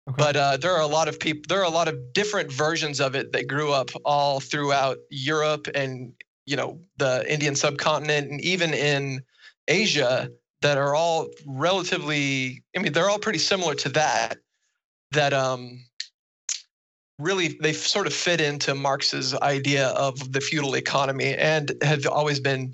Okay. 0.09 0.15
But 0.17 0.35
uh, 0.35 0.57
there 0.57 0.71
are 0.71 0.81
a 0.81 0.87
lot 0.87 1.07
of 1.07 1.19
people. 1.19 1.43
There 1.49 1.59
are 1.59 1.65
a 1.65 1.69
lot 1.69 1.87
of 1.87 2.13
different 2.13 2.51
versions 2.51 2.99
of 2.99 3.15
it 3.15 3.31
that 3.33 3.47
grew 3.47 3.71
up 3.71 3.89
all 4.05 4.39
throughout 4.39 4.97
Europe 5.09 5.67
and 5.75 6.13
you 6.45 6.55
know 6.55 6.79
the 6.97 7.25
Indian 7.31 7.55
subcontinent 7.55 8.31
and 8.31 8.39
even 8.41 8.73
in 8.73 9.21
Asia 9.67 10.29
that 10.61 10.77
are 10.77 10.95
all 10.95 11.27
relatively 11.45 12.63
i 12.75 12.79
mean 12.79 12.91
they're 12.93 13.09
all 13.09 13.19
pretty 13.19 13.39
similar 13.39 13.75
to 13.75 13.89
that 13.89 14.37
that 15.11 15.33
um 15.33 15.83
really 17.19 17.57
they 17.61 17.73
sort 17.73 18.07
of 18.07 18.13
fit 18.13 18.41
into 18.41 18.75
marx's 18.75 19.33
idea 19.35 19.89
of 19.89 20.31
the 20.31 20.41
feudal 20.41 20.75
economy 20.75 21.35
and 21.35 21.73
have 21.81 22.05
always 22.07 22.39
been 22.39 22.73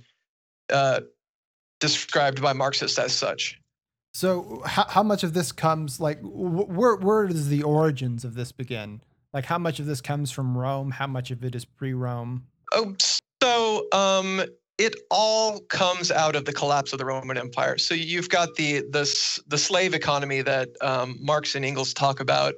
uh, 0.72 1.02
described 1.80 2.42
by 2.42 2.54
marxists 2.54 2.98
as 2.98 3.14
such 3.14 3.60
So, 4.14 4.62
how, 4.66 4.86
how 4.88 5.04
much 5.04 5.24
of 5.24 5.34
this 5.34 5.52
comes 5.52 6.00
like 6.00 6.20
wh- 6.22 6.70
where 6.70 6.96
where 6.96 7.28
does 7.28 7.50
the 7.50 7.64
origins 7.64 8.24
of 8.24 8.36
this 8.36 8.52
begin? 8.52 9.02
Like, 9.34 9.46
how 9.46 9.58
much 9.58 9.80
of 9.80 9.88
this 9.88 10.02
comes 10.02 10.30
from 10.30 10.56
Rome? 10.56 10.92
How 10.92 11.08
much 11.08 11.32
of 11.32 11.44
it 11.44 11.56
is 11.56 11.66
pre-Rome? 11.66 12.46
Oh, 12.72 12.96
so 13.42 13.88
um, 13.92 14.44
it 14.78 14.96
all 15.10 15.60
comes 15.62 16.12
out 16.12 16.36
of 16.36 16.46
the 16.46 16.54
collapse 16.54 16.94
of 16.94 17.00
the 17.00 17.06
Roman 17.06 17.38
Empire. 17.38 17.80
So 17.80 17.96
you've 17.96 18.30
got 18.30 18.54
the 18.56 18.84
the 18.92 19.42
the 19.48 19.58
slave 19.58 19.96
economy 19.96 20.42
that 20.44 20.70
um, 20.82 21.18
Marx 21.20 21.56
and 21.56 21.66
Engels 21.66 21.94
talk 21.94 22.20
about 22.20 22.54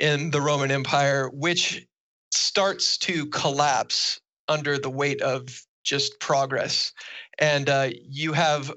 in 0.00 0.30
the 0.30 0.40
Roman 0.40 0.70
Empire, 0.70 1.28
which 1.28 1.86
starts 2.32 2.96
to 2.98 3.26
collapse 3.26 4.20
under 4.48 4.78
the 4.78 4.90
weight 4.90 5.20
of 5.20 5.62
just 5.84 6.18
progress, 6.20 6.92
and 7.38 7.68
uh, 7.68 7.90
you 8.08 8.32
have 8.32 8.72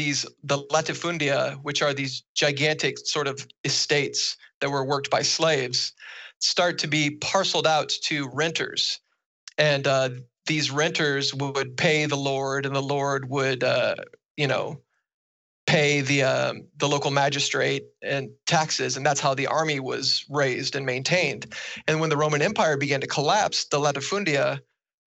these 0.00 0.24
the 0.42 0.58
latifundia, 0.76 1.56
which 1.62 1.82
are 1.82 1.92
these 1.92 2.22
gigantic 2.34 2.96
sort 2.98 3.28
of 3.28 3.46
estates 3.64 4.38
that 4.60 4.70
were 4.70 4.84
worked 4.84 5.10
by 5.10 5.20
slaves, 5.20 5.92
start 6.38 6.78
to 6.78 6.88
be 6.88 7.10
parceled 7.10 7.66
out 7.66 7.90
to 8.04 8.30
renters. 8.32 8.98
And 9.58 9.86
uh, 9.86 10.08
these 10.46 10.70
renters 10.70 11.34
would 11.34 11.76
pay 11.76 12.06
the 12.06 12.16
lord 12.16 12.64
and 12.64 12.74
the 12.74 12.88
lord 12.96 13.28
would 13.28 13.62
uh, 13.62 13.94
you 14.38 14.46
know 14.46 14.80
pay 15.66 16.00
the 16.00 16.22
um, 16.22 16.66
the 16.78 16.88
local 16.88 17.10
magistrate 17.10 17.84
and 18.02 18.30
taxes 18.46 18.96
and 18.96 19.04
that's 19.04 19.20
how 19.20 19.34
the 19.34 19.46
army 19.46 19.80
was 19.80 20.24
raised 20.30 20.76
and 20.76 20.86
maintained. 20.86 21.54
And 21.86 22.00
when 22.00 22.08
the 22.08 22.16
roman 22.16 22.40
empire 22.40 22.78
began 22.78 23.02
to 23.02 23.06
collapse 23.06 23.66
the 23.66 23.78
latifundia 23.78 24.60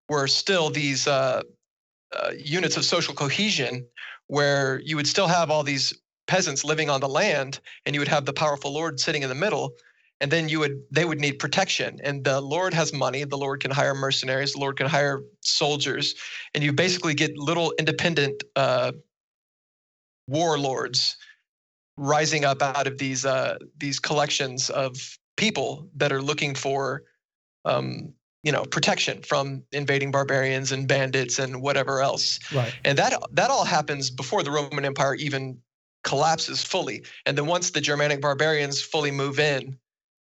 were 0.08 0.26
still 0.26 0.68
these 0.68 1.06
uh, 1.06 1.42
uh, 2.16 2.32
units 2.36 2.76
of 2.76 2.84
social 2.84 3.14
cohesion 3.14 3.86
where 4.26 4.80
you 4.84 4.96
would 4.96 5.06
still 5.06 5.28
have 5.28 5.50
all 5.50 5.62
these 5.62 5.92
peasants 6.26 6.64
living 6.64 6.88
on 6.88 7.00
the 7.00 7.08
land 7.08 7.60
and 7.86 7.94
you 7.94 8.00
would 8.00 8.08
have 8.08 8.24
the 8.24 8.32
powerful 8.32 8.72
lord 8.72 9.00
sitting 9.00 9.22
in 9.22 9.28
the 9.28 9.34
middle 9.34 9.74
and 10.20 10.30
then 10.30 10.48
you 10.48 10.58
would 10.60 10.82
they 10.90 11.04
would 11.04 11.18
need 11.18 11.38
protection. 11.38 11.98
And 12.04 12.24
the 12.24 12.40
lord 12.40 12.74
has 12.74 12.92
money 12.92 13.24
the 13.24 13.38
lord 13.38 13.60
can 13.60 13.70
hire 13.70 13.94
mercenaries 13.94 14.52
the 14.52 14.60
lord 14.60 14.76
can 14.76 14.86
hire 14.86 15.22
soldiers 15.40 16.14
and 16.54 16.62
you 16.62 16.72
basically 16.72 17.14
get 17.14 17.36
little 17.36 17.72
independent 17.78 18.44
uh, 18.56 18.92
warlords 20.26 21.16
rising 21.96 22.44
up 22.44 22.62
out 22.62 22.86
of 22.86 22.98
these 22.98 23.24
uh, 23.24 23.58
these 23.78 23.98
collections 23.98 24.70
of 24.70 25.18
people 25.36 25.88
that 25.96 26.12
are 26.12 26.22
looking 26.22 26.54
for 26.54 27.02
um, 27.64 28.12
you 28.42 28.52
know 28.52 28.64
protection 28.64 29.22
from 29.22 29.62
invading 29.72 30.10
barbarians 30.10 30.72
and 30.72 30.88
bandits 30.88 31.38
and 31.38 31.60
whatever 31.60 32.00
else. 32.00 32.38
Right. 32.52 32.74
and 32.84 32.96
that 32.98 33.20
that 33.32 33.50
all 33.50 33.64
happens 33.64 34.10
before 34.10 34.42
the 34.42 34.50
roman 34.50 34.84
empire 34.84 35.14
even 35.14 35.58
collapses 36.02 36.62
fully. 36.62 37.04
And 37.26 37.36
then 37.36 37.46
once 37.46 37.70
the 37.70 37.80
germanic 37.80 38.20
barbarians 38.20 38.80
fully 38.80 39.10
move 39.10 39.38
in 39.38 39.76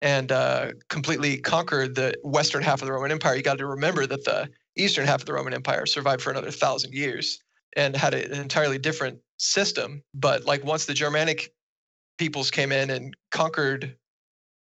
and 0.01 0.31
uh, 0.31 0.73
completely 0.89 1.37
conquer 1.37 1.87
the 1.87 2.13
western 2.23 2.61
half 2.61 2.81
of 2.81 2.87
the 2.87 2.93
roman 2.93 3.11
empire 3.11 3.35
you 3.35 3.41
got 3.41 3.57
to 3.57 3.65
remember 3.65 4.05
that 4.05 4.25
the 4.25 4.49
eastern 4.75 5.05
half 5.05 5.21
of 5.21 5.25
the 5.25 5.33
roman 5.33 5.53
empire 5.53 5.85
survived 5.85 6.21
for 6.21 6.31
another 6.31 6.51
thousand 6.51 6.93
years 6.93 7.39
and 7.75 7.95
had 7.95 8.13
an 8.13 8.31
entirely 8.33 8.77
different 8.77 9.19
system. 9.37 10.03
But 10.13 10.45
like 10.45 10.63
once 10.63 10.85
the 10.85 10.93
germanic 10.93 11.51
peoples 12.17 12.51
came 12.51 12.71
in 12.71 12.89
and 12.89 13.15
conquered 13.31 13.95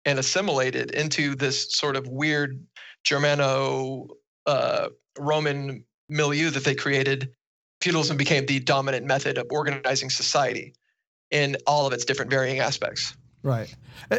and 0.04 0.18
assimilated 0.18 0.92
into 0.92 1.34
this 1.34 1.74
sort 1.76 1.96
of 1.96 2.06
weird 2.08 2.64
germano 3.04 4.08
uh, 4.46 4.88
roman 5.18 5.84
milieu 6.08 6.50
that 6.50 6.64
they 6.64 6.74
created 6.74 7.30
feudalism 7.80 8.16
became 8.16 8.46
the 8.46 8.60
dominant 8.60 9.06
method 9.06 9.38
of 9.38 9.46
organizing 9.50 10.10
society 10.10 10.74
in 11.30 11.56
all 11.66 11.86
of 11.86 11.92
its 11.92 12.04
different 12.04 12.30
varying 12.30 12.58
aspects 12.58 13.16
Right, 13.42 13.74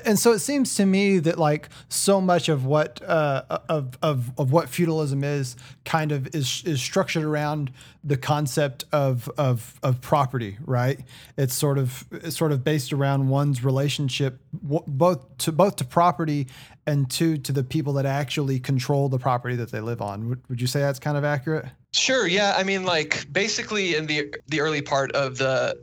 and 0.06 0.18
so 0.18 0.32
it 0.32 0.40
seems 0.40 0.74
to 0.76 0.86
me 0.86 1.20
that 1.20 1.38
like 1.38 1.70
so 1.90 2.20
much 2.20 2.50
of 2.50 2.66
what 2.66 3.02
uh, 3.04 3.44
of, 3.70 3.96
of 4.02 4.32
of 4.40 4.52
what 4.52 4.68
feudalism 4.68 5.24
is 5.24 5.56
kind 5.86 6.12
of 6.12 6.34
is 6.34 6.64
is 6.66 6.82
structured 6.82 7.24
around 7.24 7.72
the 8.04 8.18
concept 8.18 8.86
of 8.92 9.30
of 9.38 9.80
of 9.84 10.02
property. 10.02 10.58
Right, 10.66 11.00
it's 11.38 11.54
sort 11.54 11.78
of 11.78 12.04
it's 12.12 12.36
sort 12.36 12.52
of 12.52 12.64
based 12.64 12.94
around 12.94 13.30
one's 13.30 13.64
relationship 13.64 14.40
both 14.52 15.38
to 15.40 15.52
both 15.52 15.76
to 15.76 15.86
property 15.86 16.48
and 16.88 17.10
two 17.10 17.38
to 17.38 17.52
the 17.52 17.64
people 17.64 17.94
that 17.94 18.08
actually 18.08 18.60
control 18.60 19.08
the 19.08 19.20
property 19.20 19.56
that 19.56 19.72
they 19.72 19.82
live 19.82 20.02
on. 20.02 20.30
Would, 20.30 20.42
would 20.50 20.62
you 20.62 20.68
say 20.68 20.80
that's 20.80 21.00
kind 21.00 21.16
of 21.16 21.24
accurate? 21.24 21.66
Sure. 21.94 22.26
Yeah. 22.28 22.56
I 22.58 22.64
mean, 22.64 22.86
like 22.86 23.32
basically 23.32 23.96
in 23.96 24.08
the 24.08 24.34
the 24.48 24.62
early 24.62 24.82
part 24.82 25.12
of 25.12 25.38
the 25.38 25.80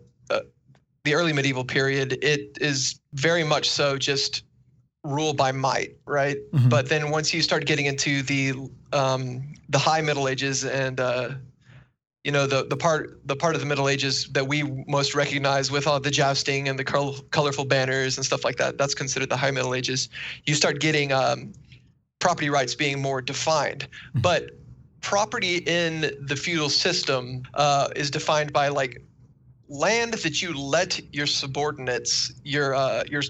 the 1.04 1.14
early 1.14 1.32
medieval 1.32 1.64
period, 1.64 2.18
it 2.22 2.58
is 2.60 3.00
very 3.14 3.44
much 3.44 3.68
so 3.68 3.96
just 3.96 4.42
rule 5.04 5.32
by 5.32 5.52
might, 5.52 5.96
right? 6.06 6.36
Mm-hmm. 6.52 6.68
But 6.68 6.88
then 6.88 7.10
once 7.10 7.32
you 7.32 7.42
start 7.42 7.64
getting 7.66 7.86
into 7.86 8.22
the 8.22 8.54
um, 8.92 9.54
the 9.68 9.78
high 9.78 10.00
Middle 10.00 10.28
Ages 10.28 10.64
and 10.64 11.00
uh, 11.00 11.30
you 12.24 12.32
know 12.32 12.46
the 12.46 12.66
the 12.66 12.76
part 12.76 13.20
the 13.26 13.36
part 13.36 13.54
of 13.54 13.60
the 13.60 13.66
Middle 13.66 13.88
Ages 13.88 14.28
that 14.32 14.46
we 14.46 14.62
most 14.86 15.14
recognize 15.14 15.70
with 15.70 15.86
all 15.86 16.00
the 16.00 16.10
jousting 16.10 16.68
and 16.68 16.78
the 16.78 16.84
col- 16.84 17.20
colorful 17.30 17.64
banners 17.64 18.16
and 18.16 18.26
stuff 18.26 18.44
like 18.44 18.56
that, 18.56 18.78
that's 18.78 18.94
considered 18.94 19.30
the 19.30 19.36
High 19.36 19.50
Middle 19.50 19.74
Ages. 19.74 20.08
You 20.46 20.54
start 20.54 20.80
getting 20.80 21.12
um, 21.12 21.52
property 22.18 22.50
rights 22.50 22.74
being 22.74 23.00
more 23.00 23.22
defined, 23.22 23.88
mm-hmm. 24.10 24.20
but 24.20 24.50
property 25.00 25.58
in 25.58 26.12
the 26.20 26.36
feudal 26.36 26.68
system 26.68 27.42
uh, 27.54 27.88
is 27.94 28.10
defined 28.10 28.52
by 28.52 28.68
like 28.68 29.00
land 29.68 30.14
that 30.14 30.42
you 30.42 30.52
let 30.54 31.00
your 31.14 31.26
subordinates, 31.26 32.32
your 32.44 32.74
uh, 32.74 33.04
your 33.08 33.22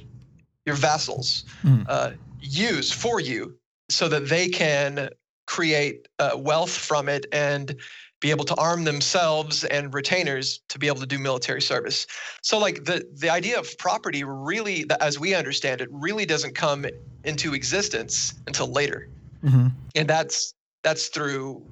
your 0.67 0.77
vassals, 0.77 1.45
mm. 1.63 1.85
uh, 1.89 2.11
use 2.41 2.93
for 2.93 3.21
you, 3.21 3.57
so 3.89 4.09
that 4.09 4.29
they 4.29 4.49
can 4.49 5.09
create 5.47 6.09
uh, 6.19 6.33
wealth 6.37 6.71
from 6.71 7.09
it 7.09 7.27
and 7.33 7.75
be 8.21 8.31
able 8.31 8.45
to 8.45 8.55
arm 8.57 8.85
themselves 8.85 9.65
and 9.65 9.95
retainers 9.95 10.61
to 10.69 10.79
be 10.79 10.89
able 10.89 11.01
to 11.01 11.07
do 11.07 11.19
military 11.19 11.63
service. 11.63 12.07
So 12.43 12.59
like 12.59 12.85
the 12.85 13.07
the 13.15 13.31
idea 13.31 13.59
of 13.59 13.79
property 13.79 14.25
really 14.25 14.85
as 15.01 15.19
we 15.19 15.35
understand 15.35 15.81
it 15.81 15.89
really 15.91 16.27
doesn't 16.27 16.55
come 16.55 16.87
into 17.25 17.55
existence 17.55 18.35
until 18.47 18.67
later. 18.67 19.09
Mm-hmm. 19.45 19.69
And 19.95 20.09
that's 20.09 20.55
that's 20.83 21.09
through 21.09 21.63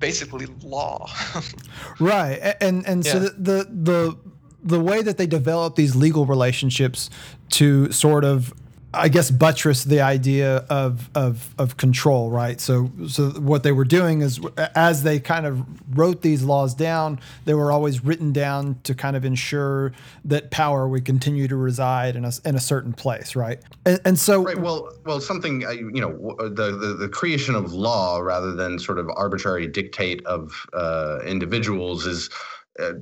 basically 0.00 0.46
law. 0.62 1.08
right, 2.00 2.56
and 2.60 2.86
and 2.86 3.04
yeah. 3.04 3.12
so 3.12 3.18
the, 3.20 3.30
the 3.38 3.68
the 3.70 4.18
the 4.62 4.80
way 4.80 5.02
that 5.02 5.16
they 5.16 5.26
develop 5.26 5.76
these 5.76 5.94
legal 5.94 6.26
relationships 6.26 7.08
to 7.50 7.90
sort 7.92 8.24
of 8.24 8.52
I 8.92 9.08
guess 9.08 9.30
buttress 9.30 9.84
the 9.84 10.00
idea 10.00 10.64
of, 10.68 11.08
of 11.14 11.54
of 11.58 11.76
control, 11.76 12.30
right? 12.30 12.60
So 12.60 12.90
so 13.08 13.30
what 13.30 13.62
they 13.62 13.70
were 13.70 13.84
doing 13.84 14.20
is 14.20 14.40
as 14.74 15.04
they 15.04 15.20
kind 15.20 15.46
of 15.46 15.64
wrote 15.96 16.22
these 16.22 16.42
laws 16.42 16.74
down, 16.74 17.20
they 17.44 17.54
were 17.54 17.70
always 17.70 18.04
written 18.04 18.32
down 18.32 18.80
to 18.82 18.94
kind 18.94 19.14
of 19.14 19.24
ensure 19.24 19.92
that 20.24 20.50
power 20.50 20.88
would 20.88 21.04
continue 21.04 21.46
to 21.46 21.54
reside 21.54 22.16
in 22.16 22.24
a 22.24 22.32
in 22.44 22.56
a 22.56 22.60
certain 22.60 22.92
place, 22.92 23.36
right? 23.36 23.60
And, 23.86 24.00
and 24.04 24.18
so 24.18 24.42
right, 24.42 24.58
well, 24.58 24.92
well, 25.06 25.20
something 25.20 25.64
uh, 25.64 25.70
you 25.70 26.00
know, 26.00 26.34
the, 26.48 26.72
the 26.72 26.94
the 26.98 27.08
creation 27.08 27.54
of 27.54 27.72
law 27.72 28.18
rather 28.18 28.52
than 28.52 28.80
sort 28.80 28.98
of 28.98 29.08
arbitrary 29.14 29.68
dictate 29.68 30.24
of 30.26 30.66
uh, 30.72 31.20
individuals 31.24 32.06
is 32.06 32.28
uh, 32.80 32.94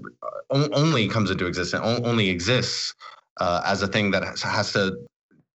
only 0.51 1.09
comes 1.09 1.31
into 1.31 1.47
existence, 1.47 1.83
only 2.05 2.29
exists 2.29 2.95
uh, 3.41 3.63
as 3.65 3.81
a 3.83 3.87
thing 3.87 4.11
that 4.11 4.23
has 4.43 4.73
to 4.73 4.97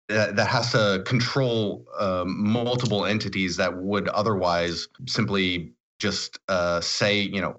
that 0.10 0.48
has 0.48 0.72
to 0.72 1.04
control 1.06 1.86
um, 2.00 2.44
multiple 2.44 3.06
entities 3.06 3.56
that 3.58 3.78
would 3.78 4.08
otherwise 4.10 4.88
simply 5.08 5.72
just 6.00 6.40
uh, 6.48 6.82
say, 6.82 7.20
you 7.20 7.42
know, 7.42 7.58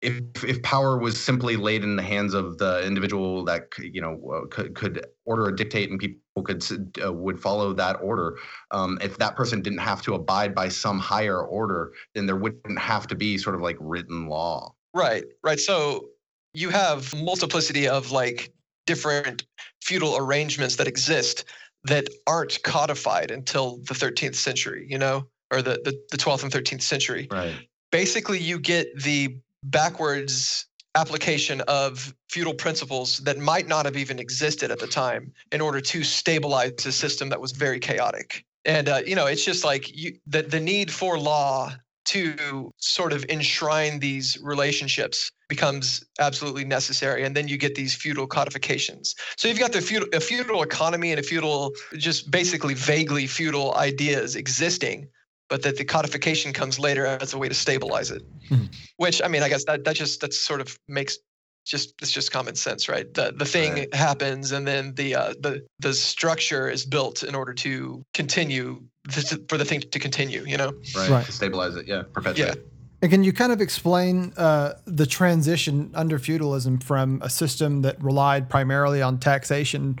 if 0.00 0.44
if 0.44 0.62
power 0.62 0.98
was 0.98 1.20
simply 1.20 1.56
laid 1.56 1.84
in 1.84 1.96
the 1.96 2.02
hands 2.02 2.34
of 2.34 2.58
the 2.58 2.84
individual 2.84 3.44
that 3.44 3.68
you 3.78 4.00
know 4.00 4.20
uh, 4.32 4.46
could 4.48 4.74
could 4.74 5.06
order 5.24 5.46
a 5.46 5.56
dictate 5.56 5.90
and 5.90 5.98
people 5.98 6.42
could 6.44 6.64
uh, 7.04 7.12
would 7.12 7.40
follow 7.40 7.72
that 7.72 7.94
order 8.02 8.36
um, 8.72 8.98
if 9.00 9.16
that 9.18 9.36
person 9.36 9.62
didn't 9.62 9.78
have 9.78 10.02
to 10.02 10.14
abide 10.14 10.54
by 10.54 10.68
some 10.68 10.98
higher 10.98 11.40
order 11.40 11.92
then 12.14 12.26
there 12.26 12.36
wouldn't 12.36 12.78
have 12.78 13.06
to 13.06 13.14
be 13.14 13.38
sort 13.38 13.54
of 13.54 13.60
like 13.60 13.76
written 13.78 14.26
law. 14.26 14.74
Right 14.92 15.24
right. 15.44 15.60
So 15.60 16.08
you 16.52 16.68
have 16.70 17.14
multiplicity 17.14 17.86
of 17.86 18.10
like 18.10 18.52
different 18.86 19.44
feudal 19.80 20.16
arrangements 20.16 20.76
that 20.76 20.88
exist 20.88 21.44
that 21.84 22.08
aren't 22.26 22.62
codified 22.62 23.30
until 23.30 23.78
the 23.88 23.94
13th 23.94 24.36
century, 24.36 24.86
you 24.88 24.98
know, 24.98 25.26
or 25.50 25.62
the, 25.62 25.80
the, 25.84 25.98
the 26.10 26.16
12th 26.16 26.44
and 26.44 26.52
13th 26.52 26.82
century. 26.82 27.28
Right. 27.30 27.54
Basically, 27.90 28.38
you 28.38 28.58
get 28.58 28.96
the 28.98 29.36
backwards 29.64 30.66
application 30.94 31.60
of 31.62 32.14
feudal 32.28 32.54
principles 32.54 33.18
that 33.18 33.38
might 33.38 33.66
not 33.66 33.84
have 33.84 33.96
even 33.96 34.18
existed 34.18 34.70
at 34.70 34.78
the 34.78 34.86
time 34.86 35.32
in 35.50 35.60
order 35.60 35.80
to 35.80 36.02
stabilize 36.02 36.84
a 36.84 36.92
system 36.92 37.28
that 37.30 37.40
was 37.40 37.52
very 37.52 37.80
chaotic. 37.80 38.44
And 38.64 38.88
uh, 38.88 39.00
you 39.04 39.16
know, 39.16 39.26
it's 39.26 39.44
just 39.44 39.64
like 39.64 39.94
you, 39.96 40.18
the 40.26 40.42
the 40.42 40.60
need 40.60 40.90
for 40.90 41.18
law 41.18 41.72
to 42.04 42.72
sort 42.78 43.12
of 43.12 43.24
enshrine 43.28 43.98
these 44.00 44.38
relationships 44.42 45.30
becomes 45.48 46.04
absolutely 46.18 46.64
necessary 46.64 47.24
and 47.24 47.36
then 47.36 47.46
you 47.46 47.56
get 47.56 47.74
these 47.74 47.94
feudal 47.94 48.26
codifications 48.26 49.14
so 49.36 49.48
you've 49.48 49.58
got 49.58 49.72
the 49.72 49.80
feudal 49.80 50.08
a 50.12 50.20
feudal 50.20 50.62
economy 50.62 51.10
and 51.10 51.20
a 51.20 51.22
feudal 51.22 51.72
just 51.96 52.30
basically 52.30 52.74
vaguely 52.74 53.26
feudal 53.26 53.74
ideas 53.74 54.34
existing 54.34 55.06
but 55.48 55.62
that 55.62 55.76
the 55.76 55.84
codification 55.84 56.52
comes 56.52 56.78
later 56.78 57.04
as 57.04 57.34
a 57.34 57.38
way 57.38 57.48
to 57.48 57.54
stabilize 57.54 58.10
it 58.10 58.22
mm-hmm. 58.48 58.64
which 58.96 59.20
i 59.22 59.28
mean 59.28 59.42
i 59.42 59.48
guess 59.48 59.64
that 59.64 59.84
that 59.84 59.94
just 59.94 60.20
that 60.20 60.32
sort 60.32 60.60
of 60.60 60.78
makes 60.88 61.18
just 61.64 61.94
it's 62.02 62.10
just 62.10 62.32
common 62.32 62.54
sense 62.54 62.88
right 62.88 63.14
the 63.14 63.32
the 63.36 63.44
thing 63.44 63.72
right. 63.72 63.94
happens 63.94 64.52
and 64.52 64.66
then 64.66 64.94
the 64.94 65.14
uh, 65.14 65.34
the 65.40 65.64
the 65.78 65.94
structure 65.94 66.68
is 66.68 66.84
built 66.84 67.22
in 67.22 67.34
order 67.34 67.54
to 67.54 68.04
continue 68.14 68.82
this, 69.04 69.36
for 69.48 69.56
the 69.56 69.64
thing 69.64 69.80
to 69.80 69.98
continue 69.98 70.44
you 70.44 70.56
know 70.56 70.72
right, 70.96 71.10
right. 71.10 71.26
to 71.26 71.32
stabilize 71.32 71.76
it 71.76 71.86
yeah 71.86 72.02
perpetuate 72.12 72.56
yeah. 72.56 72.62
And 73.02 73.10
can 73.10 73.24
you 73.24 73.32
kind 73.32 73.50
of 73.50 73.60
explain 73.60 74.32
uh, 74.36 74.74
the 74.84 75.06
transition 75.06 75.90
under 75.92 76.20
feudalism 76.20 76.78
from 76.78 77.20
a 77.20 77.28
system 77.28 77.82
that 77.82 78.00
relied 78.00 78.48
primarily 78.48 79.02
on 79.02 79.18
taxation, 79.18 79.98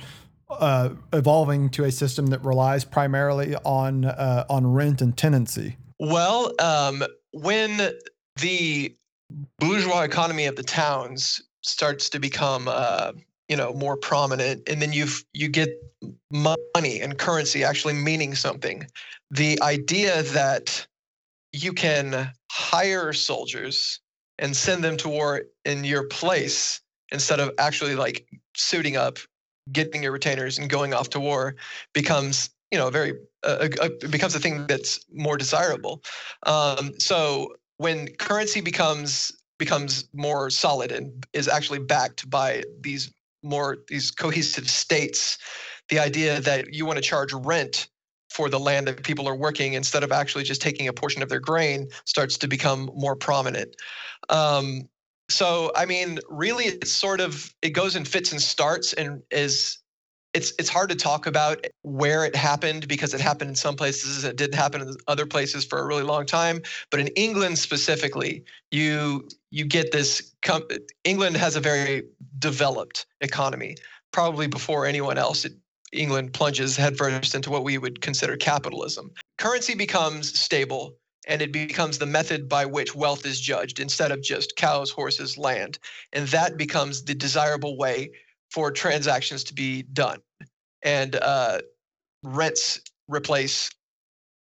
uh, 0.48 0.90
evolving 1.12 1.68
to 1.70 1.82
a 1.82 1.90
system 1.90 2.26
that 2.26 2.44
relies 2.44 2.84
primarily 2.84 3.56
on 3.64 4.04
uh, 4.04 4.44
on 4.48 4.72
rent 4.72 5.02
and 5.02 5.16
tenancy? 5.16 5.78
Well, 5.98 6.52
um, 6.60 7.02
when 7.32 7.90
the 8.40 8.94
bourgeois 9.58 10.02
economy 10.02 10.46
of 10.46 10.54
the 10.54 10.62
towns 10.62 11.42
starts 11.62 12.08
to 12.10 12.18
become 12.18 12.68
uh, 12.68 13.12
you 13.48 13.56
know 13.56 13.72
more 13.72 13.96
prominent 13.96 14.68
and 14.68 14.80
then 14.80 14.92
you 14.92 15.06
you 15.32 15.48
get 15.48 15.70
money 16.30 17.00
and 17.00 17.18
currency 17.18 17.64
actually 17.64 17.94
meaning 17.94 18.34
something. 18.34 18.86
The 19.30 19.60
idea 19.62 20.22
that 20.22 20.86
you 21.52 21.72
can 21.72 22.32
hire 22.50 23.12
soldiers 23.12 24.00
and 24.38 24.56
send 24.56 24.82
them 24.82 24.96
to 24.98 25.08
war 25.08 25.42
in 25.64 25.84
your 25.84 26.04
place 26.08 26.80
instead 27.10 27.40
of 27.40 27.50
actually 27.58 27.94
like 27.94 28.26
suiting 28.56 28.96
up 28.96 29.18
getting 29.70 30.02
your 30.02 30.12
retainers 30.12 30.58
and 30.58 30.68
going 30.68 30.92
off 30.92 31.10
to 31.10 31.20
war 31.20 31.54
becomes 31.92 32.50
you 32.70 32.78
know 32.78 32.90
very 32.90 33.12
uh, 33.44 33.68
uh, 33.80 33.88
becomes 34.10 34.34
a 34.34 34.40
thing 34.40 34.66
that's 34.66 35.00
more 35.12 35.36
desirable. 35.36 36.02
Um, 36.44 36.98
so 36.98 37.54
when 37.76 38.08
currency 38.16 38.60
becomes 38.60 39.32
becomes 39.64 40.08
more 40.12 40.50
solid 40.50 40.90
and 40.90 41.24
is 41.32 41.46
actually 41.46 41.78
backed 41.78 42.28
by 42.28 42.64
these 42.80 43.12
more 43.44 43.78
these 43.86 44.10
cohesive 44.10 44.68
states. 44.68 45.38
The 45.88 46.00
idea 46.00 46.40
that 46.40 46.74
you 46.74 46.84
want 46.84 46.96
to 46.96 47.02
charge 47.02 47.32
rent 47.32 47.88
for 48.28 48.48
the 48.48 48.58
land 48.58 48.88
that 48.88 49.04
people 49.04 49.28
are 49.28 49.36
working 49.36 49.74
instead 49.74 50.02
of 50.02 50.10
actually 50.10 50.42
just 50.42 50.60
taking 50.60 50.88
a 50.88 50.92
portion 50.92 51.22
of 51.22 51.28
their 51.28 51.38
grain 51.40 51.88
starts 52.06 52.36
to 52.38 52.48
become 52.48 52.90
more 52.94 53.14
prominent. 53.14 53.76
Um, 54.28 54.88
so 55.28 55.70
i 55.76 55.86
mean 55.86 56.18
really 56.28 56.64
it's 56.64 56.92
sort 56.92 57.20
of 57.20 57.54
it 57.62 57.70
goes 57.70 57.96
in 57.96 58.04
fits 58.04 58.32
and 58.32 58.42
starts 58.42 58.92
and 58.94 59.22
is 59.30 59.78
it's 60.34 60.52
it's 60.58 60.68
hard 60.68 60.88
to 60.88 60.96
talk 60.96 61.26
about 61.26 61.64
where 61.82 62.24
it 62.24 62.34
happened 62.34 62.88
because 62.88 63.14
it 63.14 63.20
happened 63.20 63.50
in 63.50 63.54
some 63.54 63.76
places 63.76 64.24
it 64.24 64.36
didn't 64.36 64.54
happen 64.54 64.80
in 64.80 64.94
other 65.06 65.26
places 65.26 65.64
for 65.64 65.78
a 65.78 65.86
really 65.86 66.02
long 66.02 66.26
time. 66.26 66.62
But 66.90 67.00
in 67.00 67.08
england 67.08 67.58
specifically 67.58 68.44
you 68.70 69.28
you 69.52 69.64
get 69.66 69.92
this 69.92 70.34
com- 70.42 70.66
england 71.04 71.36
has 71.36 71.56
a 71.56 71.60
very 71.60 72.02
developed 72.40 73.06
economy. 73.20 73.76
Probably 74.12 74.48
before 74.48 74.86
anyone 74.86 75.18
else 75.18 75.44
it, 75.44 75.52
england 75.92 76.32
plunges 76.32 76.76
headfirst 76.76 77.34
into 77.34 77.50
what 77.50 77.64
we 77.64 77.78
would 77.78 78.00
consider 78.00 78.36
capitalism. 78.36 79.10
Currency 79.38 79.74
becomes 79.76 80.38
stable 80.38 80.96
and 81.28 81.42
it 81.42 81.52
becomes 81.52 81.98
the 81.98 82.06
method 82.06 82.48
by 82.48 82.66
which 82.66 82.94
wealth 82.94 83.26
is 83.26 83.40
judged 83.40 83.78
instead 83.78 84.10
of 84.10 84.22
just 84.22 84.56
cows 84.56 84.90
horses 84.90 85.38
land. 85.38 85.78
And 86.12 86.26
that 86.28 86.56
becomes 86.56 87.04
the 87.04 87.14
desirable 87.14 87.76
way 87.78 88.10
for 88.50 88.72
transactions 88.72 89.44
to 89.44 89.54
be 89.54 89.82
done. 89.82 90.18
and 90.82 91.16
uh, 91.16 91.60
rents 92.22 92.80
replace 93.08 93.70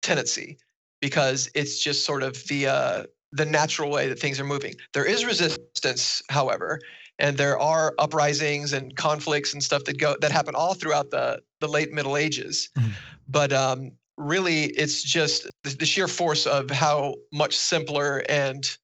tenancy 0.03 0.59
because 1.01 1.51
it's 1.55 1.79
just 1.83 2.05
sort 2.05 2.23
of 2.23 2.35
the 2.49 2.67
uh, 2.67 3.05
the 3.33 3.45
natural 3.45 3.91
way 3.91 4.09
that 4.09 4.19
things 4.19 4.41
are 4.41 4.45
moving. 4.45 4.75
There 4.93 5.05
is 5.05 5.25
resistance, 5.25 6.23
however, 6.31 6.81
and 7.19 7.37
there 7.37 7.59
are 7.59 7.95
uprisings 7.99 8.73
and 8.73 8.95
conflicts 8.97 9.53
and 9.53 9.63
stuff 9.63 9.85
that 9.85 9.99
go 9.99 10.17
that 10.21 10.33
happen 10.33 10.55
all 10.55 10.75
throughout 10.75 11.11
the 11.11 11.41
the 11.61 11.69
late 11.69 11.93
Middle 11.93 12.17
Ages. 12.17 12.69
Mhm. 12.77 12.93
But 13.29 13.53
um, 13.53 13.93
really, 14.17 14.65
it's 14.65 15.03
just 15.03 15.47
the, 15.65 15.71
the 15.71 15.87
sheer 15.87 16.09
force 16.09 16.47
of 16.47 16.71
how 16.71 17.15
much 17.33 17.57
simpler 17.57 18.23
and 18.29 18.77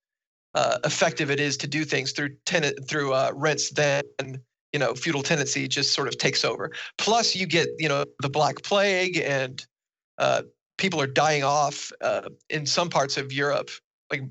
uh, 0.55 0.79
effective 0.85 1.31
it 1.31 1.41
is 1.41 1.57
to 1.59 1.67
do 1.67 1.85
things 1.85 2.13
through 2.13 2.31
tenant 2.45 2.89
through 2.89 3.13
uh, 3.13 3.33
rents 3.35 3.71
than 3.71 4.03
you 4.73 4.79
know 4.79 4.95
feudal 4.95 5.23
tenancy 5.23 5.69
just 5.69 5.95
sort 5.95 6.09
of 6.09 6.19
takes 6.19 6.45
over. 6.45 6.71
Plus, 6.99 7.35
you 7.35 7.47
get 7.47 7.69
you 7.79 7.89
know 7.89 8.05
the 8.21 8.29
Black 8.31 8.63
Plague 8.63 9.19
and 9.19 9.65
uh, 10.19 10.43
people 10.79 11.01
are 11.01 11.07
dying 11.07 11.45
off 11.45 11.93
uh, 12.01 12.29
in 12.51 12.67
some 12.67 12.91
parts 12.91 13.17
of 13.17 13.33
Europe. 13.33 13.71
Like 14.13 14.23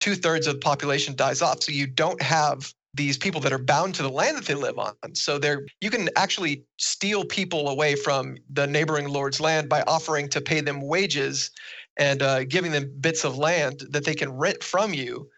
two 0.00 0.14
thirds 0.14 0.46
of 0.46 0.54
the 0.54 0.60
population 0.60 1.14
dies 1.16 1.42
off, 1.42 1.62
so 1.62 1.72
you 1.72 1.86
don't 1.86 2.22
have 2.22 2.72
these 2.94 3.18
people 3.18 3.40
that 3.42 3.52
are 3.52 3.58
bound 3.58 3.94
to 3.94 4.02
the 4.02 4.10
land 4.10 4.38
that 4.38 4.46
they 4.46 4.54
live 4.54 4.78
on. 4.78 4.94
So 5.14 5.38
they're 5.38 5.66
you 5.80 5.90
can 5.90 6.08
actually 6.16 6.64
steal 6.78 7.24
people 7.24 7.68
away 7.68 7.94
from 7.94 8.36
the 8.50 8.66
neighboring 8.66 9.08
lord's 9.08 9.40
land 9.40 9.68
by 9.68 9.82
offering 9.82 10.28
to 10.30 10.40
pay 10.40 10.60
them 10.60 10.80
wages 10.80 11.50
and 11.98 12.22
uh, 12.22 12.44
giving 12.44 12.72
them 12.72 12.90
bits 13.00 13.24
of 13.24 13.38
land 13.38 13.82
that 13.90 14.04
they 14.04 14.14
can 14.14 14.32
rent 14.32 14.62
from 14.62 14.94
you 14.94 15.28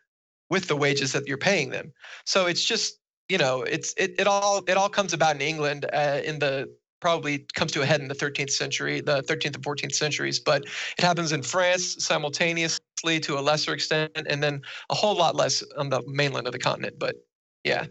with 0.51 0.69
the 0.69 0.77
wages 0.77 1.13
that 1.13 1.27
you're 1.27 1.39
paying 1.39 1.71
them. 1.71 1.93
So 2.25 2.47
it's 2.47 2.65
just 2.65 2.99
you 3.29 3.39
know 3.39 3.63
it's 3.63 3.93
it, 3.97 4.15
it 4.19 4.27
all 4.27 4.63
it 4.69 4.77
all 4.77 4.89
comes 4.89 5.13
about 5.13 5.35
in 5.35 5.43
England 5.43 5.87
uh, 5.93 6.21
in 6.25 6.39
the 6.39 6.73
probably 7.01 7.47
comes 7.55 7.73
to 7.73 7.83
a 7.83 7.87
head 7.87 8.01
in 8.01 8.09
the 8.09 8.15
13th 8.15 8.51
century, 8.51 9.01
the 9.01 9.23
13th 9.23 9.57
and 9.57 9.65
14th 9.65 9.95
centuries, 9.95 10.41
but 10.41 10.65
it 10.65 11.05
happens 11.05 11.33
in 11.33 11.43
France 11.43 12.05
simultaneously 12.05 13.21
to 13.21 13.39
a 13.39 13.41
lesser 13.41 13.73
extent, 13.73 14.11
and 14.15 14.43
then 14.43 14.63
a 14.91 14.95
whole 14.95 15.17
lot 15.17 15.37
less 15.37 15.63
on 15.77 15.89
the 15.91 16.03
mainland 16.07 16.47
of 16.47 16.53
the 16.53 16.59
continent. 16.59 16.99
But 16.99 17.17
yeah. 17.65 17.87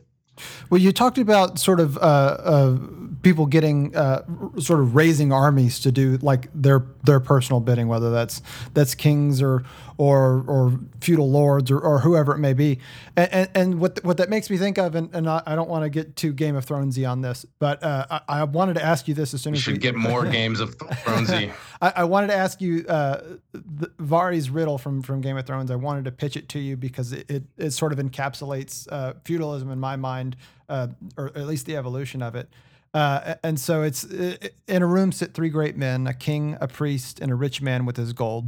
Well, 0.70 0.80
you 0.80 0.92
talked 0.92 1.18
about 1.18 1.60
sort 1.60 1.80
of 1.80 1.98
uh, 1.98 2.02
uh, 2.02 2.78
people 3.22 3.46
getting 3.46 3.96
uh, 3.96 4.24
sort 4.60 4.80
of 4.80 4.96
raising 4.96 5.32
armies 5.32 5.80
to 5.82 5.92
do 5.92 6.18
like 6.18 6.50
their 6.54 6.86
their 7.04 7.20
personal 7.20 7.60
bidding, 7.60 7.88
whether 7.88 8.12
that's 8.12 8.42
that's 8.74 8.94
kings 8.94 9.42
or 9.42 9.64
or 9.98 10.44
or 10.48 10.80
feudal 11.02 11.30
lords 11.30 11.72
or, 11.72 11.80
or 11.80 12.00
whoever 12.00 12.34
it 12.34 12.38
may 12.38 12.54
be. 12.54 12.80
And, 13.16 13.34
and, 13.34 13.50
and 13.56 13.80
what 13.80 14.04
what 14.04 14.18
that 14.18 14.30
makes 14.30 14.50
me 14.50 14.58
think 14.58 14.78
of, 14.78 14.96
and, 14.96 15.14
and 15.14 15.30
I, 15.30 15.42
I 15.46 15.56
don't 15.56 15.70
want 15.70 15.84
to 15.84 15.90
get 15.90 16.16
too 16.16 16.34
Game 16.34 16.56
of 16.56 16.66
Thronesy 16.66 17.10
on 17.10 17.22
this, 17.22 17.46
but 17.60 17.84
uh, 17.84 18.06
I, 18.10 18.22
I 18.28 18.44
wanted 18.44 18.76
to 18.76 18.84
ask 18.84 19.08
you 19.08 19.14
this 19.14 19.34
as 19.34 19.42
soon 19.42 19.54
We 19.54 19.58
as 19.58 19.64
should 19.64 19.74
we 19.74 19.80
get 19.80 19.96
more 20.10 20.26
games 20.26 20.60
of 20.60 20.78
Thronesy. 20.78 21.52
I, 21.82 21.94
I 21.98 22.04
wanted 22.04 22.28
to 22.28 22.36
ask 22.36 22.62
you 22.62 22.86
uh, 22.88 23.22
the, 23.52 23.88
Varys' 24.00 24.50
riddle 24.52 24.78
from 24.78 25.02
from 25.02 25.22
Game 25.22 25.38
of 25.38 25.46
Thrones. 25.46 25.72
I 25.72 25.76
wanted 25.76 26.06
to 26.06 26.12
pitch 26.12 26.38
it 26.38 26.50
to 26.50 26.60
you 26.60 26.78
because 26.78 27.14
it 27.14 27.30
it, 27.30 27.44
it 27.58 27.72
sort 27.72 27.92
of 27.92 28.00
encapsulates 28.00 28.88
uh, 28.92 29.14
feudalism 29.26 29.72
in 29.72 29.80
my 29.80 29.96
mind, 29.96 30.36
uh, 30.70 30.88
or 31.18 31.28
at 31.36 31.48
least 31.48 31.66
the 31.66 31.76
evolution 31.76 32.22
of 32.22 32.36
it. 32.36 32.50
Uh, 32.98 33.36
and 33.44 33.60
so 33.60 33.84
it's 33.84 34.06
i- 34.12 34.38
in 34.68 34.82
a 34.82 34.88
room 34.88 35.12
sit 35.12 35.34
three 35.36 35.50
great 35.50 35.78
men, 35.78 36.08
a 36.08 36.14
king, 36.14 36.58
a 36.60 36.68
priest, 36.68 37.20
and 37.20 37.32
a 37.32 37.36
rich 37.36 37.62
man 37.62 37.86
with 37.86 37.96
his 37.98 38.12
gold. 38.12 38.46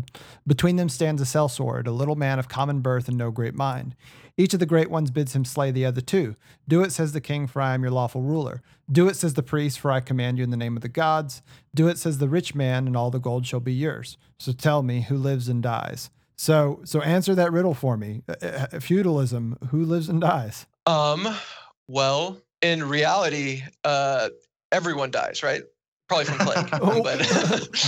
Between 0.47 0.75
them 0.77 0.89
stands 0.89 1.21
a 1.21 1.25
sellsword, 1.25 1.85
a 1.85 1.91
little 1.91 2.15
man 2.15 2.39
of 2.39 2.47
common 2.49 2.81
birth 2.81 3.07
and 3.07 3.17
no 3.17 3.29
great 3.29 3.53
mind. 3.53 3.95
Each 4.37 4.53
of 4.55 4.59
the 4.59 4.65
great 4.65 4.89
ones 4.89 5.11
bids 5.11 5.35
him 5.35 5.45
slay 5.45 5.69
the 5.69 5.85
other 5.85 6.01
two. 6.01 6.35
Do 6.67 6.81
it, 6.81 6.91
says 6.91 7.11
the 7.11 7.21
king, 7.21 7.45
for 7.45 7.61
I 7.61 7.73
am 7.75 7.83
your 7.83 7.91
lawful 7.91 8.23
ruler. 8.23 8.61
Do 8.91 9.07
it, 9.07 9.15
says 9.17 9.35
the 9.35 9.43
priest, 9.43 9.79
for 9.79 9.91
I 9.91 9.99
command 9.99 10.37
you 10.39 10.43
in 10.45 10.49
the 10.49 10.57
name 10.57 10.75
of 10.75 10.81
the 10.81 10.89
gods. 10.89 11.41
Do 11.75 11.87
it, 11.87 11.99
says 11.99 12.17
the 12.17 12.29
rich 12.29 12.55
man, 12.55 12.87
and 12.87 12.97
all 12.97 13.11
the 13.11 13.19
gold 13.19 13.45
shall 13.45 13.59
be 13.59 13.73
yours. 13.73 14.17
So 14.39 14.51
tell 14.51 14.81
me 14.81 15.01
who 15.01 15.17
lives 15.17 15.47
and 15.47 15.61
dies. 15.61 16.09
So, 16.37 16.79
so 16.85 17.01
answer 17.01 17.35
that 17.35 17.51
riddle 17.51 17.73
for 17.75 17.97
me. 17.97 18.23
Uh, 18.27 18.65
uh, 18.73 18.79
Feudalism, 18.79 19.57
who 19.69 19.83
lives 19.83 20.09
and 20.09 20.21
dies? 20.21 20.65
Um. 20.87 21.27
Well, 21.87 22.41
in 22.61 22.87
reality, 22.87 23.63
uh, 23.83 24.29
everyone 24.71 25.11
dies, 25.11 25.43
right? 25.43 25.61
Probably 26.07 26.25
from 26.25 26.37
plague. 26.39 26.69
Oh, 26.73 27.03
but 27.03 27.19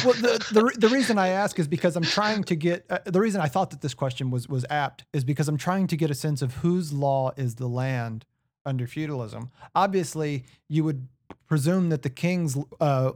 well, 0.06 0.14
the, 0.14 0.46
the, 0.52 0.76
the 0.78 0.90
reason 0.90 1.18
I 1.18 1.30
ask 1.30 1.58
is 1.58 1.68
because 1.68 1.96
I'm 1.96 2.04
trying 2.04 2.44
to 2.46 2.56
get 2.56 2.86
uh, 2.90 3.00
the 3.06 3.20
reason 3.20 3.42
I 3.42 3.48
thought 3.48 3.72
that 3.72 3.82
this 3.82 3.96
question 3.96 4.30
was 4.30 4.48
was 4.48 4.66
apt 4.70 5.06
is 5.12 5.24
because 5.24 5.48
I'm 5.48 5.58
trying 5.58 5.88
to 5.88 5.98
get 5.98 6.12
a 6.12 6.16
sense 6.16 6.42
of 6.42 6.56
whose 6.56 6.94
law 6.94 7.32
is 7.36 7.56
the 7.56 7.68
land 7.68 8.26
under 8.64 8.86
feudalism. 8.86 9.50
Obviously, 9.74 10.46
you 10.70 10.84
would 10.84 11.08
presume 11.48 11.90
that 11.90 12.04
the 12.04 12.12
king's 12.12 12.56
uh, 12.80 13.14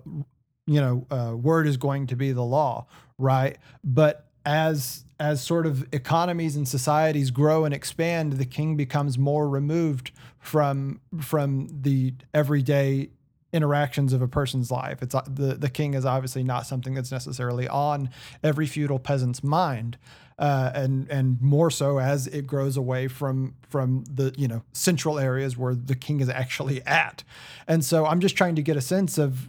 you 0.65 0.81
know 0.81 1.05
uh, 1.11 1.35
word 1.35 1.67
is 1.67 1.77
going 1.77 2.07
to 2.07 2.15
be 2.15 2.31
the 2.31 2.43
law, 2.43 2.87
right? 3.19 3.57
But 3.83 4.27
as 4.43 5.04
as 5.19 5.41
sort 5.41 5.65
of 5.65 5.87
economies 5.93 6.55
and 6.55 6.67
societies 6.67 7.31
grow 7.31 7.65
and 7.65 7.73
expand, 7.73 8.33
the 8.33 8.45
king 8.45 8.75
becomes 8.75 9.17
more 9.17 9.47
removed 9.47 10.11
from 10.39 10.99
from 11.19 11.67
the 11.71 12.13
everyday 12.33 13.09
interactions 13.53 14.11
of 14.11 14.21
a 14.21 14.27
person's 14.27 14.69
life. 14.69 15.01
It's 15.01 15.15
uh, 15.15 15.21
the 15.27 15.55
the 15.55 15.69
king 15.69 15.93
is 15.93 16.05
obviously 16.05 16.43
not 16.43 16.67
something 16.67 16.93
that's 16.93 17.11
necessarily 17.11 17.67
on 17.67 18.09
every 18.43 18.67
feudal 18.67 18.99
peasant's 18.99 19.43
mind, 19.43 19.97
uh, 20.37 20.71
and 20.75 21.09
and 21.09 21.41
more 21.41 21.71
so 21.71 21.99
as 21.99 22.27
it 22.27 22.45
grows 22.45 22.75
away 22.75 23.07
from 23.07 23.55
from 23.69 24.03
the 24.11 24.33
you 24.37 24.47
know 24.47 24.63
central 24.73 25.17
areas 25.17 25.57
where 25.57 25.73
the 25.73 25.95
king 25.95 26.19
is 26.19 26.29
actually 26.29 26.85
at. 26.85 27.23
And 27.67 27.83
so 27.83 28.05
I'm 28.05 28.19
just 28.19 28.35
trying 28.35 28.55
to 28.55 28.61
get 28.61 28.75
a 28.75 28.81
sense 28.81 29.17
of 29.17 29.47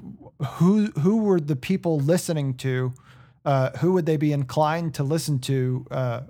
who 0.53 0.87
who 1.01 1.19
were 1.19 1.41
the 1.41 1.57
people 1.57 1.99
listening 1.99 2.55
to. 2.55 2.93
Uh, 3.47 3.71
who 3.79 3.93
would 3.93 4.05
they 4.05 4.17
be 4.17 4.33
inclined 4.33 4.93
to 4.95 5.05
listen 5.05 5.39
to 5.39 5.87
uh, 5.93 6.21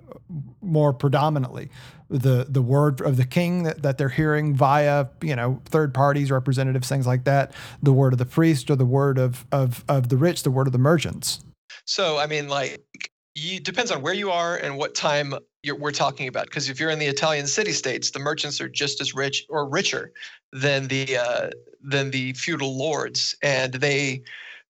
more 0.61 0.93
predominantly? 0.93 1.69
The 2.09 2.45
the 2.47 2.61
word 2.61 3.01
of 3.01 3.17
the 3.17 3.25
king 3.25 3.63
that, 3.63 3.81
that 3.81 3.97
they're 3.97 4.07
hearing 4.07 4.55
via 4.55 5.07
you 5.21 5.35
know 5.35 5.59
third 5.65 5.93
parties, 5.93 6.31
representatives, 6.31 6.87
things 6.87 7.07
like 7.07 7.25
that. 7.25 7.51
The 7.83 7.91
word 7.91 8.13
of 8.13 8.19
the 8.19 8.25
priest 8.25 8.69
or 8.69 8.75
the 8.77 8.85
word 8.85 9.17
of 9.17 9.45
of 9.51 9.83
of 9.89 10.07
the 10.09 10.15
rich, 10.15 10.43
the 10.43 10.51
word 10.51 10.67
of 10.67 10.73
the 10.73 10.79
merchants. 10.79 11.41
so, 11.85 12.17
I 12.17 12.27
mean, 12.27 12.47
like, 12.47 13.11
you 13.35 13.59
depends 13.59 13.91
on 13.91 14.01
where 14.01 14.13
you 14.13 14.31
are 14.31 14.55
and 14.57 14.77
what 14.77 14.95
time 14.95 15.33
we're 15.79 15.91
talking 15.91 16.27
about. 16.27 16.45
Because 16.45 16.69
if 16.69 16.79
you're 16.79 16.91
in 16.91 16.99
the 16.99 17.07
Italian 17.07 17.47
city 17.47 17.73
states, 17.73 18.11
the 18.11 18.19
merchants 18.19 18.61
are 18.61 18.69
just 18.69 19.01
as 19.01 19.13
rich 19.13 19.45
or 19.49 19.67
richer 19.67 20.13
than 20.53 20.87
the 20.87 21.17
uh, 21.17 21.49
than 21.81 22.11
the 22.11 22.33
feudal 22.33 22.77
lords, 22.77 23.35
and 23.41 23.73
they 23.73 24.23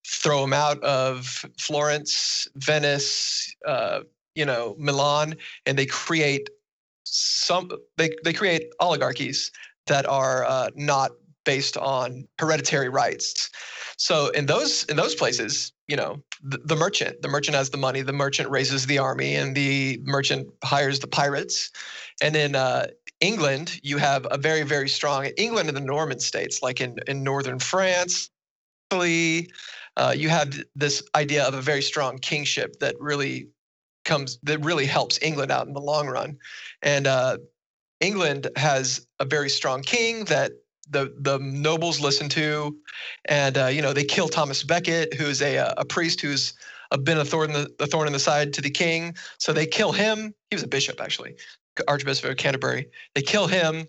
throw 0.08 0.42
them 0.42 0.54
out 0.54 0.82
of 0.84 1.46
Florence, 1.60 2.48
Venice, 2.56 3.54
uh, 3.66 4.02
you 4.36 4.46
know, 4.46 4.76
Milan, 4.78 5.36
and 5.66 5.78
they 5.78 5.86
create 5.86 6.50
some. 7.04 7.70
They 7.98 8.12
they 8.24 8.34
create 8.34 8.70
oligarchies 8.80 9.52
that 9.88 10.06
are 10.06 10.46
uh, 10.46 10.70
not 10.76 11.12
based 11.44 11.78
on 11.78 12.28
hereditary 12.40 12.90
rights. 12.90 13.50
So 13.98 14.30
in 14.30 14.46
those 14.46 14.84
in 14.86 14.96
those 14.96 15.16
places, 15.16 15.72
you 15.88 15.96
know, 15.96 16.22
the, 16.44 16.60
the 16.60 16.76
merchant, 16.76 17.22
the 17.22 17.28
merchant 17.28 17.56
has 17.56 17.70
the 17.70 17.78
money, 17.78 18.02
the 18.02 18.14
merchant 18.14 18.50
raises 18.50 18.86
the 18.86 19.00
army, 19.00 19.36
and 19.36 19.56
the 19.56 20.00
merchant 20.04 20.48
hires 20.64 21.00
the 21.00 21.08
pirates. 21.08 21.72
And 22.22 22.36
in 22.36 22.56
uh, 22.56 22.88
England, 23.20 23.80
you 23.84 23.98
have 23.98 24.28
a 24.30 24.38
very 24.38 24.64
very 24.64 24.88
strong 24.88 25.26
England 25.38 25.68
and 25.68 25.76
the 25.76 25.82
Norman 25.82 26.20
states, 26.20 26.62
like 26.62 26.80
in 26.80 26.98
in 27.08 27.24
northern 27.24 27.60
France, 27.60 28.30
Italy. 28.92 29.50
Uh, 29.98 30.14
you 30.16 30.30
have 30.30 30.54
this 30.76 31.02
idea 31.16 31.44
of 31.44 31.56
a 31.56 31.62
very 31.62 31.82
strong 31.82 32.20
kingship 32.20 32.80
that 32.80 32.96
really 33.00 33.50
comes 34.06 34.38
that 34.44 34.64
really 34.64 34.86
helps 34.86 35.20
England 35.22 35.52
out 35.52 35.68
in 35.68 35.74
the 35.74 35.82
long 35.82 36.08
run, 36.08 36.38
and 36.84 37.08
uh, 37.08 37.38
England 38.00 38.48
has 38.56 39.06
a 39.20 39.26
very 39.26 39.50
strong 39.50 39.82
king 39.82 40.24
that 40.26 40.52
the 40.90 41.14
the 41.20 41.40
nobles 41.40 42.00
listen 42.00 42.30
to, 42.30 42.78
and 43.26 43.58
uh, 43.58 43.66
you 43.66 43.82
know 43.82 43.92
they 43.92 44.04
kill 44.04 44.30
Thomas 44.30 44.64
Becket, 44.64 45.16
who's 45.16 45.42
a 45.42 45.74
a 45.78 45.84
priest 45.84 46.22
who's 46.22 46.54
a, 46.92 46.98
been 47.00 47.18
a 47.18 47.26
thorn 47.26 47.50
in 47.50 47.54
the 47.54 47.74
a 47.80 47.88
thorn 47.88 48.06
in 48.06 48.14
the 48.14 48.20
side 48.20 48.54
to 48.54 48.62
the 48.62 48.70
king. 48.70 49.16
So 49.40 49.52
they 49.52 49.66
kill 49.66 49.92
him. 49.92 50.34
He 50.52 50.56
was 50.56 50.64
a 50.64 50.68
bishop 50.68 51.02
actually, 51.02 51.36
Archbishop 51.88 52.30
of 52.30 52.38
Canterbury. 52.38 52.88
They 53.16 53.24
kill 53.24 53.48
him, 53.48 53.88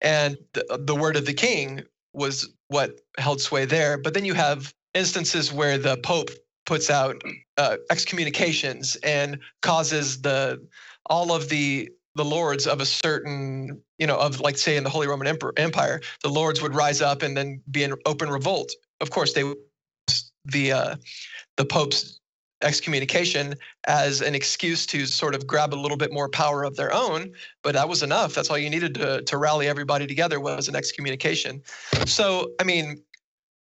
and 0.00 0.38
the, 0.54 0.80
the 0.80 0.96
word 0.96 1.16
of 1.16 1.26
the 1.26 1.34
king 1.34 1.82
was 2.14 2.48
what 2.68 3.00
held 3.18 3.42
sway 3.42 3.66
there. 3.66 3.98
But 3.98 4.14
then 4.14 4.24
you 4.24 4.32
have 4.34 4.72
instances 4.94 5.52
where 5.52 5.78
the 5.78 5.96
Pope 5.98 6.30
puts 6.66 6.90
out 6.90 7.20
uh, 7.56 7.76
excommunications 7.90 8.96
and 9.02 9.38
causes 9.62 10.22
the 10.22 10.64
all 11.06 11.32
of 11.32 11.48
the 11.48 11.90
the 12.14 12.24
lords 12.24 12.66
of 12.66 12.80
a 12.80 12.86
certain 12.86 13.80
you 13.98 14.06
know 14.06 14.16
of 14.16 14.40
like 14.40 14.58
say 14.58 14.76
in 14.76 14.84
the 14.84 14.90
holy 14.90 15.06
roman 15.06 15.26
empire 15.56 16.00
the 16.22 16.28
lords 16.28 16.60
would 16.62 16.74
rise 16.74 17.00
up 17.00 17.22
and 17.22 17.36
then 17.36 17.60
be 17.70 17.82
in 17.82 17.94
open 18.06 18.28
revolt. 18.28 18.72
Of 19.00 19.10
course 19.10 19.32
they 19.32 19.42
the 20.44 20.72
uh 20.72 20.96
the 21.56 21.64
pope's 21.64 22.18
excommunication 22.62 23.54
as 23.88 24.20
an 24.22 24.36
excuse 24.36 24.86
to 24.86 25.04
sort 25.04 25.34
of 25.34 25.48
grab 25.48 25.74
a 25.74 25.76
little 25.76 25.96
bit 25.96 26.12
more 26.12 26.28
power 26.28 26.62
of 26.62 26.76
their 26.76 26.94
own 26.94 27.32
but 27.64 27.74
that 27.74 27.88
was 27.88 28.04
enough. 28.04 28.34
That's 28.34 28.50
all 28.50 28.58
you 28.58 28.70
needed 28.70 28.94
to 28.94 29.22
to 29.22 29.36
rally 29.36 29.66
everybody 29.68 30.06
together 30.06 30.38
was 30.38 30.68
an 30.68 30.76
excommunication. 30.76 31.62
So 32.06 32.52
i 32.60 32.64
mean 32.64 33.02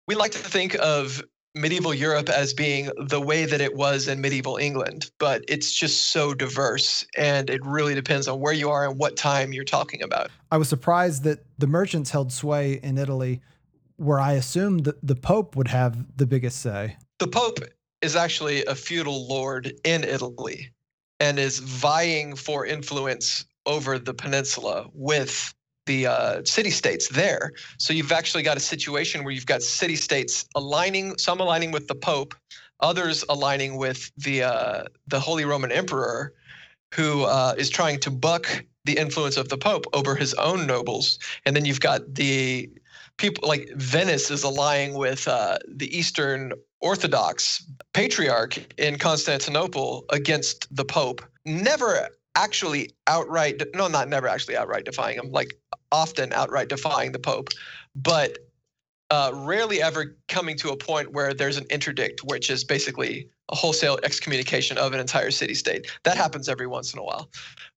we 0.09 0.15
like 0.15 0.31
to 0.31 0.39
think 0.39 0.75
of 0.81 1.23
medieval 1.53 1.93
Europe 1.93 2.29
as 2.29 2.51
being 2.51 2.89
the 2.97 3.21
way 3.21 3.45
that 3.45 3.61
it 3.61 3.75
was 3.75 4.07
in 4.07 4.19
medieval 4.19 4.57
England, 4.57 5.11
but 5.19 5.43
it's 5.47 5.71
just 5.71 6.07
so 6.11 6.33
diverse 6.33 7.05
and 7.15 7.47
it 7.47 7.63
really 7.63 7.93
depends 7.93 8.27
on 8.27 8.39
where 8.39 8.53
you 8.53 8.71
are 8.71 8.89
and 8.89 8.97
what 8.97 9.15
time 9.15 9.53
you're 9.53 9.63
talking 9.63 10.01
about. 10.01 10.31
I 10.51 10.57
was 10.57 10.67
surprised 10.67 11.23
that 11.25 11.45
the 11.59 11.67
merchants 11.67 12.09
held 12.09 12.33
sway 12.33 12.79
in 12.81 12.97
Italy, 12.97 13.41
where 13.97 14.19
I 14.19 14.33
assumed 14.33 14.85
that 14.85 14.95
the 15.05 15.15
Pope 15.15 15.55
would 15.55 15.67
have 15.67 16.03
the 16.17 16.25
biggest 16.25 16.59
say. 16.59 16.97
The 17.19 17.27
Pope 17.27 17.59
is 18.01 18.15
actually 18.15 18.65
a 18.65 18.73
feudal 18.73 19.27
lord 19.27 19.71
in 19.83 20.03
Italy 20.03 20.71
and 21.19 21.37
is 21.37 21.59
vying 21.59 22.35
for 22.35 22.65
influence 22.65 23.45
over 23.67 23.99
the 23.99 24.15
peninsula 24.15 24.87
with 24.91 25.53
the 25.89 26.05
uh, 26.05 26.43
city 26.45 26.69
states 26.69 27.09
there. 27.09 27.51
So 27.79 27.93
you've 27.93 28.11
actually 28.11 28.43
got 28.43 28.57
a 28.57 28.65
situation 28.73 29.23
where 29.23 29.33
you've 29.33 29.51
got 29.53 29.63
city 29.63 29.95
states 29.95 30.45
aligning, 30.53 31.17
some 31.17 31.39
aligning 31.41 31.71
with 31.71 31.87
the 31.87 31.95
Pope, 31.95 32.35
others 32.79 33.25
aligning 33.27 33.71
with 33.77 34.11
the 34.15 34.43
uh, 34.43 34.83
the 35.07 35.19
Holy 35.19 35.45
Roman 35.45 35.71
Emperor, 35.71 36.33
who 36.93 37.23
uh, 37.23 37.55
is 37.57 37.69
trying 37.71 37.99
to 38.01 38.11
buck 38.11 38.45
the 38.85 38.95
influence 38.97 39.35
of 39.35 39.49
the 39.49 39.57
Pope 39.57 39.85
over 39.93 40.15
his 40.15 40.33
own 40.35 40.67
nobles. 40.67 41.17
And 41.45 41.55
then 41.55 41.65
you've 41.65 41.85
got 41.91 41.99
the 42.21 42.69
people 43.17 43.49
like 43.49 43.63
Venice 43.75 44.29
is 44.29 44.43
allying 44.43 44.93
with 44.93 45.27
uh, 45.27 45.57
the 45.81 45.89
Eastern 45.99 46.53
Orthodox 46.81 47.65
patriarch 47.93 48.53
in 48.77 48.99
Constantinople 48.99 50.05
against 50.09 50.67
the 50.73 50.85
Pope. 50.85 51.19
Never 51.45 52.09
actually 52.35 52.91
outright, 53.07 53.61
no, 53.75 53.87
not 53.87 54.07
never 54.07 54.27
actually 54.27 54.55
outright 54.55 54.85
defying 54.85 55.17
him, 55.17 55.31
like 55.31 55.51
often 55.91 56.33
outright 56.33 56.69
defying 56.69 57.11
the 57.11 57.19
Pope, 57.19 57.49
but 57.95 58.37
uh, 59.11 59.31
rarely 59.33 59.81
ever 59.81 60.15
coming 60.27 60.55
to 60.57 60.69
a 60.69 60.77
point 60.77 61.11
where 61.11 61.33
there's 61.33 61.57
an 61.57 61.65
interdict, 61.69 62.21
which 62.23 62.49
is 62.49 62.63
basically 62.63 63.27
a 63.49 63.55
wholesale 63.55 63.97
excommunication 64.03 64.77
of 64.77 64.93
an 64.93 64.99
entire 64.99 65.31
city 65.31 65.55
state. 65.55 65.89
That 66.03 66.17
happens 66.17 66.47
every 66.47 66.67
once 66.67 66.93
in 66.93 66.99
a 66.99 67.03
while. 67.03 67.29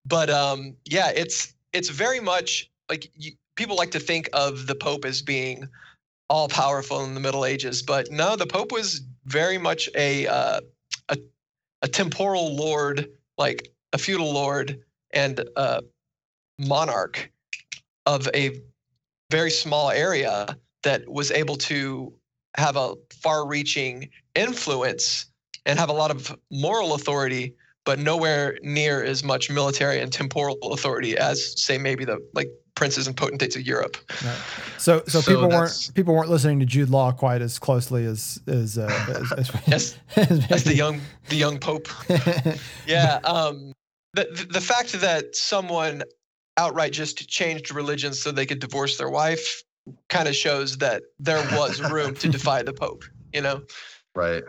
But 0.05 0.29
um, 0.29 0.75
yeah, 0.85 1.11
it's 1.14 1.55
it's 1.72 1.88
very 1.88 2.20
much 2.20 2.70
like 2.90 3.11
you, 3.14 3.33
people 3.57 3.77
like 3.77 3.90
to 3.92 4.01
think 4.01 4.29
of 4.33 4.66
the 4.66 4.75
Pope 4.75 5.05
as 5.05 5.22
being 5.22 5.66
all 6.29 6.48
powerful 6.48 7.05
in 7.05 7.14
the 7.14 7.20
Middle 7.20 7.44
Ages, 7.44 7.83
but 7.83 8.11
no, 8.11 8.37
the 8.37 8.46
Pope 8.46 8.72
was 8.72 9.01
very 9.25 9.59
much 9.59 9.88
a 9.94 10.27
uh, 10.27 10.61
a, 11.09 11.16
a 11.83 11.88
temporal 11.88 12.55
lord, 12.55 13.09
like 13.38 13.72
a 13.92 13.98
feudal 13.98 14.33
lord 14.33 14.81
and 15.12 15.44
a 15.57 15.83
monarch 16.59 17.32
of 18.06 18.28
a 18.34 18.60
very 19.30 19.50
small 19.50 19.90
area 19.90 20.56
that 20.82 21.08
was 21.08 21.30
able 21.30 21.56
to 21.56 22.12
have 22.56 22.76
a 22.76 22.94
far-reaching 23.22 24.08
influence 24.34 25.26
and 25.64 25.78
have 25.78 25.88
a 25.88 25.92
lot 25.92 26.10
of 26.10 26.36
moral 26.50 26.94
authority 26.94 27.54
but 27.84 27.98
nowhere 27.98 28.58
near 28.62 29.02
as 29.02 29.24
much 29.24 29.50
military 29.50 29.98
and 30.00 30.12
temporal 30.12 30.56
authority 30.72 31.16
as 31.16 31.60
say 31.60 31.78
maybe 31.78 32.04
the 32.04 32.18
like 32.34 32.48
princes 32.74 33.06
and 33.06 33.16
potentates 33.16 33.56
of 33.56 33.62
Europe. 33.62 33.96
Right. 34.24 34.38
So, 34.78 35.02
so, 35.06 35.20
so, 35.20 35.32
people 35.32 35.48
weren't 35.48 35.90
people 35.94 36.14
weren't 36.14 36.30
listening 36.30 36.60
to 36.60 36.66
Jude 36.66 36.90
Law 36.90 37.12
quite 37.12 37.42
as 37.42 37.58
closely 37.58 38.04
as 38.04 38.40
as, 38.46 38.78
uh, 38.78 39.24
as, 39.36 39.50
as, 39.66 39.98
as, 40.16 40.50
as 40.50 40.64
the 40.64 40.74
young 40.74 41.00
the 41.28 41.36
young 41.36 41.58
pope. 41.58 41.88
yeah. 42.86 43.20
Um, 43.24 43.72
the 44.14 44.46
the 44.50 44.60
fact 44.60 44.92
that 45.00 45.34
someone 45.34 46.02
outright 46.56 46.92
just 46.92 47.28
changed 47.28 47.74
religions 47.74 48.20
so 48.20 48.30
they 48.30 48.46
could 48.46 48.60
divorce 48.60 48.98
their 48.98 49.10
wife 49.10 49.62
kind 50.08 50.28
of 50.28 50.36
shows 50.36 50.78
that 50.78 51.02
there 51.18 51.44
was 51.56 51.80
room 51.90 52.14
to 52.14 52.28
defy 52.28 52.62
the 52.62 52.72
pope. 52.72 53.04
You 53.32 53.42
know. 53.42 53.62
Right. 54.14 54.44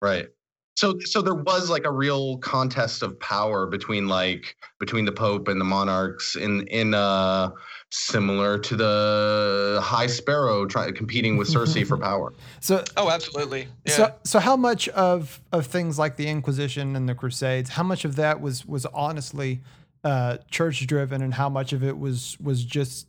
Right 0.00 0.28
so 0.76 0.98
so 1.00 1.22
there 1.22 1.34
was 1.34 1.70
like 1.70 1.84
a 1.84 1.90
real 1.90 2.38
contest 2.38 3.02
of 3.02 3.18
power 3.20 3.66
between 3.66 4.08
like 4.08 4.56
between 4.80 5.04
the 5.04 5.12
pope 5.12 5.48
and 5.48 5.60
the 5.60 5.64
monarchs 5.64 6.36
in 6.36 6.66
in 6.68 6.94
uh 6.94 7.50
similar 7.90 8.58
to 8.58 8.74
the 8.74 9.78
high 9.82 10.06
sparrow 10.06 10.66
trying 10.66 10.92
competing 10.94 11.36
with 11.36 11.48
Cersei 11.48 11.86
for 11.86 11.96
power 12.10 12.32
so 12.60 12.82
oh 12.96 13.08
absolutely 13.08 13.68
yeah. 13.86 13.92
so 13.92 14.14
so 14.24 14.38
how 14.40 14.56
much 14.56 14.88
of 14.90 15.40
of 15.52 15.66
things 15.66 15.98
like 15.98 16.16
the 16.16 16.26
inquisition 16.26 16.96
and 16.96 17.08
the 17.08 17.14
crusades 17.14 17.70
how 17.70 17.84
much 17.84 18.04
of 18.04 18.16
that 18.16 18.40
was 18.40 18.66
was 18.66 18.84
honestly 18.86 19.60
uh 20.04 20.36
church 20.50 20.86
driven 20.86 21.22
and 21.22 21.34
how 21.34 21.48
much 21.48 21.72
of 21.72 21.82
it 21.82 21.98
was 21.98 22.36
was 22.40 22.64
just 22.64 23.06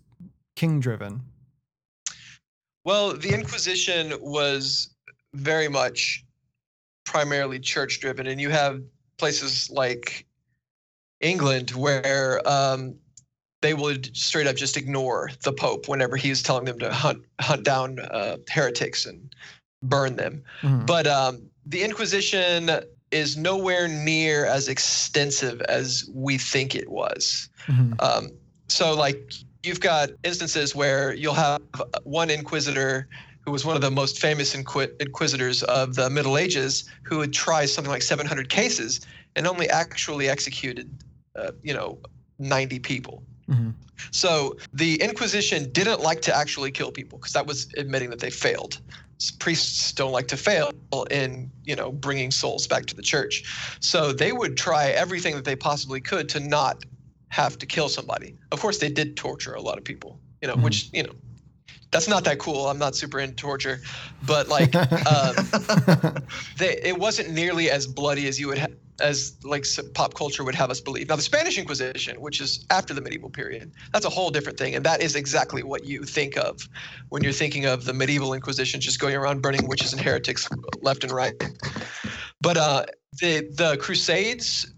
king 0.55 0.79
driven 0.79 1.21
well 2.83 3.15
the 3.15 3.33
inquisition 3.33 4.13
was 4.21 4.95
very 5.35 5.67
much 5.67 6.25
primarily 7.05 7.59
church 7.59 7.99
driven, 7.99 8.27
and 8.27 8.41
you 8.41 8.49
have 8.49 8.81
places 9.17 9.69
like 9.69 10.25
England 11.21 11.71
where 11.71 12.41
um, 12.47 12.95
they 13.61 13.73
would 13.73 14.15
straight 14.15 14.47
up 14.47 14.55
just 14.55 14.75
ignore 14.75 15.31
the 15.43 15.53
Pope 15.53 15.87
whenever 15.87 16.17
he 16.17 16.29
he's 16.29 16.43
telling 16.43 16.65
them 16.65 16.79
to 16.79 16.91
hunt 16.91 17.23
hunt 17.39 17.63
down 17.63 17.99
uh, 17.99 18.37
heretics 18.49 19.05
and 19.05 19.33
burn 19.83 20.15
them. 20.15 20.43
Mm-hmm. 20.61 20.85
But 20.85 21.07
um, 21.07 21.49
the 21.65 21.83
Inquisition 21.83 22.69
is 23.11 23.37
nowhere 23.37 23.87
near 23.87 24.45
as 24.45 24.67
extensive 24.67 25.61
as 25.61 26.09
we 26.13 26.37
think 26.37 26.75
it 26.75 26.89
was. 26.89 27.49
Mm-hmm. 27.67 27.93
Um, 27.99 28.31
so, 28.67 28.93
like, 28.95 29.33
you've 29.63 29.79
got 29.79 30.09
instances 30.23 30.75
where 30.75 31.13
you'll 31.13 31.33
have 31.33 31.61
one 32.03 32.29
inquisitor 32.29 33.07
who 33.45 33.51
was 33.51 33.63
one 33.63 33.75
of 33.75 33.81
the 33.81 33.91
most 33.91 34.19
famous 34.19 34.55
inqui- 34.55 34.91
inquisitors 34.99 35.61
of 35.63 35.95
the 35.95 36.09
Middle 36.09 36.37
Ages, 36.37 36.89
who 37.03 37.19
would 37.19 37.31
try 37.31 37.65
something 37.65 37.91
like 37.91 38.01
700 38.01 38.49
cases 38.49 39.01
and 39.35 39.45
only 39.45 39.69
actually 39.69 40.27
executed, 40.29 40.89
uh, 41.35 41.51
you 41.61 41.73
know, 41.73 41.99
90 42.39 42.79
people. 42.79 43.23
Mm-hmm. 43.47 43.69
So 44.11 44.57
the 44.73 44.95
Inquisition 45.01 45.71
didn't 45.71 46.01
like 46.01 46.21
to 46.23 46.35
actually 46.35 46.71
kill 46.71 46.91
people 46.91 47.19
because 47.19 47.33
that 47.33 47.45
was 47.45 47.71
admitting 47.77 48.09
that 48.09 48.19
they 48.19 48.31
failed. 48.31 48.81
Priests 49.39 49.91
don't 49.93 50.11
like 50.11 50.27
to 50.27 50.37
fail 50.37 50.71
in, 51.09 51.49
you 51.63 51.75
know, 51.75 51.91
bringing 51.91 52.31
souls 52.31 52.67
back 52.67 52.85
to 52.87 52.95
the 52.95 53.01
church. 53.01 53.77
So 53.79 54.11
they 54.11 54.31
would 54.31 54.57
try 54.57 54.89
everything 54.89 55.35
that 55.35 55.45
they 55.45 55.55
possibly 55.55 56.01
could 56.01 56.27
to 56.29 56.39
not 56.39 56.83
have 57.29 57.57
to 57.59 57.65
kill 57.65 57.89
somebody. 57.89 58.35
Of 58.51 58.59
course, 58.59 58.79
they 58.79 58.89
did 58.89 59.17
torture 59.17 59.53
a 59.53 59.61
lot 59.61 59.77
of 59.77 59.83
people, 59.83 60.19
you 60.41 60.47
know, 60.47 60.55
mm-hmm. 60.55 60.63
which, 60.63 60.89
you 60.93 61.03
know, 61.03 61.13
that's 61.91 62.07
not 62.07 62.23
that 62.25 62.39
cool. 62.39 62.67
I'm 62.67 62.77
not 62.77 62.95
super 62.95 63.19
into 63.19 63.35
torture, 63.35 63.79
but 64.25 64.47
like, 64.49 64.75
um, 65.07 65.35
they, 66.57 66.79
it 66.83 66.97
wasn't 66.97 67.31
nearly 67.31 67.69
as 67.69 67.87
bloody 67.87 68.27
as 68.27 68.39
you 68.39 68.47
would 68.49 68.57
ha- 68.57 68.67
as 68.99 69.37
like 69.43 69.65
pop 69.93 70.13
culture 70.13 70.43
would 70.43 70.55
have 70.55 70.69
us 70.69 70.79
believe. 70.79 71.09
Now, 71.09 71.15
the 71.15 71.21
Spanish 71.21 71.57
Inquisition, 71.57 72.21
which 72.21 72.39
is 72.39 72.65
after 72.69 72.93
the 72.93 73.01
medieval 73.01 73.29
period, 73.29 73.71
that's 73.91 74.05
a 74.05 74.09
whole 74.09 74.29
different 74.29 74.57
thing, 74.57 74.75
and 74.75 74.85
that 74.85 75.01
is 75.01 75.15
exactly 75.15 75.63
what 75.63 75.85
you 75.85 76.03
think 76.03 76.37
of 76.37 76.67
when 77.09 77.23
you're 77.23 77.33
thinking 77.33 77.65
of 77.65 77.85
the 77.85 77.93
medieval 77.93 78.33
Inquisition, 78.33 78.79
just 78.79 78.99
going 78.99 79.15
around 79.15 79.41
burning 79.41 79.67
witches 79.67 79.93
and 79.93 80.01
heretics 80.01 80.47
left 80.81 81.03
and 81.03 81.11
right. 81.11 81.33
But 82.41 82.57
uh, 82.57 82.85
the 83.19 83.49
the 83.51 83.77
Crusades 83.77 84.71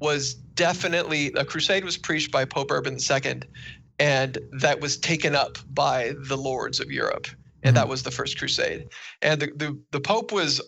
was 0.00 0.34
definitely 0.34 1.32
a 1.34 1.44
crusade 1.44 1.84
was 1.84 1.96
preached 1.96 2.32
by 2.32 2.44
Pope 2.44 2.72
Urban 2.72 2.98
II 2.98 3.40
and 3.98 4.38
that 4.52 4.80
was 4.80 4.96
taken 4.96 5.34
up 5.34 5.58
by 5.72 6.14
the 6.26 6.36
lords 6.36 6.80
of 6.80 6.90
Europe, 6.90 7.26
and 7.62 7.76
that 7.76 7.82
mm-hmm. 7.82 7.90
was 7.90 8.02
the 8.02 8.10
first 8.10 8.38
crusade. 8.38 8.88
And 9.22 9.40
the 9.40 9.46
the, 9.56 9.78
the 9.92 10.00
Pope 10.00 10.32
was 10.32 10.60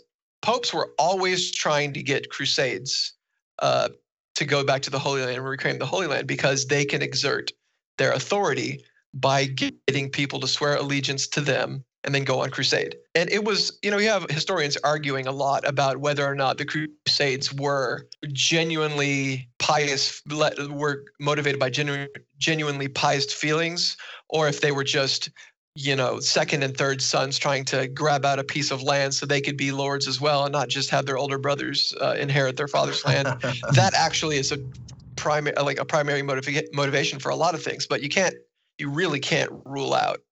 popes 0.47 0.73
were 0.73 0.93
always 0.97 1.51
trying 1.51 1.93
to 1.93 2.01
get 2.01 2.31
crusades 2.31 3.15
uh, 3.59 3.89
to 4.37 4.45
go 4.45 4.63
back 4.63 4.81
to 4.81 4.91
the 4.91 4.99
Holy 4.99 5.21
Land 5.21 5.37
and 5.37 5.45
reclaim 5.45 5.81
the 5.81 5.87
Holy 5.87 6.07
Land 6.07 6.29
because 6.29 6.67
they 6.67 6.85
can 6.85 7.03
exert 7.03 7.51
their 7.99 8.13
authority 8.13 8.85
by 9.13 9.47
getting 9.47 10.09
people 10.09 10.39
to 10.39 10.47
swear 10.47 10.77
allegiance 10.77 11.27
to 11.27 11.41
them 11.41 11.85
and 12.05 12.15
then 12.15 12.23
go 12.23 12.43
on 12.43 12.51
crusade. 12.51 12.95
And 13.17 13.29
it 13.29 13.45
was, 13.45 13.77
you 13.83 13.91
know, 13.91 13.99
you 13.99 14.09
have 14.09 14.31
historians 14.31 14.77
arguing 14.85 15.27
a 15.27 15.33
lot 15.33 15.67
about 15.67 15.97
whether 15.97 16.25
or 16.25 16.37
not 16.37 16.59
the 16.59 16.65
crusades 16.65 17.53
were 17.53 18.07
genuinely 18.33 19.49
pious, 19.59 20.23
were 20.31 21.07
motivated 21.19 21.59
by 21.59 21.71
genuine, 21.71 22.07
genuinely 22.39 22.87
pious 22.87 23.33
feelings, 23.33 23.97
or 24.29 24.47
if 24.47 24.61
they 24.61 24.71
were 24.71 24.85
just, 24.85 25.29
you 25.77 25.95
know, 25.95 26.19
second 26.21 26.63
and 26.63 26.75
third 26.77 27.03
sons 27.03 27.39
trying 27.39 27.65
to 27.67 27.87
grab 27.89 28.25
out 28.25 28.39
a 28.39 28.45
piece 28.45 28.71
of 28.71 28.83
land 28.83 29.15
so 29.15 29.27
they 29.27 29.43
could 29.43 29.59
be 29.59 29.73
lords 29.73 30.09
as 30.09 30.21
well 30.21 30.45
and 30.45 30.53
not 30.53 30.69
just 30.69 30.89
have 30.89 31.05
their 31.05 31.19
older 31.19 31.39
brothers 31.39 31.95
uh, 32.01 32.15
inherit 32.19 32.57
their 32.57 32.67
father's 32.67 33.05
land. 33.05 33.27
that 33.73 33.93
actually 33.95 34.39
is 34.39 34.53
a 34.53 34.59
primary, 35.17 35.55
like 35.63 35.79
a 35.79 35.85
primary 35.85 36.23
motiva- 36.23 36.67
motivation 36.73 37.19
for 37.19 37.29
a 37.29 37.37
lot 37.37 37.55
of 37.55 37.63
things, 37.63 37.87
but 37.87 38.03
you 38.03 38.09
can't, 38.09 38.35
you 38.79 38.89
really 38.89 39.21
can't 39.21 39.53
rule 39.67 39.93
out 39.93 40.23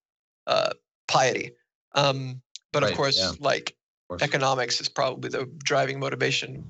uh, 0.46 0.70
piety. 1.08 1.50
Um, 1.94 2.40
but 2.72 2.82
right, 2.82 2.90
of 2.90 2.96
course, 2.96 3.18
yeah. 3.18 3.32
like 3.38 3.76
course. 4.08 4.22
economics 4.22 4.80
is 4.80 4.88
probably 4.88 5.28
the 5.28 5.44
driving 5.62 6.00
motivation. 6.00 6.64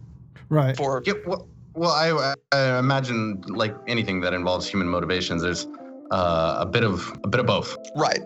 Right. 0.48 0.76
For 0.76 1.00
yeah, 1.06 1.14
well, 1.24 1.48
well 1.74 1.92
I, 1.92 2.34
I, 2.52 2.78
imagine 2.78 3.40
like 3.46 3.74
anything 3.86 4.20
that 4.22 4.34
involves 4.34 4.66
human 4.66 4.88
motivations, 4.88 5.42
there's 5.42 5.66
uh, 6.10 6.56
a 6.58 6.66
bit 6.66 6.82
of 6.82 7.12
a 7.22 7.28
bit 7.28 7.38
of 7.38 7.46
both. 7.46 7.76
Right. 7.96 8.20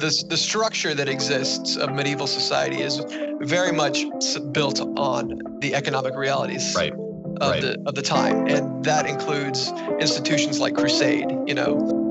This 0.00 0.22
the 0.24 0.36
structure 0.36 0.94
that 0.94 1.08
exists 1.08 1.76
of 1.76 1.92
medieval 1.92 2.26
society 2.26 2.82
is 2.82 3.00
very 3.40 3.72
much 3.72 4.04
built 4.52 4.80
on 4.96 5.40
the 5.60 5.74
economic 5.74 6.14
realities 6.16 6.74
Right. 6.76 6.92
of 6.92 7.50
right. 7.50 7.60
the 7.60 7.82
of 7.86 7.94
the 7.94 8.02
time, 8.02 8.46
and 8.46 8.84
that 8.84 9.06
includes 9.06 9.70
institutions 10.00 10.60
like 10.60 10.74
crusade. 10.74 11.30
You 11.46 11.54
know, 11.54 12.01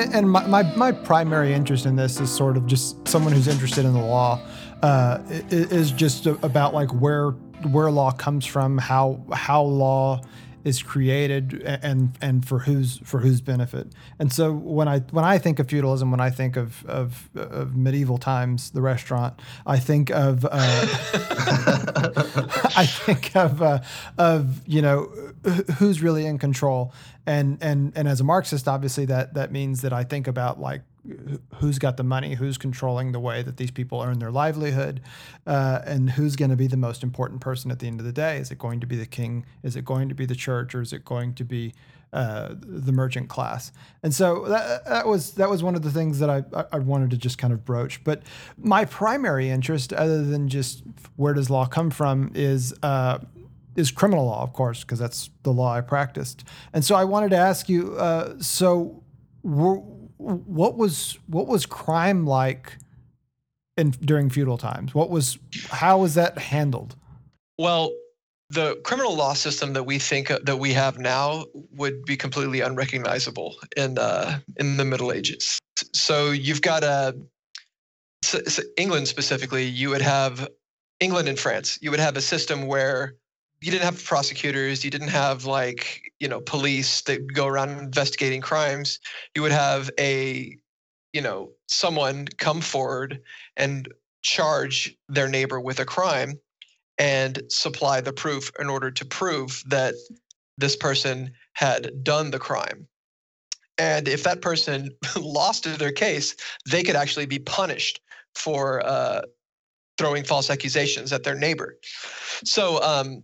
and 0.00 0.30
my, 0.30 0.46
my, 0.46 0.62
my 0.76 0.92
primary 0.92 1.52
interest 1.52 1.86
in 1.86 1.96
this 1.96 2.20
is 2.20 2.30
sort 2.30 2.56
of 2.56 2.66
just 2.66 3.06
someone 3.06 3.32
who's 3.32 3.48
interested 3.48 3.84
in 3.84 3.92
the 3.92 4.00
law 4.00 4.40
uh, 4.82 5.18
is 5.28 5.90
just 5.90 6.26
about 6.26 6.74
like 6.74 6.90
where 6.90 7.30
where 7.72 7.90
law 7.90 8.10
comes 8.10 8.46
from 8.46 8.78
how 8.78 9.22
how 9.32 9.62
law 9.62 10.20
is 10.64 10.82
created 10.82 11.62
and 11.62 12.16
and 12.20 12.46
for 12.46 12.60
whose 12.60 12.98
for 12.98 13.20
whose 13.20 13.40
benefit. 13.40 13.88
And 14.18 14.32
so 14.32 14.52
when 14.52 14.88
I 14.88 15.00
when 15.10 15.24
I 15.24 15.38
think 15.38 15.58
of 15.58 15.68
feudalism 15.68 16.10
when 16.10 16.20
I 16.20 16.30
think 16.30 16.56
of 16.56 16.84
of, 16.86 17.28
of 17.34 17.76
medieval 17.76 18.18
times 18.18 18.70
the 18.70 18.82
restaurant 18.82 19.40
I 19.66 19.78
think 19.78 20.10
of 20.10 20.44
uh, 20.44 20.50
I 22.76 22.86
think 22.86 23.34
of 23.36 23.62
uh, 23.62 23.80
of 24.18 24.66
you 24.66 24.82
know 24.82 25.12
who's 25.78 26.02
really 26.02 26.26
in 26.26 26.38
control, 26.38 26.92
and 27.26 27.58
and 27.60 27.92
and 27.96 28.06
as 28.08 28.20
a 28.20 28.24
Marxist, 28.24 28.68
obviously 28.68 29.06
that 29.06 29.34
that 29.34 29.52
means 29.52 29.82
that 29.82 29.92
I 29.92 30.04
think 30.04 30.26
about 30.26 30.60
like 30.60 30.82
who's 31.54 31.78
got 31.78 31.96
the 31.96 32.02
money, 32.02 32.34
who's 32.34 32.58
controlling 32.58 33.12
the 33.12 33.20
way 33.20 33.42
that 33.42 33.56
these 33.56 33.70
people 33.70 34.02
earn 34.02 34.18
their 34.18 34.30
livelihood, 34.30 35.00
uh, 35.46 35.80
and 35.84 36.10
who's 36.10 36.36
going 36.36 36.50
to 36.50 36.56
be 36.56 36.66
the 36.66 36.76
most 36.76 37.02
important 37.02 37.40
person 37.40 37.70
at 37.70 37.78
the 37.78 37.86
end 37.86 38.00
of 38.00 38.06
the 38.06 38.12
day. 38.12 38.38
Is 38.38 38.50
it 38.50 38.58
going 38.58 38.80
to 38.80 38.86
be 38.86 38.96
the 38.96 39.06
king? 39.06 39.46
Is 39.62 39.76
it 39.76 39.84
going 39.84 40.08
to 40.08 40.14
be 40.14 40.26
the 40.26 40.34
church, 40.34 40.74
or 40.74 40.82
is 40.82 40.92
it 40.92 41.04
going 41.04 41.34
to 41.34 41.44
be 41.44 41.74
uh, 42.12 42.54
the 42.60 42.90
merchant 42.90 43.28
class. 43.28 43.70
And 44.02 44.12
so 44.12 44.46
that, 44.46 44.84
that 44.84 45.06
was 45.06 45.34
that 45.34 45.48
was 45.48 45.62
one 45.62 45.76
of 45.76 45.82
the 45.82 45.92
things 45.92 46.18
that 46.18 46.28
I, 46.28 46.42
I- 46.72 46.78
wanted 46.78 47.10
to 47.10 47.16
just 47.16 47.38
kind 47.38 47.52
of 47.52 47.64
broach. 47.64 48.02
But 48.02 48.22
my 48.58 48.84
primary 48.84 49.48
interest, 49.48 49.92
other 49.92 50.24
than 50.24 50.48
just 50.48 50.82
where 51.14 51.34
does 51.34 51.50
law 51.50 51.66
come 51.66 51.88
from, 51.88 52.32
is 52.34 52.74
uh, 52.82 53.20
is 53.76 53.92
criminal 53.92 54.26
law, 54.26 54.42
of 54.42 54.52
course, 54.52 54.82
because 54.82 54.98
that's 54.98 55.30
the 55.44 55.52
law 55.52 55.72
I 55.72 55.82
practiced. 55.82 56.42
And 56.72 56.84
so 56.84 56.96
I 56.96 57.04
wanted 57.04 57.30
to 57.30 57.36
ask 57.36 57.68
you, 57.68 57.94
uh, 57.94 58.34
so 58.40 59.04
what 60.20 60.76
was 60.76 61.18
what 61.26 61.46
was 61.46 61.66
crime 61.66 62.26
like 62.26 62.76
in 63.76 63.90
during 63.90 64.28
feudal 64.28 64.58
times? 64.58 64.94
What 64.94 65.10
was 65.10 65.38
how 65.70 65.98
was 65.98 66.14
that 66.14 66.38
handled? 66.38 66.96
Well, 67.58 67.92
the 68.50 68.76
criminal 68.84 69.14
law 69.14 69.34
system 69.34 69.72
that 69.72 69.84
we 69.84 69.98
think 69.98 70.28
that 70.28 70.58
we 70.58 70.72
have 70.72 70.98
now 70.98 71.44
would 71.72 72.04
be 72.04 72.16
completely 72.16 72.60
unrecognizable 72.60 73.56
in 73.76 73.98
uh, 73.98 74.40
in 74.56 74.76
the 74.76 74.84
Middle 74.84 75.12
Ages. 75.12 75.58
So 75.94 76.30
you've 76.30 76.62
got 76.62 76.84
a 76.84 77.16
s- 78.24 78.58
s- 78.58 78.64
England 78.76 79.08
specifically. 79.08 79.64
You 79.64 79.88
would 79.90 80.02
have 80.02 80.48
England 81.00 81.28
and 81.28 81.38
France. 81.38 81.78
You 81.80 81.90
would 81.90 82.00
have 82.00 82.16
a 82.16 82.20
system 82.20 82.66
where 82.66 83.14
you 83.60 83.70
didn't 83.70 83.84
have 83.84 84.02
prosecutors. 84.04 84.84
You 84.84 84.90
didn't 84.90 85.08
have 85.08 85.44
like 85.44 86.12
you 86.18 86.28
know 86.28 86.40
police 86.40 87.02
that 87.02 87.32
go 87.32 87.46
around 87.46 87.70
investigating 87.70 88.40
crimes. 88.40 88.98
You 89.34 89.42
would 89.42 89.52
have 89.52 89.90
a 89.98 90.56
you 91.12 91.20
know 91.20 91.50
someone 91.66 92.26
come 92.38 92.60
forward 92.60 93.20
and 93.56 93.88
charge 94.22 94.96
their 95.08 95.28
neighbor 95.28 95.60
with 95.60 95.80
a 95.80 95.84
crime 95.84 96.38
and 96.98 97.42
supply 97.48 98.00
the 98.00 98.12
proof 98.12 98.50
in 98.58 98.68
order 98.68 98.90
to 98.90 99.04
prove 99.04 99.62
that 99.66 99.94
this 100.58 100.76
person 100.76 101.32
had 101.54 102.04
done 102.04 102.30
the 102.30 102.38
crime. 102.38 102.86
And 103.78 104.06
if 104.06 104.22
that 104.24 104.42
person 104.42 104.90
lost 105.18 105.64
their 105.78 105.92
case, 105.92 106.36
they 106.70 106.82
could 106.82 106.96
actually 106.96 107.24
be 107.24 107.38
punished 107.38 108.00
for 108.34 108.84
uh, 108.86 109.22
throwing 109.96 110.24
false 110.24 110.50
accusations 110.50 111.12
at 111.12 111.24
their 111.24 111.34
neighbor. 111.34 111.78
So, 112.44 112.82
um, 112.82 113.22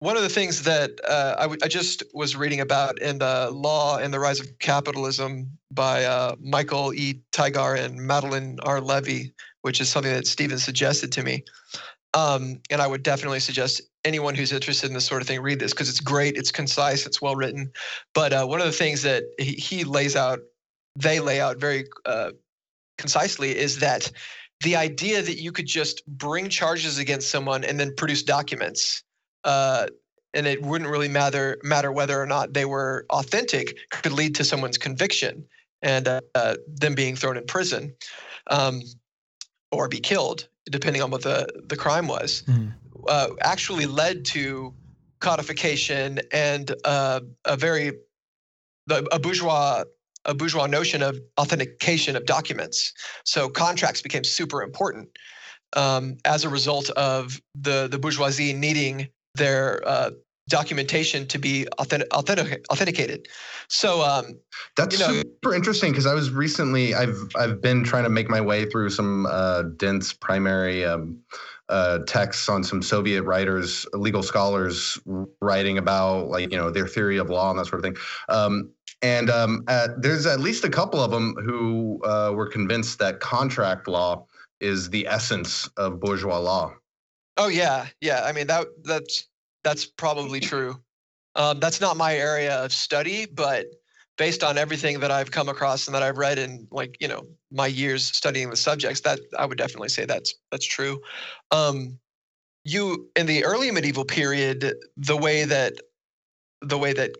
one 0.00 0.16
of 0.16 0.22
the 0.22 0.28
things 0.28 0.62
that 0.62 0.92
uh, 1.06 1.34
I, 1.38 1.42
w- 1.42 1.58
I 1.62 1.68
just 1.68 2.02
was 2.14 2.36
reading 2.36 2.60
about 2.60 3.00
in 3.02 3.18
the 3.18 3.50
Law 3.50 3.98
and 3.98 4.14
the 4.14 4.20
Rise 4.20 4.40
of 4.40 4.58
Capitalism 4.60 5.50
by 5.72 6.04
uh, 6.04 6.36
Michael 6.40 6.94
E. 6.94 7.20
Tigar 7.32 7.76
and 7.78 7.96
Madeline 7.96 8.58
R. 8.62 8.80
Levy, 8.80 9.32
which 9.62 9.80
is 9.80 9.88
something 9.88 10.12
that 10.12 10.26
Stephen 10.26 10.58
suggested 10.58 11.10
to 11.12 11.22
me. 11.22 11.42
Um, 12.14 12.60
and 12.70 12.80
I 12.80 12.86
would 12.86 13.02
definitely 13.02 13.40
suggest 13.40 13.82
anyone 14.04 14.34
who's 14.34 14.52
interested 14.52 14.86
in 14.86 14.94
this 14.94 15.04
sort 15.04 15.20
of 15.20 15.28
thing 15.28 15.42
read 15.42 15.58
this 15.58 15.72
because 15.72 15.88
it's 15.88 16.00
great, 16.00 16.36
it's 16.36 16.52
concise, 16.52 17.04
it's 17.04 17.20
well 17.20 17.34
written. 17.34 17.70
But 18.14 18.32
uh, 18.32 18.46
one 18.46 18.60
of 18.60 18.66
the 18.66 18.72
things 18.72 19.02
that 19.02 19.24
he, 19.38 19.52
he 19.52 19.84
lays 19.84 20.16
out, 20.16 20.38
they 20.96 21.20
lay 21.20 21.40
out 21.40 21.58
very 21.58 21.84
uh, 22.06 22.30
concisely, 22.96 23.56
is 23.56 23.80
that 23.80 24.10
the 24.62 24.76
idea 24.76 25.22
that 25.22 25.40
you 25.40 25.52
could 25.52 25.66
just 25.66 26.06
bring 26.06 26.48
charges 26.48 26.98
against 26.98 27.30
someone 27.30 27.64
and 27.64 27.78
then 27.78 27.94
produce 27.96 28.22
documents, 28.22 29.02
uh, 29.44 29.86
and 30.34 30.46
it 30.46 30.62
wouldn't 30.62 30.90
really 30.90 31.08
matter 31.08 31.58
matter 31.62 31.90
whether 31.90 32.20
or 32.20 32.26
not 32.26 32.52
they 32.52 32.64
were 32.64 33.06
authentic, 33.10 33.76
could 33.90 34.12
lead 34.12 34.34
to 34.36 34.44
someone's 34.44 34.78
conviction 34.78 35.44
and 35.82 36.08
uh, 36.08 36.20
uh, 36.34 36.56
them 36.66 36.94
being 36.94 37.16
thrown 37.16 37.36
in 37.36 37.44
prison. 37.46 37.94
Um, 38.48 38.82
or 39.70 39.88
be 39.88 40.00
killed, 40.00 40.48
depending 40.70 41.02
on 41.02 41.10
what 41.10 41.22
the, 41.22 41.46
the 41.66 41.76
crime 41.76 42.06
was, 42.06 42.42
Mhm. 42.48 42.72
uh, 43.06 43.28
actually 43.42 43.86
led 43.86 44.24
to 44.26 44.74
codification 45.20 46.20
and 46.32 46.74
uh, 46.84 47.20
a 47.44 47.56
very 47.56 47.92
the, 48.86 49.06
a 49.12 49.18
bourgeois 49.18 49.84
a 50.24 50.34
bourgeois 50.34 50.66
notion 50.66 51.02
of 51.02 51.18
authentication 51.38 52.16
of 52.16 52.24
documents. 52.26 52.92
So 53.24 53.48
contracts 53.48 54.02
became 54.02 54.24
super 54.24 54.62
important 54.62 55.08
um, 55.74 56.16
as 56.24 56.44
a 56.44 56.48
result 56.48 56.90
of 56.90 57.40
the 57.54 57.88
the 57.88 57.98
bourgeoisie 57.98 58.52
needing 58.52 59.08
their 59.38 59.86
uh, 59.86 60.10
documentation 60.48 61.26
to 61.26 61.38
be 61.38 61.66
authentic, 61.78 62.12
authentic, 62.12 62.64
authenticated. 62.70 63.28
So 63.68 64.02
um, 64.02 64.38
That's 64.76 64.98
you 64.98 65.06
know- 65.06 65.22
super 65.22 65.54
interesting 65.54 65.92
because 65.92 66.06
I 66.06 66.14
was 66.14 66.30
recently 66.30 66.94
I've 66.94 67.18
I've 67.36 67.60
been 67.60 67.84
trying 67.84 68.04
to 68.04 68.10
make 68.10 68.28
my 68.28 68.40
way 68.40 68.68
through 68.68 68.90
some 68.90 69.26
uh, 69.26 69.62
dense 69.76 70.12
primary 70.12 70.84
um, 70.84 71.18
uh, 71.68 71.98
texts 72.06 72.48
on 72.48 72.64
some 72.64 72.82
Soviet 72.82 73.22
writers, 73.22 73.86
legal 73.92 74.22
scholars 74.22 74.98
writing 75.40 75.78
about 75.78 76.28
like 76.28 76.50
you 76.50 76.56
know 76.56 76.70
their 76.70 76.86
theory 76.86 77.18
of 77.18 77.30
law 77.30 77.50
and 77.50 77.58
that 77.58 77.66
sort 77.66 77.84
of 77.84 77.84
thing. 77.84 78.02
Um, 78.28 78.70
and 79.02 79.30
um, 79.30 79.64
uh, 79.68 79.88
there's 79.98 80.26
at 80.26 80.40
least 80.40 80.64
a 80.64 80.70
couple 80.70 81.00
of 81.00 81.10
them 81.10 81.34
who 81.44 82.00
uh, 82.04 82.32
were 82.34 82.48
convinced 82.48 82.98
that 82.98 83.20
contract 83.20 83.86
law 83.86 84.26
is 84.60 84.90
the 84.90 85.06
essence 85.06 85.68
of 85.76 86.00
bourgeois 86.00 86.38
law. 86.38 86.72
Oh 87.36 87.46
yeah, 87.48 87.86
yeah. 88.00 88.24
I 88.24 88.32
mean 88.32 88.48
that 88.48 88.66
that's 88.82 89.27
that's 89.64 89.86
probably 89.86 90.40
true. 90.40 90.80
Um, 91.34 91.60
that's 91.60 91.80
not 91.80 91.96
my 91.96 92.16
area 92.16 92.56
of 92.64 92.72
study, 92.72 93.26
but 93.26 93.66
based 94.16 94.42
on 94.42 94.58
everything 94.58 94.98
that 95.00 95.10
I've 95.10 95.30
come 95.30 95.48
across 95.48 95.86
and 95.86 95.94
that 95.94 96.02
I've 96.02 96.18
read 96.18 96.38
in 96.38 96.66
like 96.70 96.96
you 97.00 97.08
know 97.08 97.26
my 97.50 97.66
years 97.66 98.04
studying 98.04 98.50
the 98.50 98.56
subjects, 98.56 99.00
that 99.02 99.20
I 99.38 99.46
would 99.46 99.58
definitely 99.58 99.88
say 99.88 100.04
that's 100.04 100.34
that's 100.50 100.66
true. 100.66 101.00
Um, 101.50 101.98
you 102.64 103.08
in 103.16 103.26
the 103.26 103.44
early 103.44 103.70
medieval 103.70 104.04
period, 104.04 104.74
the 104.96 105.16
way 105.16 105.44
that 105.44 105.74
the 106.60 106.78
way 106.78 106.92
that 106.92 107.12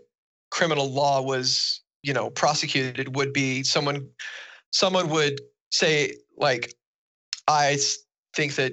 criminal 0.51 0.91
law 0.91 1.23
was 1.23 1.81
you 2.03 2.13
know 2.13 2.31
prosecuted 2.31 3.15
would 3.17 3.33
be 3.33 3.63
someone 3.63 4.09
someone 4.73 5.09
would 5.11 5.41
say 5.71 6.15
like 6.37 6.75
I 7.47 7.79
think 8.35 8.57
that 8.57 8.73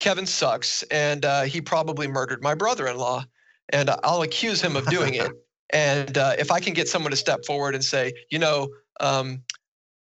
Kevin 0.00 0.26
sucks 0.26 0.82
and 0.84 1.24
uh, 1.24 1.42
he 1.42 1.60
probably 1.60 2.06
murdered 2.06 2.42
my 2.42 2.54
brother-in-law 2.54 3.24
and 3.70 3.90
I'll 4.04 4.22
accuse 4.22 4.60
him 4.60 4.76
of 4.76 4.86
doing 4.86 5.14
it. 5.14 5.30
And 5.70 6.16
uh, 6.16 6.34
if 6.38 6.52
I 6.52 6.60
can 6.60 6.74
get 6.74 6.86
someone 6.86 7.10
to 7.10 7.16
step 7.16 7.44
forward 7.44 7.74
and 7.74 7.84
say, 7.84 8.12
you 8.30 8.38
know, 8.38 8.68
um, 9.00 9.42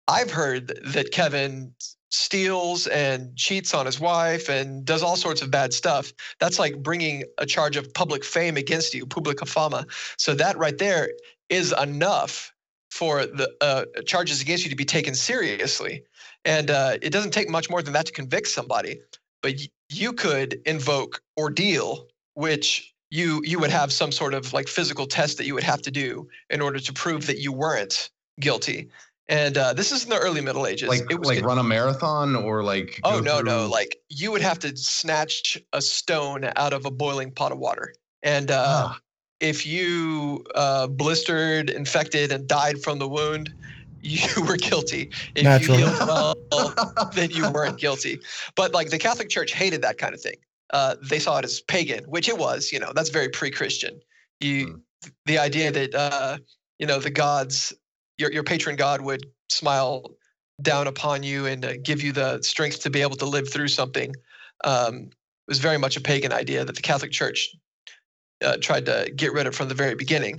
I've 0.09 0.31
heard 0.31 0.81
that 0.83 1.13
Kevin 1.13 1.75
steals 2.11 2.87
and 2.87 3.37
cheats 3.37 3.75
on 3.75 3.87
his 3.87 3.99
wife 4.01 4.49
and 4.49 4.85
does 4.85 5.03
all 5.03 5.17
sorts 5.17 5.43
of 5.43 5.51
bad 5.51 5.73
stuff. 5.73 6.13
That's 6.41 6.59
like 6.59 6.83
bringing 6.83 7.25
a 7.39 7.47
charge 7.47 7.77
of 7.77 7.93
public 7.95 8.25
fame 8.25 8.57
against 8.57 8.95
you, 8.95 9.07
publica 9.07 9.47
fama. 9.47 9.87
So 10.17 10.35
that 10.35 10.57
right 10.59 10.77
there 10.79 11.11
is 11.49 11.75
enough 11.81 12.53
for 12.91 13.25
the 13.25 13.51
uh, 13.61 13.85
charges 14.07 14.43
against 14.43 14.65
you 14.65 14.71
to 14.71 14.77
be 14.77 14.85
taken 14.85 15.15
seriously. 15.15 16.03
And 16.45 16.71
uh, 16.71 16.99
it 17.01 17.11
doesn't 17.11 17.33
take 17.33 17.49
much 17.49 17.71
more 17.71 17.83
than 17.83 17.95
that 17.95 18.07
to 18.07 18.13
convict 18.13 18.49
somebody. 18.49 19.01
But 19.43 19.55
you 19.89 20.13
could 20.13 20.61
invoke 20.65 21.21
ordeal, 21.39 22.07
which 22.35 22.95
you 23.11 23.43
you 23.45 23.59
would 23.59 23.71
have 23.71 23.93
some 23.93 24.11
sort 24.13 24.35
of 24.35 24.53
like 24.53 24.69
physical 24.69 25.07
test 25.07 25.37
that 25.39 25.45
you 25.45 25.55
would 25.55 25.65
have 25.65 25.83
to 25.83 25.91
do 25.91 26.29
in 26.49 26.61
order 26.61 26.79
to 26.79 26.93
prove 26.93 27.27
that 27.27 27.39
you 27.39 27.53
weren't 27.53 28.11
guilty. 28.41 28.89
And 29.29 29.57
uh, 29.57 29.73
this 29.73 29.93
is 29.93 30.05
in 30.05 30.11
the 30.11 30.19
early 30.19 30.41
Middle 30.41 30.67
Ages. 30.67 30.89
Like 30.89 31.11
it 31.11 31.19
was 31.19 31.29
like 31.29 31.39
con- 31.39 31.47
run 31.47 31.59
a 31.59 31.63
marathon 31.63 32.35
or 32.37 32.63
like 32.63 33.01
oh 33.05 33.21
no 33.21 33.41
no 33.41 33.67
like 33.69 33.97
you 34.09 34.31
would 34.33 34.43
have 34.43 34.59
to 34.61 34.77
snatch 34.77 35.59
a 35.73 35.83
stone 35.83 36.51
out 36.57 36.73
of 36.73 36.87
a 36.87 36.91
boiling 36.91 37.31
pot 37.31 37.53
of 37.53 37.59
water, 37.59 37.95
and 38.23 38.51
uh, 38.51 38.65
Ah. 38.91 38.99
if 39.41 39.67
you 39.67 40.45
uh, 40.55 40.87
blistered, 40.87 41.71
infected, 41.71 42.33
and 42.33 42.47
died 42.49 42.83
from 42.83 42.99
the 42.99 43.09
wound, 43.09 43.53
you 44.03 44.45
were 44.47 44.57
guilty. 44.57 45.11
If 45.35 45.45
Naturally. 45.45 45.81
you 45.81 45.87
healed 45.87 46.09
well, 46.51 47.11
then 47.15 47.31
you 47.31 47.51
weren't 47.51 47.79
guilty. 47.79 48.21
But 48.57 48.75
like 48.75 48.91
the 48.91 48.99
Catholic 48.99 49.29
Church 49.29 49.53
hated 49.53 49.83
that 49.83 49.99
kind 49.99 50.15
of 50.15 50.21
thing. 50.21 50.37
Uh, 50.73 50.97
they 51.03 51.19
saw 51.19 51.39
it 51.39 51.45
as 51.45 51.61
pagan, 51.61 52.05
which 52.05 52.29
it 52.29 52.39
was. 52.39 52.73
You 52.73 52.81
know, 52.81 52.93
that's 52.95 53.11
very 53.11 53.29
pre-Christian. 53.29 54.01
You, 54.41 54.83
the 55.27 55.39
idea 55.39 55.71
that 55.71 55.95
uh, 55.95 56.39
you 56.79 56.87
know 56.87 56.99
the 56.99 57.11
gods, 57.11 57.73
your 58.19 58.33
your 58.33 58.43
patron 58.43 58.77
god 58.77 59.01
would 59.01 59.27
smile 59.49 60.11
down 60.61 60.87
upon 60.87 61.23
you 61.23 61.47
and 61.47 61.65
uh, 61.65 61.75
give 61.83 62.03
you 62.03 62.13
the 62.13 62.41
strength 62.43 62.83
to 62.83 62.91
be 62.91 63.03
able 63.03 63.17
to 63.17 63.27
live 63.27 63.51
through 63.51 63.69
something 63.69 64.15
um, 64.65 65.11
was 65.49 65.59
very 65.59 65.79
much 65.79 65.97
a 65.97 66.01
pagan 66.01 66.33
idea 66.33 66.65
that 66.65 66.77
the 66.77 66.83
Catholic 66.83 67.11
Church 67.11 67.55
uh, 68.45 68.57
tried 68.61 68.87
to 68.87 69.11
get 69.15 69.33
rid 69.33 69.47
of 69.47 69.55
from 69.55 69.69
the 69.69 69.75
very 69.75 69.95
beginning. 69.95 70.39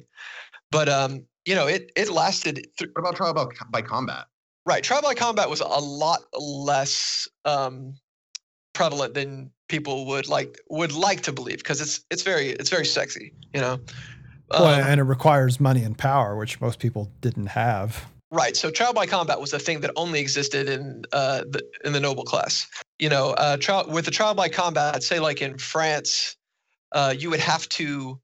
But 0.71 0.89
um, 0.89 1.25
you 1.45 1.55
know, 1.55 1.67
it 1.67 1.91
it 1.95 2.09
lasted. 2.09 2.67
Th- 2.77 2.91
What 2.93 3.01
about 3.01 3.15
trial 3.15 3.33
by, 3.33 3.45
by 3.69 3.81
combat? 3.81 4.25
right, 4.65 4.83
trial 4.83 5.01
by 5.01 5.13
combat 5.13 5.49
was 5.49 5.59
a 5.59 5.65
lot 5.65 6.21
less 6.39 7.27
um, 7.45 7.95
prevalent 8.73 9.13
than 9.13 9.51
people 9.69 10.05
would 10.05 10.27
like 10.27 10.57
would 10.69 10.93
like 10.93 11.21
to 11.21 11.31
believe 11.31 11.57
because 11.57 11.81
it's 11.81 12.01
it's 12.11 12.23
very 12.23 12.49
it's 12.49 12.69
very 12.69 12.85
sexy, 12.85 13.33
you 13.53 13.61
know. 13.61 13.79
Well, 14.51 14.65
Um, 14.65 14.87
and 14.87 14.99
it 14.99 15.03
requires 15.03 15.59
money 15.59 15.83
and 15.83 15.97
power, 15.97 16.35
which 16.35 16.61
most 16.61 16.79
people 16.79 17.11
didn't 17.21 17.47
have. 17.47 18.05
Right. 18.29 18.55
So 18.57 18.71
trial 18.71 18.93
by 18.93 19.05
combat 19.05 19.39
was 19.39 19.53
a 19.53 19.59
thing 19.59 19.81
that 19.81 19.91
only 19.95 20.19
existed 20.19 20.67
in 20.67 21.03
uh, 21.11 21.43
the 21.49 21.61
in 21.85 21.93
the 21.93 21.99
noble 21.99 22.23
class. 22.23 22.67
You 22.99 23.09
know, 23.09 23.31
uh, 23.31 23.57
trial 23.57 23.85
with 23.87 24.05
the 24.05 24.11
trial 24.11 24.33
by 24.33 24.49
combat, 24.49 25.03
say 25.03 25.19
like 25.19 25.41
in 25.41 25.57
France, 25.57 26.35
uh, 26.93 27.13
you 27.17 27.29
would 27.29 27.39
have 27.39 27.67
to 27.69 28.19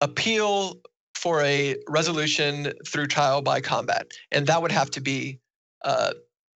appeal 0.00 0.80
for 1.20 1.42
a 1.42 1.76
resolution 1.86 2.72
through 2.86 3.06
trial 3.06 3.42
by 3.42 3.60
combat, 3.60 4.10
and 4.32 4.46
that 4.46 4.62
would 4.62 4.72
have 4.72 4.90
to 4.90 5.02
be 5.02 5.38
uh, 5.84 6.12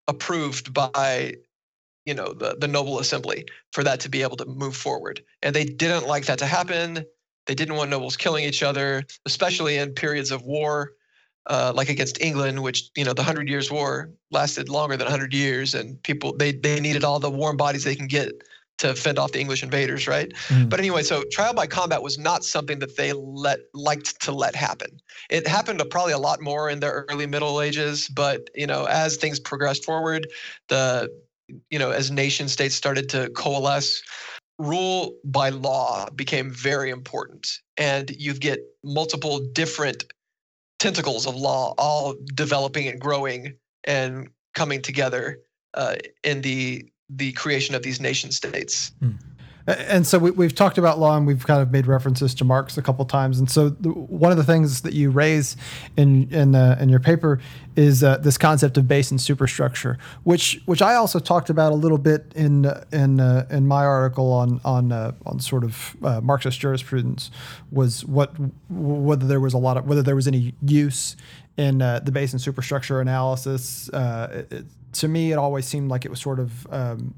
approved 0.06 0.72
by 0.72 1.34
you 2.06 2.14
know 2.14 2.32
the 2.32 2.56
the 2.60 2.68
noble 2.68 3.00
assembly 3.00 3.44
for 3.72 3.82
that 3.82 3.98
to 4.00 4.08
be 4.08 4.22
able 4.22 4.36
to 4.36 4.46
move 4.46 4.76
forward. 4.76 5.20
And 5.42 5.54
they 5.54 5.64
didn't 5.64 6.06
like 6.06 6.26
that 6.26 6.38
to 6.38 6.46
happen. 6.46 7.04
They 7.46 7.56
didn't 7.56 7.74
want 7.74 7.90
nobles 7.90 8.16
killing 8.16 8.44
each 8.44 8.62
other, 8.62 9.02
especially 9.26 9.78
in 9.78 9.94
periods 9.94 10.30
of 10.30 10.42
war 10.42 10.92
uh, 11.46 11.72
like 11.74 11.88
against 11.88 12.20
England, 12.20 12.62
which 12.62 12.90
you 12.96 13.04
know 13.04 13.14
the 13.14 13.22
Hundred 13.24 13.48
Years' 13.48 13.70
War 13.70 14.10
lasted 14.30 14.68
longer 14.68 14.96
than 14.96 15.08
hundred 15.08 15.34
years, 15.34 15.74
and 15.74 16.00
people 16.04 16.36
they 16.36 16.52
they 16.52 16.78
needed 16.78 17.02
all 17.02 17.18
the 17.18 17.30
warm 17.30 17.56
bodies 17.56 17.82
they 17.82 17.96
can 17.96 18.06
get 18.06 18.30
to 18.78 18.94
fend 18.94 19.18
off 19.18 19.32
the 19.32 19.40
English 19.40 19.62
invaders, 19.62 20.08
right? 20.08 20.32
Mhm. 20.48 20.68
But 20.68 20.80
anyway, 20.80 21.02
so 21.02 21.22
trial 21.30 21.54
by 21.54 21.66
combat 21.66 22.02
was 22.02 22.18
not 22.18 22.44
something 22.44 22.78
that 22.80 22.96
they 22.96 23.12
let 23.12 23.60
liked 23.74 24.20
to 24.22 24.32
let 24.32 24.54
happen. 24.56 25.00
It 25.30 25.46
happened 25.46 25.78
to 25.78 25.84
probably 25.84 26.12
a 26.12 26.18
lot 26.18 26.40
more 26.40 26.68
in 26.68 26.80
the 26.80 26.88
early 26.88 27.26
Middle 27.26 27.60
Ages, 27.60 28.08
but 28.08 28.50
you 28.54 28.66
know 28.66 28.84
as 28.84 29.16
things 29.16 29.38
progressed 29.38 29.84
forward, 29.84 30.26
the 30.68 31.08
you 31.70 31.78
know 31.78 31.90
as 31.90 32.10
nation 32.10 32.48
states 32.48 32.74
started 32.74 33.08
to 33.10 33.30
coalesce, 33.30 34.02
rule 34.58 35.14
by 35.24 35.50
law 35.50 36.08
became 36.10 36.50
very 36.50 36.90
important, 36.90 37.60
and 37.76 38.10
you 38.18 38.34
get 38.34 38.60
multiple 38.82 39.40
different 39.52 40.04
tentacles 40.78 41.26
of 41.26 41.36
law 41.36 41.74
all 41.78 42.14
developing 42.34 42.88
and 42.88 43.00
growing 43.00 43.54
and 43.84 44.28
coming 44.54 44.82
together 44.82 45.38
uh, 45.74 45.94
in 46.24 46.42
the 46.42 46.84
the 47.16 47.32
creation 47.32 47.74
of 47.74 47.82
these 47.82 48.00
nation 48.00 48.30
states. 48.30 48.92
A- 49.68 49.92
And 49.92 50.04
so 50.06 50.18
we, 50.18 50.30
we've 50.32 50.54
talked 50.54 50.76
about 50.78 50.98
law 50.98 51.16
and 51.16 51.24
we've 51.26 51.46
kind 51.46 51.62
of 51.62 51.70
made 51.70 51.86
references 51.86 52.34
to 52.34 52.44
Marx 52.44 52.76
a 52.76 52.82
couple 52.82 53.04
times. 53.04 53.38
And 53.38 53.48
so 53.48 53.68
the, 53.68 53.90
one 53.90 54.32
of 54.32 54.36
the 54.36 54.42
things 54.44 54.82
that 54.82 54.92
you 54.92 55.10
raise 55.10 55.56
in 55.96 56.28
in, 56.32 56.54
uh, 56.56 56.76
in 56.80 56.88
your 56.88 56.98
paper 57.00 57.38
is 57.76 58.02
uh, 58.02 58.16
this 58.18 58.36
concept 58.36 58.76
of 58.76 58.88
base 58.88 59.10
and 59.12 59.20
superstructure, 59.20 59.98
which 60.24 60.60
which 60.66 60.82
I 60.82 60.94
also 60.94 61.18
talked 61.20 61.48
about 61.48 61.70
a 61.72 61.76
little 61.76 61.98
bit 61.98 62.32
in 62.34 62.66
uh, 62.66 62.84
in 62.92 63.20
uh, 63.20 63.46
in 63.50 63.68
my 63.68 63.84
article 63.84 64.32
on 64.32 64.60
on 64.64 64.90
uh, 64.90 65.12
on 65.26 65.38
sort 65.38 65.62
of 65.64 65.96
uh, 66.02 66.20
Marxist 66.20 66.58
jurisprudence 66.58 67.30
was 67.70 68.04
what 68.04 68.32
whether 68.68 69.26
there 69.28 69.40
was 69.40 69.54
a 69.54 69.58
lot 69.58 69.76
of 69.76 69.86
whether 69.86 70.02
there 70.02 70.16
was 70.16 70.26
any 70.26 70.54
use 70.66 71.16
in 71.56 71.78
the 71.78 72.10
base 72.12 72.32
and 72.32 72.40
superstructure 72.42 73.00
analysis. 73.00 73.88
It- 73.92 74.64
to 74.92 75.08
me, 75.08 75.32
it 75.32 75.36
always 75.38 75.66
seemed 75.66 75.90
like 75.90 76.04
it 76.04 76.10
was 76.10 76.20
sort 76.20 76.38
of 76.38 76.66
um, 76.72 77.14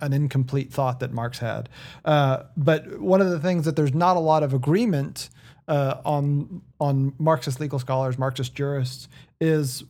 an 0.00 0.12
incomplete 0.12 0.72
thought 0.72 1.00
that 1.00 1.12
Marx 1.12 1.38
had. 1.38 1.68
Uh, 2.04 2.44
but 2.56 3.00
one 3.00 3.20
of 3.20 3.30
the 3.30 3.40
things 3.40 3.64
that 3.64 3.76
there's 3.76 3.94
not 3.94 4.16
a 4.16 4.20
lot 4.20 4.42
of 4.42 4.54
agreement 4.54 5.28
uh, 5.68 6.00
on 6.04 6.62
on 6.80 7.14
Marxist 7.18 7.60
legal 7.60 7.78
scholars, 7.78 8.18
Marxist 8.18 8.54
jurists, 8.54 9.08
is 9.40 9.84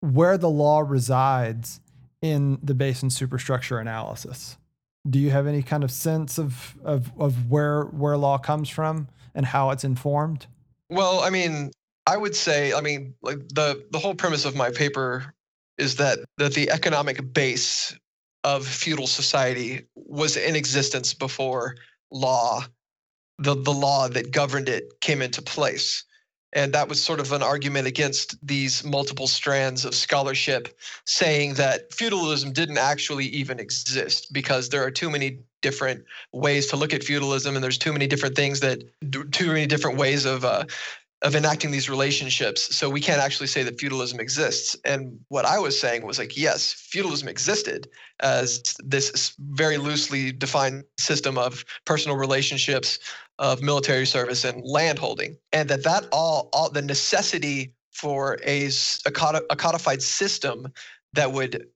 where 0.00 0.36
the 0.36 0.50
law 0.50 0.80
resides 0.80 1.80
in 2.20 2.58
the 2.62 2.74
base 2.74 3.02
and 3.02 3.12
superstructure 3.12 3.78
analysis. 3.78 4.56
Do 5.08 5.18
you 5.18 5.30
have 5.30 5.46
any 5.46 5.62
kind 5.62 5.84
of 5.84 5.90
sense 5.90 6.38
of 6.38 6.76
of, 6.84 7.10
of 7.18 7.50
where 7.50 7.84
where 7.84 8.16
law 8.16 8.38
comes 8.38 8.68
from 8.68 9.08
and 9.34 9.46
how 9.46 9.70
it's 9.70 9.84
informed? 9.84 10.46
Well, 10.90 11.20
I 11.20 11.30
mean, 11.30 11.70
I 12.06 12.16
would 12.16 12.36
say, 12.36 12.72
I 12.72 12.80
mean, 12.80 13.14
like 13.22 13.38
the 13.48 13.84
the 13.90 13.98
whole 13.98 14.14
premise 14.14 14.44
of 14.44 14.54
my 14.54 14.70
paper 14.70 15.32
is 15.78 15.96
that 15.96 16.18
that 16.38 16.54
the 16.54 16.70
economic 16.70 17.32
base 17.32 17.96
of 18.44 18.66
feudal 18.66 19.06
society 19.06 19.86
was 19.94 20.36
in 20.36 20.54
existence 20.56 21.14
before 21.14 21.76
law, 22.10 22.64
the 23.38 23.54
the 23.54 23.72
law 23.72 24.08
that 24.08 24.30
governed 24.30 24.68
it 24.68 25.00
came 25.00 25.22
into 25.22 25.42
place. 25.42 26.04
And 26.52 26.72
that 26.72 26.88
was 26.88 27.02
sort 27.02 27.20
of 27.20 27.32
an 27.32 27.42
argument 27.42 27.86
against 27.86 28.36
these 28.46 28.82
multiple 28.82 29.26
strands 29.26 29.84
of 29.84 29.94
scholarship 29.94 30.78
saying 31.04 31.54
that 31.54 31.92
feudalism 31.92 32.52
didn't 32.52 32.78
actually 32.78 33.26
even 33.26 33.58
exist 33.58 34.32
because 34.32 34.68
there 34.68 34.82
are 34.82 34.90
too 34.90 35.10
many 35.10 35.40
different 35.60 36.04
ways 36.32 36.68
to 36.68 36.76
look 36.76 36.94
at 36.94 37.02
feudalism 37.02 37.56
and 37.56 37.64
there's 37.64 37.76
too 37.76 37.92
many 37.92 38.06
different 38.06 38.36
things 38.36 38.60
that 38.60 38.82
too 39.32 39.48
many 39.48 39.66
different 39.66 39.98
ways 39.98 40.24
of 40.24 40.44
uh, 40.44 40.64
of 41.22 41.34
enacting 41.34 41.70
these 41.70 41.88
relationships 41.88 42.76
so 42.76 42.90
we 42.90 43.00
can't 43.00 43.20
actually 43.20 43.46
say 43.46 43.62
that 43.62 43.80
feudalism 43.80 44.20
exists. 44.20 44.76
And 44.84 45.18
what 45.28 45.44
i 45.44 45.58
was 45.58 45.78
saying 45.78 46.04
was 46.06 46.18
like 46.18 46.36
yes 46.36 46.72
feudalism 46.72 47.28
existed 47.28 47.88
as 48.20 48.62
this 48.84 49.34
very 49.38 49.78
loosely 49.78 50.32
defined 50.32 50.84
system 50.98 51.38
of 51.38 51.64
personal 51.84 52.16
relationships 52.16 52.98
of 53.38 53.62
military 53.62 54.06
service 54.06 54.44
and 54.44 54.62
land 54.64 54.98
holding 54.98 55.36
and 55.52 55.68
that 55.68 55.84
that 55.84 56.06
all 56.12 56.48
all 56.52 56.68
the 56.70 56.82
necessity 56.82 57.72
for 57.92 58.36
a, 58.44 58.68
a 59.06 59.56
codified 59.56 60.02
system 60.02 60.68
that 61.14 61.32
would 61.32 61.66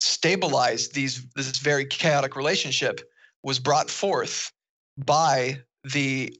stabilize 0.00 0.88
these 0.88 1.26
this 1.36 1.58
very 1.58 1.84
chaotic 1.84 2.34
relationship 2.34 3.00
was 3.42 3.58
brought 3.58 3.88
forth 3.88 4.52
by 4.98 5.58
the 5.84 6.36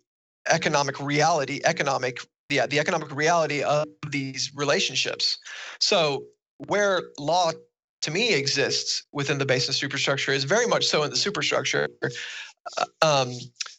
economic 0.48 0.98
reality 1.00 1.60
economic 1.64 2.20
yeah 2.50 2.66
the 2.66 2.78
economic 2.78 3.14
reality 3.14 3.62
of 3.62 3.86
these 4.08 4.52
relationships. 4.54 5.38
So 5.78 6.24
where 6.66 7.02
law 7.18 7.52
to 8.02 8.10
me 8.10 8.34
exists 8.34 9.04
within 9.12 9.38
the 9.38 9.46
base 9.46 9.66
and 9.66 9.74
superstructure 9.74 10.32
is 10.32 10.44
very 10.44 10.66
much 10.66 10.86
so 10.86 11.02
in 11.02 11.10
the 11.10 11.16
superstructure. 11.16 11.88
Uh, 12.02 12.84
um, 13.02 13.32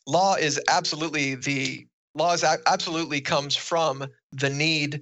law 0.07 0.35
is 0.35 0.59
absolutely 0.69 1.35
the 1.35 1.85
law 2.15 2.33
is 2.33 2.43
absolutely 2.43 3.21
comes 3.21 3.55
from 3.55 4.05
the 4.31 4.49
need 4.49 5.01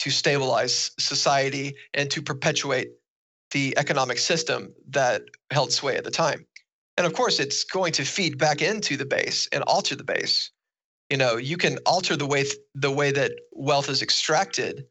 to 0.00 0.10
stabilize 0.10 0.90
society 0.98 1.74
and 1.94 2.10
to 2.10 2.20
perpetuate 2.20 2.88
the 3.52 3.76
economic 3.78 4.18
system 4.18 4.72
that 4.88 5.22
held 5.50 5.72
sway 5.72 5.96
at 5.96 6.04
the 6.04 6.10
time. 6.10 6.44
And 6.96 7.06
of 7.06 7.14
course 7.14 7.40
it's 7.40 7.64
going 7.64 7.92
to 7.94 8.04
feed 8.04 8.38
back 8.38 8.62
into 8.62 8.96
the 8.96 9.06
base 9.06 9.48
and 9.52 9.62
alter 9.64 9.96
the 9.96 10.04
base 10.04 10.50
you 11.12 11.18
know 11.18 11.36
you 11.36 11.58
can 11.58 11.76
alter 11.84 12.16
the 12.16 12.26
way 12.26 12.42
th- 12.42 12.56
the 12.74 12.90
way 12.90 13.12
that 13.12 13.32
wealth 13.52 13.90
is 13.90 14.00
extracted 14.00 14.86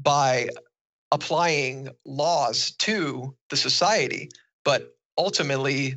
by 0.00 0.48
applying 1.12 1.88
laws 2.04 2.72
to 2.78 3.34
the 3.50 3.56
society. 3.56 4.28
But 4.64 4.94
ultimately 5.16 5.94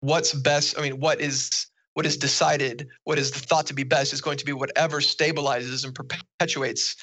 what's 0.00 0.32
best 0.34 0.78
i 0.78 0.82
mean 0.82 1.00
what 1.00 1.20
is 1.20 1.66
what 1.94 2.04
is 2.04 2.16
decided 2.16 2.86
what 3.04 3.18
is 3.18 3.30
thought 3.30 3.66
to 3.66 3.74
be 3.74 3.82
best 3.82 4.12
is 4.12 4.20
going 4.20 4.36
to 4.36 4.44
be 4.44 4.52
whatever 4.52 5.00
stabilizes 5.00 5.84
and 5.84 5.94
perpetuates 5.94 6.96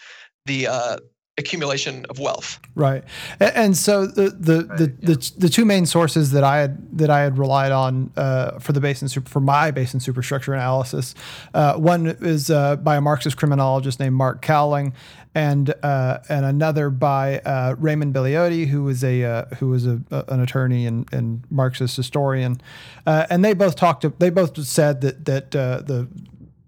the 0.46 0.68
uh 0.68 0.98
accumulation 1.38 2.06
of 2.10 2.20
wealth. 2.20 2.60
Right, 2.76 3.04
and, 3.40 3.56
and 3.56 3.78
so 3.78 4.06
the 4.06 4.30
the, 4.30 4.66
right, 4.66 4.78
the, 4.78 4.84
yeah. 4.84 5.08
the, 5.16 5.32
the 5.38 5.50
two 5.50 5.66
main 5.66 5.86
sources 5.86 6.32
that 6.32 6.44
I 6.44 6.60
had 6.60 6.98
that 6.98 7.10
I 7.10 7.22
had 7.22 7.38
relied 7.38 7.72
on 7.72 8.12
uh, 8.16 8.60
for 8.60 8.72
the 8.72 8.82
base 8.82 9.02
and 9.02 9.10
super 9.10 9.30
for 9.30 9.40
my 9.40 9.72
base 9.72 9.94
and 9.94 10.02
superstructure 10.02 10.54
analysis, 10.54 11.16
uh, 11.54 11.76
one 11.76 12.08
is 12.08 12.50
uh, 12.50 12.76
by 12.78 12.98
a 12.98 13.02
Marxist 13.02 13.38
criminologist 13.38 14.00
named 14.00 14.16
Mark 14.16 14.42
Cowling, 14.42 14.94
and 15.34 15.74
uh, 15.84 16.20
and 16.30 16.46
another 16.46 16.90
by 16.90 17.40
uh, 17.40 17.76
Raymond 17.80 18.14
Belliotti, 18.14 18.68
who 18.68 18.84
was 18.84 19.04
a 19.04 19.24
uh, 19.24 19.46
who 19.56 19.70
was 19.70 19.88
a, 19.88 20.02
an 20.28 20.40
attorney 20.40 20.86
and, 20.86 21.12
and 21.12 21.44
Marxist 21.50 21.98
historian, 21.98 22.62
and 23.06 23.44
they 23.44 23.54
both 23.54 23.76
talked. 23.76 24.04
To, 24.04 24.14
they 24.20 24.30
both 24.30 24.58
said 24.66 25.02
that 25.02 25.26
that 25.26 25.52
the 25.52 26.08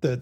that 0.01 0.21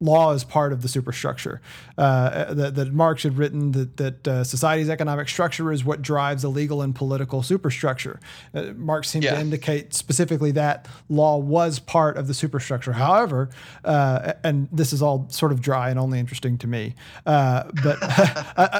law 0.00 0.32
is 0.32 0.44
part 0.44 0.72
of 0.72 0.82
the 0.82 0.88
superstructure. 0.88 1.60
Uh, 1.96 2.52
that, 2.52 2.74
that, 2.74 2.92
Marx 2.92 3.22
had 3.22 3.38
written 3.38 3.72
that, 3.72 3.96
that 3.96 4.28
uh, 4.28 4.44
society's 4.44 4.90
economic 4.90 5.26
structure 5.26 5.72
is 5.72 5.84
what 5.84 6.02
drives 6.02 6.44
a 6.44 6.50
legal 6.50 6.82
and 6.82 6.94
political 6.94 7.42
superstructure. 7.42 8.20
Uh, 8.54 8.64
Marx 8.76 9.08
seemed 9.08 9.24
yeah. 9.24 9.34
to 9.34 9.40
indicate 9.40 9.94
specifically 9.94 10.50
that 10.50 10.86
law 11.08 11.38
was 11.38 11.78
part 11.78 12.18
of 12.18 12.26
the 12.26 12.34
superstructure. 12.34 12.92
However, 12.92 13.48
uh, 13.84 14.34
and 14.44 14.68
this 14.70 14.92
is 14.92 15.00
all 15.00 15.28
sort 15.30 15.50
of 15.50 15.62
dry 15.62 15.88
and 15.88 15.98
only 15.98 16.18
interesting 16.18 16.58
to 16.58 16.66
me, 16.66 16.94
uh, 17.24 17.64
but 17.82 17.96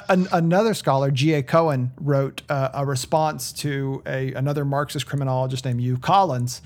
another 0.32 0.74
scholar, 0.74 1.10
G.A. 1.10 1.42
Cohen, 1.42 1.92
wrote 1.98 2.42
uh, 2.50 2.70
a 2.74 2.84
response 2.84 3.52
to 3.54 4.02
a, 4.06 4.34
another 4.34 4.66
Marxist 4.66 5.06
criminologist 5.06 5.64
named 5.64 5.80
Hugh 5.80 5.96
Collins 5.96 6.60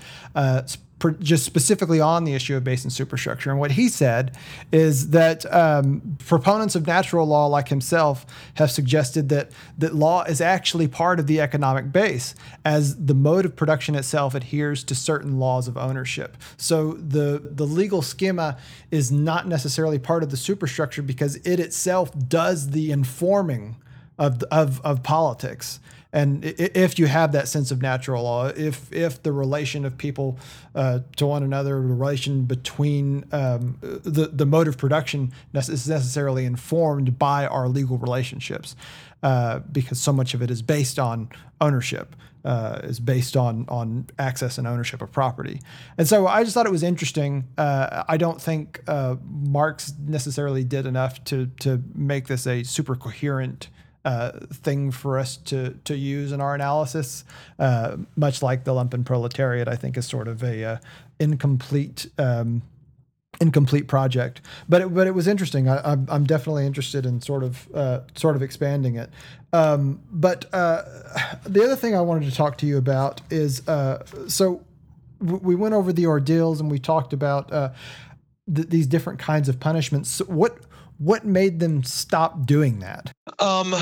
just 1.19 1.45
specifically 1.45 1.99
on 1.99 2.23
the 2.23 2.33
issue 2.33 2.55
of 2.55 2.63
base 2.63 2.83
and 2.83 2.93
superstructure. 2.93 3.49
And 3.49 3.59
what 3.59 3.71
he 3.71 3.89
said 3.89 4.37
is 4.71 5.09
that 5.09 5.51
um, 5.53 6.17
proponents 6.25 6.75
of 6.75 6.87
natural 6.87 7.27
law, 7.27 7.47
like 7.47 7.69
himself, 7.69 8.25
have 8.55 8.71
suggested 8.71 9.29
that 9.29 9.51
that 9.77 9.95
law 9.95 10.23
is 10.23 10.41
actually 10.41 10.87
part 10.87 11.19
of 11.19 11.27
the 11.27 11.41
economic 11.41 11.91
base, 11.91 12.35
as 12.63 13.05
the 13.05 13.13
mode 13.13 13.45
of 13.45 13.55
production 13.55 13.95
itself 13.95 14.35
adheres 14.35 14.83
to 14.83 14.95
certain 14.95 15.39
laws 15.39 15.67
of 15.67 15.77
ownership. 15.77 16.37
So 16.57 16.93
the 16.93 17.41
the 17.43 17.65
legal 17.65 18.01
schema 18.01 18.57
is 18.91 19.11
not 19.11 19.47
necessarily 19.47 19.99
part 19.99 20.23
of 20.23 20.31
the 20.31 20.37
superstructure 20.37 21.01
because 21.01 21.35
it 21.37 21.59
itself 21.59 22.11
does 22.27 22.71
the 22.71 22.91
informing 22.91 23.77
of 24.17 24.43
of, 24.51 24.79
of 24.81 25.03
politics 25.03 25.79
and 26.13 26.43
if 26.43 26.99
you 26.99 27.07
have 27.07 27.31
that 27.31 27.47
sense 27.47 27.71
of 27.71 27.81
natural 27.81 28.23
law, 28.23 28.47
if 28.47 28.91
if 28.91 29.23
the 29.23 29.31
relation 29.31 29.85
of 29.85 29.97
people 29.97 30.37
uh, 30.75 30.99
to 31.15 31.25
one 31.25 31.41
another, 31.43 31.75
the 31.75 31.93
relation 31.93 32.43
between 32.43 33.25
um, 33.31 33.77
the 33.81 34.29
the 34.31 34.45
mode 34.45 34.67
of 34.67 34.77
production 34.77 35.31
is 35.53 35.87
necessarily 35.87 36.45
informed 36.45 37.17
by 37.17 37.47
our 37.47 37.69
legal 37.69 37.97
relationships, 37.97 38.75
uh, 39.23 39.59
because 39.71 40.01
so 40.01 40.11
much 40.11 40.33
of 40.33 40.41
it 40.41 40.51
is 40.51 40.61
based 40.61 40.99
on 40.99 41.29
ownership. 41.59 42.15
Uh, 42.43 42.79
is 42.85 42.99
based 42.99 43.37
on 43.37 43.65
on 43.69 44.07
access 44.17 44.57
and 44.57 44.65
ownership 44.65 44.99
of 45.03 45.11
property, 45.11 45.61
and 45.99 46.07
so 46.07 46.25
I 46.25 46.43
just 46.43 46.55
thought 46.55 46.65
it 46.65 46.71
was 46.71 46.81
interesting. 46.81 47.47
Uh, 47.55 48.03
I 48.07 48.17
don't 48.17 48.41
think 48.41 48.81
uh, 48.87 49.17
Marx 49.23 49.93
necessarily 49.99 50.63
did 50.63 50.87
enough 50.87 51.23
to 51.25 51.51
to 51.59 51.83
make 51.93 52.27
this 52.27 52.47
a 52.47 52.63
super 52.63 52.95
coherent 52.95 53.69
uh, 54.05 54.31
thing 54.51 54.91
for 54.91 55.19
us 55.19 55.37
to 55.37 55.75
to 55.83 55.95
use 55.95 56.31
in 56.31 56.41
our 56.41 56.55
analysis. 56.55 57.23
Uh, 57.59 57.97
much 58.15 58.41
like 58.41 58.63
the 58.63 58.71
lumpen 58.71 59.05
proletariat, 59.05 59.67
I 59.67 59.75
think 59.75 59.97
is 59.97 60.05
sort 60.05 60.27
of 60.27 60.43
a 60.43 60.63
uh, 60.63 60.77
incomplete. 61.19 62.07
Um, 62.17 62.63
incomplete 63.39 63.87
project, 63.87 64.41
but 64.69 64.81
it, 64.81 64.93
but 64.93 65.07
it 65.07 65.11
was 65.15 65.27
interesting. 65.27 65.67
I, 65.67 65.93
am 65.93 66.05
I'm 66.11 66.25
definitely 66.25 66.65
interested 66.65 67.05
in 67.05 67.21
sort 67.21 67.43
of 67.43 67.67
uh, 67.73 68.01
sort 68.13 68.35
of 68.35 68.43
expanding 68.43 68.97
it. 68.97 69.09
Um, 69.53 70.01
but 70.11 70.53
uh, 70.53 70.83
the 71.43 71.63
other 71.63 71.75
thing 71.75 71.95
I 71.95 72.01
wanted 72.01 72.29
to 72.29 72.35
talk 72.35 72.57
to 72.59 72.67
you 72.67 72.77
about 72.77 73.21
is 73.31 73.63
so 74.27 74.63
we 75.19 75.55
went 75.55 75.73
over 75.73 75.93
the 75.93 76.07
ordeals 76.07 76.59
and 76.59 76.69
we 76.69 76.77
talked 76.77 77.13
about 77.13 77.49
th- 78.53 78.67
these 78.67 78.85
different 78.85 79.19
kinds 79.19 79.49
of 79.49 79.59
punishments. 79.59 80.09
So 80.09 80.25
what 80.25 80.57
what 81.01 81.25
made 81.25 81.59
them 81.59 81.83
stop 81.83 82.45
doing 82.45 82.77
that? 82.79 83.11
Um, 83.39 83.73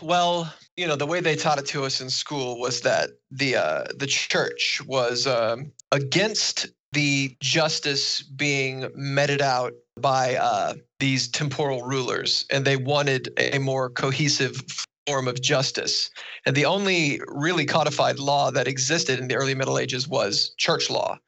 well, 0.00 0.52
you 0.76 0.86
know, 0.86 0.94
the 0.94 1.06
way 1.06 1.20
they 1.20 1.34
taught 1.34 1.58
it 1.58 1.66
to 1.66 1.84
us 1.84 2.00
in 2.00 2.08
school 2.08 2.60
was 2.60 2.82
that 2.82 3.10
the 3.32 3.56
uh, 3.56 3.84
the 3.96 4.06
church 4.06 4.80
was 4.86 5.26
um, 5.26 5.72
against 5.90 6.68
the 6.92 7.36
justice 7.40 8.22
being 8.22 8.88
meted 8.94 9.42
out 9.42 9.72
by 10.00 10.36
uh, 10.36 10.74
these 11.00 11.26
temporal 11.26 11.82
rulers, 11.82 12.46
and 12.48 12.64
they 12.64 12.76
wanted 12.76 13.28
a 13.38 13.58
more 13.58 13.90
cohesive 13.90 14.62
form 15.04 15.26
of 15.26 15.42
justice. 15.42 16.10
And 16.46 16.54
the 16.54 16.64
only 16.64 17.20
really 17.26 17.64
codified 17.64 18.20
law 18.20 18.52
that 18.52 18.68
existed 18.68 19.18
in 19.18 19.26
the 19.26 19.34
early 19.34 19.56
Middle 19.56 19.80
Ages 19.80 20.06
was 20.06 20.54
church 20.58 20.90
law. 20.90 21.18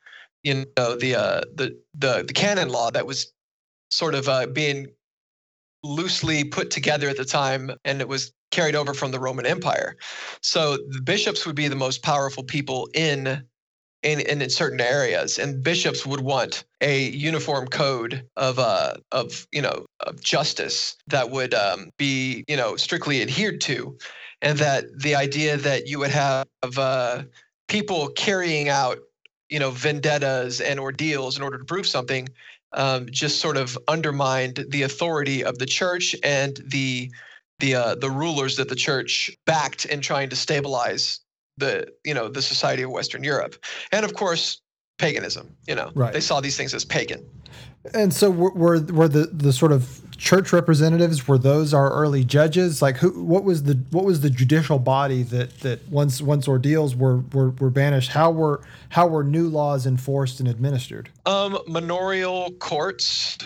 You 0.45 0.65
know, 0.79 0.95
the 0.95 1.17
uh, 1.17 1.41
the 1.53 1.77
the 1.99 2.23
the 2.25 2.33
canon 2.33 2.69
law 2.69 2.93
that 2.93 3.05
was 3.05 3.33
sort 3.91 4.15
of 4.15 4.29
uh, 4.29 4.47
being 4.47 4.87
loosely 5.83 6.45
put 6.45 6.71
together 6.71 7.09
at 7.09 7.17
the 7.17 7.25
time 7.25 7.71
and 7.85 8.01
it 8.01 8.09
was 8.09 8.33
carried 8.51 8.75
over 8.75 8.95
from 8.95 9.11
the 9.11 9.21
Roman 9.21 9.47
Empire. 9.47 9.97
So 10.43 10.77
the 10.89 11.01
bishops 11.03 11.47
would 11.47 11.57
be 11.57 11.69
the 11.69 11.77
most 11.77 12.03
powerful 12.03 12.45
people 12.45 12.89
in 12.95 13.45
in, 14.03 14.21
in 14.21 14.49
certain 14.49 14.81
areas 14.81 15.39
and 15.39 15.63
bishops 15.63 16.07
would 16.07 16.23
want 16.23 16.65
a 16.81 17.11
uniform 17.11 17.67
code 17.69 18.27
of 18.37 18.59
uh 18.59 18.95
of 19.13 19.47
you 19.53 19.61
know 19.61 19.85
of 20.01 20.23
justice 20.23 20.97
that 21.07 21.31
would 21.31 21.53
um, 21.53 21.91
be 21.99 22.45
you 22.49 22.57
know 22.57 22.77
strictly 22.77 23.21
adhered 23.21 23.61
to 23.61 23.97
and 24.43 24.59
that 24.59 24.85
the 24.99 25.15
idea 25.15 25.57
that 25.59 25.87
you 25.87 25.99
would 25.99 26.11
have 26.11 26.47
uh, 26.79 27.23
people 27.69 28.09
carrying 28.09 28.69
out 28.69 28.99
you 29.51 29.59
know 29.59 29.71
vendettas 29.71 30.61
and 30.61 30.81
ordeals 30.81 31.37
in 31.37 31.43
order 31.43 31.59
to 31.59 31.65
prove 31.65 31.87
something 31.87 32.27
um, 32.73 33.07
just 33.11 33.41
sort 33.41 33.57
of 33.57 33.77
undermined 33.89 34.65
the 34.69 34.83
authority 34.83 35.45
of 35.45 35.59
the 35.59 35.67
church 35.67 36.15
and 36.23 36.61
the 36.67 37.11
the 37.59 37.75
uh, 37.75 37.95
the 37.95 38.11
rulers 38.11 38.57
that 38.57 38.69
the 38.69 38.75
church 38.75 39.31
backed 39.47 39.85
in 39.85 40.01
trying 40.01 40.31
to 40.31 40.37
stabilize 40.37 41.21
the 41.59 41.87
you 42.05 42.15
know 42.15 42.29
the 42.29 42.43
society 42.43 42.83
of 42.83 42.91
Western 42.91 43.23
Europe, 43.23 43.57
and 43.93 44.05
of 44.05 44.15
course 44.15 44.61
paganism. 44.99 45.57
You 45.69 45.75
know, 45.75 45.91
right. 45.95 46.13
they 46.13 46.21
saw 46.21 46.41
these 46.41 46.57
things 46.57 46.75
as 46.75 46.85
pagan. 46.85 47.25
And 47.95 48.13
so 48.13 48.31
were, 48.31 48.51
were, 48.51 48.81
were 48.81 49.09
the 49.09 49.27
the 49.33 49.53
sort 49.53 49.73
of 49.73 50.03
church 50.19 50.53
representatives 50.53 51.27
were 51.27 51.39
those 51.39 51.73
our 51.73 51.91
early 51.91 52.25
judges? 52.25 52.83
Like 52.83 52.99
who 52.99 53.25
what 53.25 53.43
was 53.43 53.63
the 53.63 53.75
what 53.91 54.05
was 54.05 54.21
the 54.21 54.29
judicial 54.29 54.79
body 54.79 55.23
that 55.25 55.61
that 55.61 55.89
once 55.89 56.21
once 56.21 56.47
ordeals 56.47 56.95
were 56.95 57.19
were, 57.33 57.51
were 57.51 57.71
banished? 57.71 58.11
How 58.11 58.31
were 58.31 58.61
how 58.91 59.07
were 59.07 59.25
new 59.25 59.49
laws 59.49 59.87
enforced 59.87 60.41
and 60.41 60.49
administered? 60.49 61.09
Um, 61.25 61.59
manorial 61.67 62.51
courts. 62.59 63.39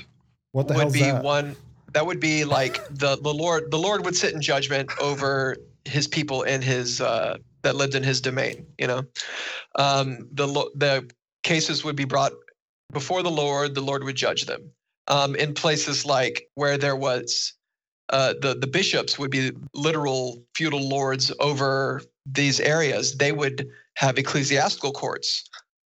What 0.50 0.68
the 0.68 0.74
would 0.74 0.92
be 0.92 1.00
that? 1.00 1.22
one 1.22 1.54
that 1.92 2.04
would 2.04 2.20
be 2.20 2.44
like 2.44 2.84
the 2.90 3.16
the 3.16 3.32
Lord 3.32 3.70
the 3.70 3.78
Lord 3.78 4.04
would 4.04 4.16
sit 4.16 4.34
in 4.34 4.40
judgment 4.40 4.90
over 5.00 5.56
his 5.84 6.08
people 6.08 6.42
in 6.42 6.60
his 6.60 7.00
uh, 7.00 7.38
that 7.62 7.76
lived 7.76 7.94
in 7.94 8.02
his 8.02 8.20
domain. 8.20 8.66
You 8.78 8.88
know, 8.88 9.02
um, 9.76 10.28
the 10.32 10.46
the 10.74 11.08
cases 11.44 11.84
would 11.84 11.94
be 11.94 12.04
brought 12.04 12.32
before 12.94 13.22
the 13.22 13.30
Lord, 13.30 13.74
the 13.74 13.82
Lord 13.82 14.04
would 14.04 14.16
judge 14.16 14.46
them. 14.46 14.70
Um, 15.06 15.36
in 15.36 15.52
places 15.52 16.06
like 16.06 16.48
where 16.54 16.78
there 16.78 16.96
was 16.96 17.52
uh, 18.08 18.34
the 18.40 18.54
the 18.54 18.66
bishops 18.66 19.18
would 19.18 19.30
be 19.30 19.52
literal 19.74 20.42
feudal 20.54 20.88
lords 20.88 21.30
over 21.40 22.00
these 22.24 22.58
areas. 22.58 23.16
They 23.16 23.32
would 23.32 23.68
have 23.96 24.16
ecclesiastical 24.16 24.92
courts 24.92 25.44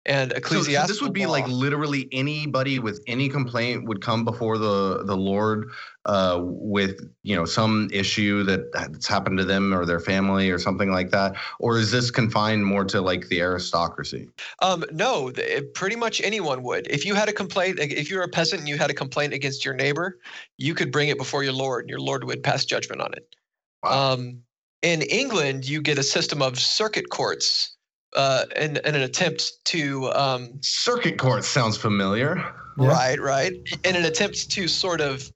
and 0.08 0.32
ecclesiastical. 0.32 0.74
So, 0.74 0.82
so 0.82 0.88
this 0.88 1.02
would 1.02 1.14
be 1.14 1.26
law. 1.26 1.34
like 1.34 1.48
literally 1.48 2.08
anybody 2.12 2.80
with 2.80 3.02
any 3.08 3.30
complaint 3.30 3.86
would 3.86 4.02
come 4.02 4.26
before 4.26 4.58
the 4.58 5.04
the 5.06 5.16
Lord 5.16 5.70
uh, 6.06 6.40
with 6.42 7.00
you 7.24 7.36
know 7.36 7.46
some 7.46 7.90
issue 7.92 8.44
that 8.44 8.72
that's 8.74 9.08
happened 9.08 9.38
to 9.38 9.46
them 9.46 9.74
or 9.74 9.86
their 9.86 10.00
family 10.00 10.50
or 10.50 10.58
something 10.58 10.92
like 10.92 11.12
that, 11.12 11.36
or 11.60 11.78
is 11.78 11.92
this 11.92 12.10
confined 12.10 12.66
more 12.66 12.86
to 12.86 13.02
like 13.02 13.28
the 13.28 13.42
aristocracy? 13.42 14.30
Um, 14.62 14.84
no, 14.92 15.32
pretty 15.76 15.96
much 15.96 16.22
anyone 16.22 16.64
would. 16.64 16.88
If 16.90 17.06
you 17.06 17.14
had 17.14 17.30
a 17.30 17.34
complaint, 17.34 17.80
if 17.80 18.10
you're 18.10 18.24
a 18.24 18.30
peasant 18.30 18.62
and 18.62 18.70
you 18.70 18.78
had 18.78 18.90
a 18.90 18.96
complaint 18.96 19.34
against 19.34 19.66
your 19.66 19.74
neighbor, 19.74 20.20
you 20.58 20.74
could 20.74 20.92
bring 20.92 21.10
it 21.10 21.18
before 21.18 21.44
your 21.44 21.54
lord, 21.54 21.84
and 21.84 21.90
your 21.90 22.00
lord 22.00 22.24
would 22.24 22.42
pass 22.42 22.66
judgment 22.66 23.02
on 23.02 23.14
it. 23.14 23.36
Wow. 23.84 24.14
Um, 24.14 24.42
in 24.82 25.02
England, 25.04 25.68
you 25.68 25.82
get 25.82 25.98
a 25.98 26.04
system 26.04 26.42
of 26.42 26.60
circuit 26.60 27.10
courts 27.10 27.77
uh, 28.16 28.46
in, 28.56 28.78
in, 28.78 28.96
an 28.96 29.02
attempt 29.02 29.54
to 29.66 30.12
um, 30.14 30.54
circuit 30.62 31.18
court 31.18 31.44
sounds 31.44 31.78
familiar. 31.78 32.54
Right, 32.78 33.20
right. 33.20 33.54
In 33.84 33.96
an 33.96 34.06
attempt 34.06 34.52
to 34.52 34.68
sort 34.68 35.02
of 35.02 35.32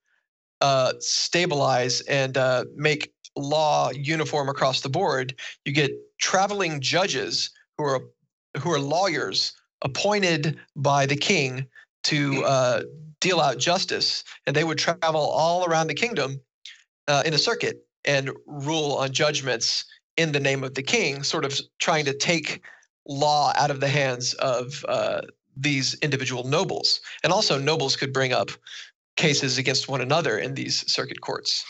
uh, 0.61 0.93
stabilize 0.99 2.01
and 2.01 2.37
uh, 2.37 2.65
make 2.75 3.13
law 3.35 3.89
uniform 3.91 4.47
across 4.47 4.81
the 4.81 4.89
board, 4.89 5.35
you 5.65 5.73
get 5.73 5.91
traveling 6.19 6.79
judges 6.81 7.49
who 7.77 7.85
are 7.85 8.01
who 8.59 8.71
are 8.71 8.79
lawyers 8.79 9.53
appointed 9.81 10.59
by 10.75 11.05
the 11.05 11.15
king 11.15 11.65
to 12.03 12.43
uh, 12.43 12.81
deal 13.19 13.39
out 13.39 13.57
justice, 13.57 14.23
and 14.45 14.55
they 14.55 14.63
would 14.63 14.77
travel 14.77 15.21
all 15.21 15.65
around 15.65 15.87
the 15.87 15.93
kingdom 15.93 16.39
uh, 17.07 17.23
in 17.25 17.33
a 17.33 17.37
circuit 17.37 17.85
and 18.05 18.31
rule 18.45 18.93
on 18.93 19.11
judgments 19.11 19.85
in 20.17 20.31
the 20.31 20.39
name 20.39 20.63
of 20.63 20.75
the 20.75 20.83
king, 20.83 21.23
sort 21.23 21.45
of 21.45 21.59
trying 21.79 22.05
to 22.05 22.13
take 22.13 22.61
law 23.07 23.53
out 23.55 23.71
of 23.71 23.79
the 23.79 23.87
hands 23.87 24.33
of 24.35 24.85
uh, 24.87 25.21
these 25.55 25.95
individual 25.95 26.43
nobles. 26.47 27.01
And 27.23 27.33
also, 27.33 27.59
nobles 27.59 27.95
could 27.95 28.13
bring 28.13 28.33
up 28.33 28.51
cases 29.15 29.57
against 29.57 29.87
one 29.87 30.01
another 30.01 30.37
in 30.37 30.53
these 30.53 30.89
circuit 30.91 31.21
courts. 31.21 31.63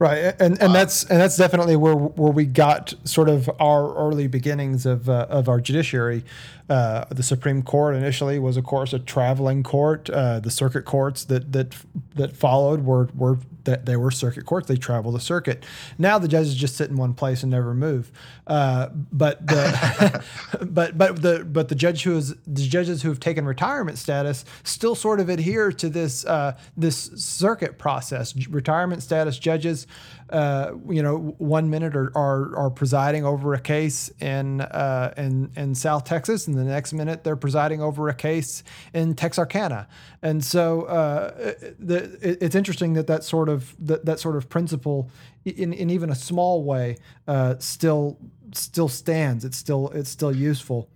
Right, 0.00 0.34
and 0.40 0.58
and 0.62 0.74
that's 0.74 1.04
and 1.04 1.20
that's 1.20 1.36
definitely 1.36 1.76
where 1.76 1.94
where 1.94 2.32
we 2.32 2.46
got 2.46 2.94
sort 3.04 3.28
of 3.28 3.50
our 3.60 3.94
early 3.94 4.28
beginnings 4.28 4.86
of 4.86 5.10
uh, 5.10 5.26
of 5.28 5.46
our 5.46 5.60
judiciary. 5.60 6.24
Uh, 6.70 7.04
the 7.10 7.22
Supreme 7.22 7.62
Court 7.62 7.94
initially 7.94 8.38
was, 8.38 8.56
of 8.56 8.64
course, 8.64 8.94
a 8.94 8.98
traveling 8.98 9.62
court. 9.62 10.08
Uh, 10.08 10.40
the 10.40 10.50
circuit 10.50 10.86
courts 10.86 11.24
that 11.24 11.52
that 11.52 11.76
that 12.14 12.34
followed 12.34 12.86
were 12.86 13.10
were 13.14 13.40
that 13.64 13.86
they 13.86 13.96
were 13.96 14.10
circuit 14.10 14.46
courts. 14.46 14.68
They 14.68 14.76
travel 14.76 15.12
the 15.12 15.20
circuit. 15.20 15.64
Now 15.98 16.18
the 16.18 16.28
judges 16.28 16.54
just 16.54 16.76
sit 16.76 16.90
in 16.90 16.96
one 16.96 17.14
place 17.14 17.42
and 17.42 17.50
never 17.50 17.74
move. 17.74 18.10
Uh, 18.46 18.88
but 19.12 19.46
the 19.46 20.24
but 20.60 20.96
but 20.96 21.22
the 21.22 21.44
but 21.44 21.68
the 21.68 21.74
judge 21.74 22.02
who 22.02 22.16
is 22.16 22.34
the 22.46 22.62
judges 22.62 23.02
who 23.02 23.08
have 23.08 23.20
taken 23.20 23.44
retirement 23.44 23.98
status 23.98 24.44
still 24.62 24.94
sort 24.94 25.20
of 25.20 25.28
adhere 25.28 25.72
to 25.72 25.88
this 25.88 26.24
uh, 26.24 26.56
this 26.76 27.10
circuit 27.16 27.78
process. 27.78 28.36
Retirement 28.48 29.02
status 29.02 29.38
judges, 29.38 29.86
uh, 30.30 30.72
you 30.88 31.02
know, 31.02 31.34
one 31.38 31.70
minute 31.70 31.96
are, 31.96 32.12
are, 32.16 32.56
are 32.56 32.70
presiding 32.70 33.24
over 33.24 33.54
a 33.54 33.60
case 33.60 34.10
in 34.20 34.60
uh, 34.60 35.12
in 35.16 35.50
in 35.56 35.74
South 35.74 36.04
Texas, 36.04 36.46
and 36.46 36.56
the 36.56 36.64
next 36.64 36.92
minute 36.92 37.24
they're 37.24 37.36
presiding 37.36 37.82
over 37.82 38.08
a 38.08 38.14
case 38.14 38.62
in 38.94 39.14
Texarkana. 39.14 39.88
And 40.22 40.44
so 40.44 40.82
uh, 40.82 41.54
the, 41.78 42.18
it's 42.22 42.54
interesting 42.54 42.94
that 42.94 43.06
that 43.08 43.24
sort 43.24 43.48
of 43.48 43.74
that, 43.80 44.04
that 44.04 44.20
sort 44.20 44.36
of 44.36 44.48
principle, 44.48 45.10
in, 45.44 45.72
in 45.72 45.90
even 45.90 46.10
a 46.10 46.14
small 46.14 46.62
way, 46.62 46.96
uh, 47.26 47.56
still 47.58 48.18
still 48.52 48.88
stands. 48.88 49.44
It's 49.44 49.56
still 49.56 49.88
it's 49.90 50.10
still 50.10 50.34
useful. 50.34 50.88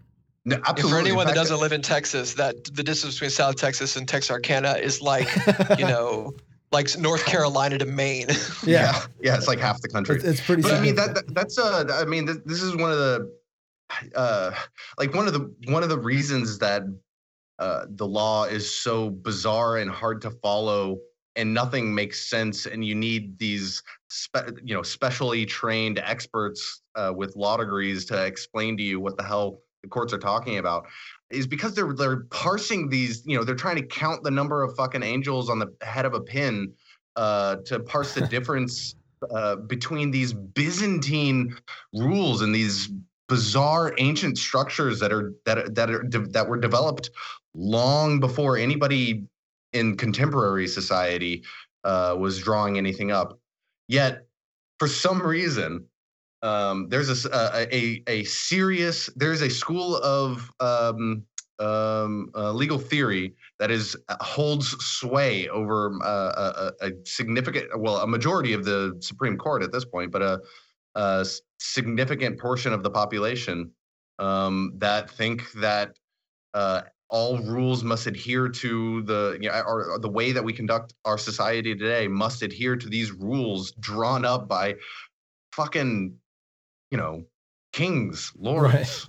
No, 0.47 0.57
absolutely. 0.67 0.91
For 0.91 0.99
anyone 0.99 1.27
that 1.27 1.35
doesn't 1.35 1.59
live 1.59 1.73
in 1.73 1.81
Texas, 1.81 2.35
that 2.35 2.65
the 2.65 2.83
distance 2.83 3.15
between 3.15 3.31
South 3.31 3.57
Texas 3.57 3.97
and 3.97 4.07
Texarkana 4.07 4.73
is 4.75 5.01
like, 5.01 5.29
you 5.79 5.87
know, 5.87 6.35
like 6.75 6.99
North 6.99 7.25
Carolina 7.25 7.79
to 7.79 7.87
Maine. 7.87 8.27
yeah. 8.67 8.93
yeah, 8.93 9.07
yeah, 9.23 9.37
it's 9.37 9.49
like 9.49 9.59
half 9.59 9.81
the 9.81 9.89
country. 9.89 10.17
It's, 10.17 10.25
it's 10.25 10.41
pretty. 10.41 10.63
But 10.63 10.75
I 10.75 10.81
mean, 10.81 10.95
that, 10.97 11.15
that, 11.15 11.35
that's 11.35 11.59
uh, 11.59 11.87
I 11.91 12.05
mean, 12.05 12.27
this, 12.27 12.39
this 12.45 12.61
is 12.61 12.77
one 12.77 12.91
of 12.91 12.99
the, 12.99 13.33
uh, 14.15 14.53
like 14.99 15.15
one 15.15 15.27
of 15.27 15.33
the 15.33 15.55
one 15.73 15.83
of 15.83 15.89
the 15.89 15.99
reasons 15.99 16.59
that 16.59 16.83
uh, 17.59 17.87
the 17.89 18.07
law 18.07 18.45
is 18.45 18.69
so 18.69 19.11
bizarre 19.11 19.79
and 19.79 19.91
hard 19.91 20.21
to 20.23 20.31
follow 20.31 20.99
and 21.37 21.53
nothing 21.53 21.95
makes 21.95 22.29
sense 22.29 22.67
and 22.67 22.85
you 22.85 22.95
need 22.95 23.39
these 23.39 23.83
spe- 24.09 24.59
you 24.63 24.75
know 24.75 24.83
specially 24.83 25.47
trained 25.47 25.99
experts 25.99 26.83
uh, 26.97 27.13
with 27.15 27.35
law 27.37 27.57
degrees 27.57 28.05
to 28.07 28.25
explain 28.25 28.77
to 28.77 28.83
you 28.83 29.01
what 29.01 29.17
the 29.17 29.23
hell 29.23 29.61
the 29.83 29.89
courts 29.89 30.13
are 30.13 30.19
talking 30.19 30.59
about 30.59 30.87
is 31.31 31.47
because 31.47 31.75
they're 31.75 31.93
they're 31.95 32.25
parsing 32.25 32.89
these 32.89 33.23
you 33.27 33.37
know 33.37 33.45
they're 33.45 33.55
trying 33.55 33.77
to 33.77 33.87
count 33.87 34.23
the 34.23 34.31
number 34.31 34.63
of 34.63 34.75
fucking 34.77 35.03
angels 35.03 35.51
on 35.51 35.59
the 35.59 35.73
head 35.83 36.05
of 36.05 36.15
a 36.15 36.21
pin 36.21 36.73
uh, 37.17 37.57
to 37.67 37.81
parse 37.81 38.15
the 38.15 38.21
difference 38.29 38.95
uh, 39.31 39.57
between 39.57 40.11
these 40.11 40.33
byzantine 40.33 41.57
rules 41.95 42.43
and 42.43 42.55
these 42.55 42.91
bizarre 43.29 43.95
ancient 43.99 44.37
structures 44.39 45.01
that 45.01 45.13
are 45.13 45.33
that 45.47 45.75
that 45.75 45.91
are 45.91 46.05
that 46.09 46.49
were 46.49 46.59
developed 46.59 47.11
long 47.55 48.21
before 48.21 48.57
anybody 48.57 49.25
in 49.73 49.97
contemporary 49.97 50.69
society 50.69 51.43
uh, 51.85 52.15
was 52.19 52.39
drawing 52.39 52.79
anything 52.79 53.11
up. 53.11 53.39
Yet, 53.89 54.27
for 54.79 54.89
some 54.89 55.23
reason, 55.23 55.87
um, 56.45 56.89
there's 56.91 57.25
a, 57.25 57.31
a, 57.75 58.03
a 58.07 58.25
serious 58.25 59.09
there's 59.17 59.41
a 59.41 59.49
school 59.49 59.97
of 59.97 60.53
um, 60.61 61.25
um, 61.59 62.31
uh, 62.35 62.53
legal 62.53 62.79
theory 62.79 63.35
that 63.59 63.71
is 63.71 63.97
uh, 64.09 64.17
holds 64.21 64.69
sway 64.85 65.49
over 65.49 65.99
uh, 66.05 66.71
a, 66.81 66.87
a, 66.87 66.91
significant 67.05 67.67
well 67.79 67.97
a 67.97 68.07
majority 68.07 68.53
of 68.53 68.65
the 68.65 68.95
Supreme 69.01 69.39
Court 69.39 69.63
at 69.63 69.73
this 69.73 69.87
point, 69.87 70.13
but 70.13 70.21
a, 70.21 70.41
a 70.97 71.27
significant 71.59 72.39
portion 72.39 72.75
of 72.75 72.83
the 72.83 72.91
population 72.91 73.71
um, 74.19 74.73
that 74.77 75.11
think 75.11 75.51
that 75.53 75.97
uh, 76.53 76.83
all 77.09 77.39
rules 77.39 77.83
must 77.83 78.07
adhere 78.07 78.51
to 78.51 79.03
the 79.03 79.39
you 79.41 79.49
know, 79.49 79.63
or, 79.67 79.99
the 79.99 80.11
way 80.11 80.33
that 80.33 80.45
we 80.45 80.53
conduct 80.53 80.93
our 81.07 81.17
society 81.17 81.75
today 81.75 82.07
must 82.07 82.43
adhere 82.43 82.77
to 82.77 82.89
these 82.91 83.13
rules 83.13 83.73
drawn 83.81 84.27
up 84.27 84.47
by 84.47 84.75
fucking 85.53 86.15
you 86.95 86.99
know 86.99 87.25
kings 87.73 88.33
lords 88.39 88.73
right. 88.73 89.07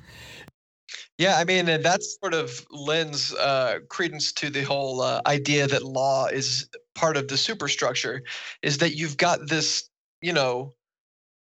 yeah 1.19 1.38
i 1.38 1.43
mean 1.43 1.69
and 1.69 1.86
that's 1.86 2.17
sort 2.19 2.33
of 2.33 2.65
lends 2.71 3.31
uh, 3.36 3.77
credence 3.89 4.33
to 4.33 4.49
the 4.49 4.63
whole 4.63 5.01
uh, 5.01 5.21
idea 5.27 5.67
that 5.67 5.83
law 5.83 6.25
is 6.25 6.67
part 6.95 7.15
of 7.15 7.27
the 7.27 7.38
superstructure 7.38 8.23
is 8.63 8.79
that 8.79 8.95
you've 8.95 9.17
got 9.17 9.47
this 9.47 9.88
you 10.23 10.33
know 10.33 10.73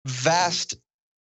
vast 0.05 0.75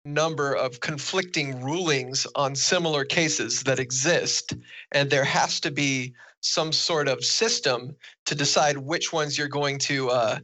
number 0.04 0.56
of 0.56 0.80
conflicting 0.80 1.62
rulings 1.62 2.26
on 2.34 2.56
similar 2.56 3.04
cases 3.04 3.62
that 3.62 3.78
exist. 3.78 4.52
And 4.90 5.08
there 5.08 5.22
has 5.22 5.60
to 5.60 5.70
be 5.70 6.12
some 6.40 6.72
sort 6.72 7.06
of 7.06 7.24
system 7.24 7.94
to 8.26 8.34
decide 8.34 8.76
which 8.76 9.12
ones 9.12 9.38
you're 9.38 9.46
going 9.46 9.78
to, 9.78 10.10
uh, 10.10 10.38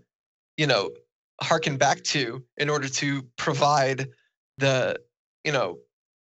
you 0.56 0.68
know, 0.68 0.90
harken 1.40 1.76
back 1.76 2.04
to 2.04 2.44
in 2.56 2.70
order 2.70 2.88
to 2.88 3.24
provide 3.36 4.08
the, 4.58 4.98
you 5.44 5.52
know, 5.52 5.78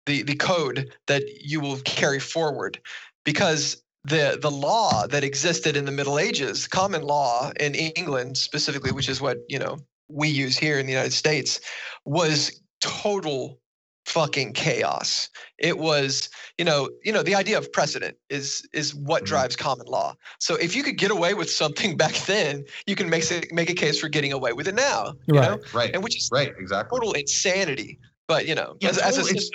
the, 0.06 0.22
the 0.22 0.36
code 0.36 0.90
that 1.06 1.22
you 1.40 1.60
will 1.60 1.78
carry 1.80 2.20
forward. 2.20 2.80
Because 3.24 3.82
the 4.04 4.38
the 4.40 4.50
law 4.50 5.06
that 5.06 5.24
existed 5.24 5.76
in 5.76 5.84
the 5.84 5.92
Middle 5.92 6.18
Ages, 6.18 6.66
common 6.66 7.02
law 7.02 7.52
in 7.60 7.74
England 7.74 8.38
specifically, 8.38 8.92
which 8.92 9.08
is 9.08 9.20
what 9.20 9.38
you 9.48 9.58
know 9.58 9.78
we 10.08 10.28
use 10.28 10.56
here 10.56 10.78
in 10.78 10.86
the 10.86 10.92
United 10.92 11.12
States, 11.12 11.60
was 12.04 12.60
total 12.80 13.58
fucking 14.06 14.54
chaos. 14.54 15.28
It 15.58 15.78
was, 15.78 16.30
you 16.56 16.64
know, 16.64 16.88
you 17.04 17.12
know, 17.12 17.22
the 17.22 17.34
idea 17.34 17.58
of 17.58 17.70
precedent 17.72 18.16
is 18.30 18.66
is 18.72 18.94
what 18.94 19.22
mm-hmm. 19.22 19.26
drives 19.26 19.56
common 19.56 19.86
law. 19.86 20.14
So 20.40 20.54
if 20.56 20.74
you 20.74 20.82
could 20.82 20.96
get 20.96 21.10
away 21.10 21.34
with 21.34 21.50
something 21.50 21.96
back 22.04 22.14
then, 22.26 22.64
you 22.86 22.96
can 22.96 23.10
make 23.10 23.24
make 23.52 23.70
a 23.70 23.74
case 23.74 23.98
for 23.98 24.08
getting 24.08 24.32
away 24.32 24.52
with 24.52 24.68
it 24.68 24.74
now. 24.74 25.14
You 25.26 25.34
right. 25.34 25.50
know? 25.50 25.58
Right. 25.74 25.90
And 25.92 26.02
which 26.02 26.16
is 26.16 26.30
right, 26.32 26.52
exactly 26.58 26.98
total 26.98 27.12
insanity. 27.12 27.98
But 28.28 28.46
you 28.46 28.54
know, 28.54 28.76
yeah, 28.80 28.90
as, 28.90 28.98
total, 28.98 29.20
as 29.20 29.30
a 29.30 29.34
it's, 29.34 29.50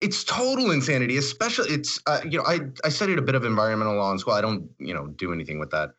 it's 0.00 0.24
total 0.24 0.70
insanity. 0.70 1.16
Especially, 1.16 1.70
it's 1.70 1.98
uh, 2.06 2.20
you 2.24 2.38
know, 2.38 2.44
I 2.44 2.60
I 2.84 2.90
studied 2.90 3.18
a 3.18 3.22
bit 3.22 3.34
of 3.34 3.44
environmental 3.44 3.96
law 3.96 4.12
in 4.12 4.18
school. 4.18 4.34
I 4.34 4.42
don't 4.42 4.68
you 4.78 4.94
know 4.94 5.08
do 5.08 5.32
anything 5.32 5.58
with 5.58 5.70
that 5.70 5.90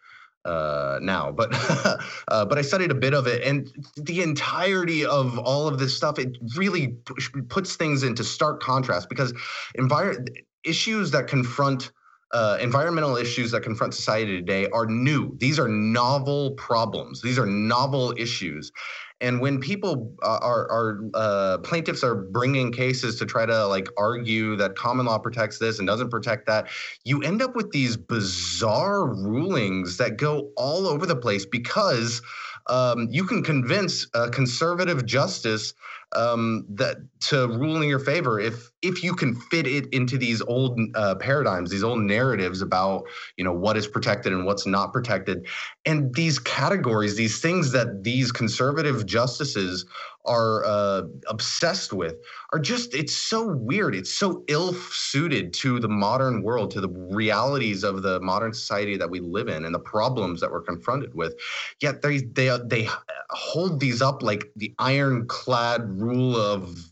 uh, 0.46 1.00
now, 1.02 1.32
but 1.32 1.50
uh, 2.30 2.46
but 2.46 2.58
I 2.58 2.62
studied 2.62 2.92
a 2.92 2.96
bit 2.96 3.14
of 3.14 3.28
it, 3.28 3.44
and 3.44 3.70
the 3.96 4.22
entirety 4.22 5.06
of 5.06 5.40
all 5.40 5.68
of 5.68 5.80
this 5.80 5.98
stuff 5.98 6.20
it 6.20 6.38
really 6.56 6.90
p- 6.90 7.42
puts 7.50 7.76
things 7.76 8.04
into 8.04 8.24
stark 8.24 8.62
contrast 8.62 9.10
because 9.10 9.34
envir- 9.78 10.28
issues 10.64 11.12
that 11.12 11.28
confront 11.28 11.92
uh, 12.32 12.58
environmental 12.60 13.16
issues 13.16 13.52
that 13.52 13.62
confront 13.62 13.94
society 13.94 14.36
today 14.36 14.68
are 14.74 14.86
new. 14.86 15.36
These 15.38 15.60
are 15.60 15.68
novel 15.68 16.52
problems. 16.52 17.22
These 17.22 17.40
are 17.40 17.46
novel 17.46 18.14
issues, 18.18 18.72
and 19.20 19.42
when 19.42 19.60
people 19.60 20.14
uh, 20.22 20.40
are, 20.42 20.70
are 20.70 21.00
uh, 21.14 21.58
plaintiffs 21.60 22.04
are 22.04 22.16
bringing 22.16 22.72
cases 22.72 23.18
to 23.18 23.26
try 23.26 23.46
to 23.46 23.66
like 23.66 23.88
argue 23.98 24.56
that 24.58 24.76
common 24.76 25.08
law 25.08 25.18
protects 25.18 25.58
this 25.58 25.80
and 25.80 25.88
doesn't 25.88 26.10
protect 26.10 26.46
that, 26.48 26.68
you 27.04 27.22
end 27.24 27.42
up 27.42 27.56
with 27.56 27.72
these 27.72 27.98
bizarre 27.98 29.06
rulings 29.08 29.98
that 29.98 30.18
go 30.18 30.52
all 30.56 30.86
over 30.86 31.06
the 31.06 31.16
place 31.16 31.46
because 31.46 32.22
um, 32.68 33.08
you 33.10 33.24
can 33.24 33.42
convince 33.42 34.06
a 34.14 34.30
conservative 34.30 35.06
justice 35.06 35.74
um, 36.16 36.66
that 36.70 36.98
to 37.20 37.48
rule 37.48 37.82
in 37.82 37.90
your 37.90 38.00
favor 38.00 38.40
if 38.40 38.72
if 38.82 39.04
you 39.04 39.14
can 39.14 39.36
fit 39.36 39.68
it 39.68 39.88
into 39.94 40.18
these 40.18 40.42
old 40.44 40.80
uh, 40.96 41.16
paradigms, 41.16 41.70
these 41.70 41.84
old 41.84 42.00
narratives 42.00 42.62
about 42.62 43.04
you 43.36 43.44
know 43.44 43.52
what 43.52 43.76
is 43.76 43.88
protected 43.88 44.32
and 44.32 44.46
what's 44.46 44.66
not 44.66 44.94
protected, 44.94 45.46
and 45.86 46.14
these 46.16 46.40
categories, 46.40 47.16
these 47.16 47.42
things 47.42 47.72
that 47.72 48.04
these 48.04 48.32
conservative 48.32 49.06
justices 49.06 49.86
are 50.28 50.66
uh, 50.66 51.04
obsessed 51.28 51.94
with 51.94 52.16
are 52.54 52.60
just 52.60 52.94
it's 52.94 53.16
so 53.16 53.48
weird. 53.48 53.96
It's 53.96 54.12
so 54.12 54.44
ill 54.48 54.74
suited 54.74 55.54
to 55.56 55.80
the 55.80 55.88
modern 55.88 56.44
world 56.44 56.72
to 56.72 56.82
the 56.82 56.90
realities 56.90 57.84
of 57.84 58.04
the 58.04 58.20
modern 58.20 58.54
society 58.54 58.98
that 58.98 59.10
we 59.10 59.20
live 59.20 59.48
in 59.48 59.66
and 59.66 59.74
the 59.74 59.80
problems 59.80 60.42
that 60.42 60.52
we're 60.52 60.62
confronted 60.62 61.14
with. 61.14 61.36
Yet 61.82 62.02
they 62.02 62.20
they 62.20 62.58
they 62.66 62.90
hold 63.30 63.80
these 63.80 64.02
up 64.02 64.22
like 64.22 64.52
the 64.56 64.74
ironclad 64.80 65.90
rule 66.00 66.36
of 66.36 66.92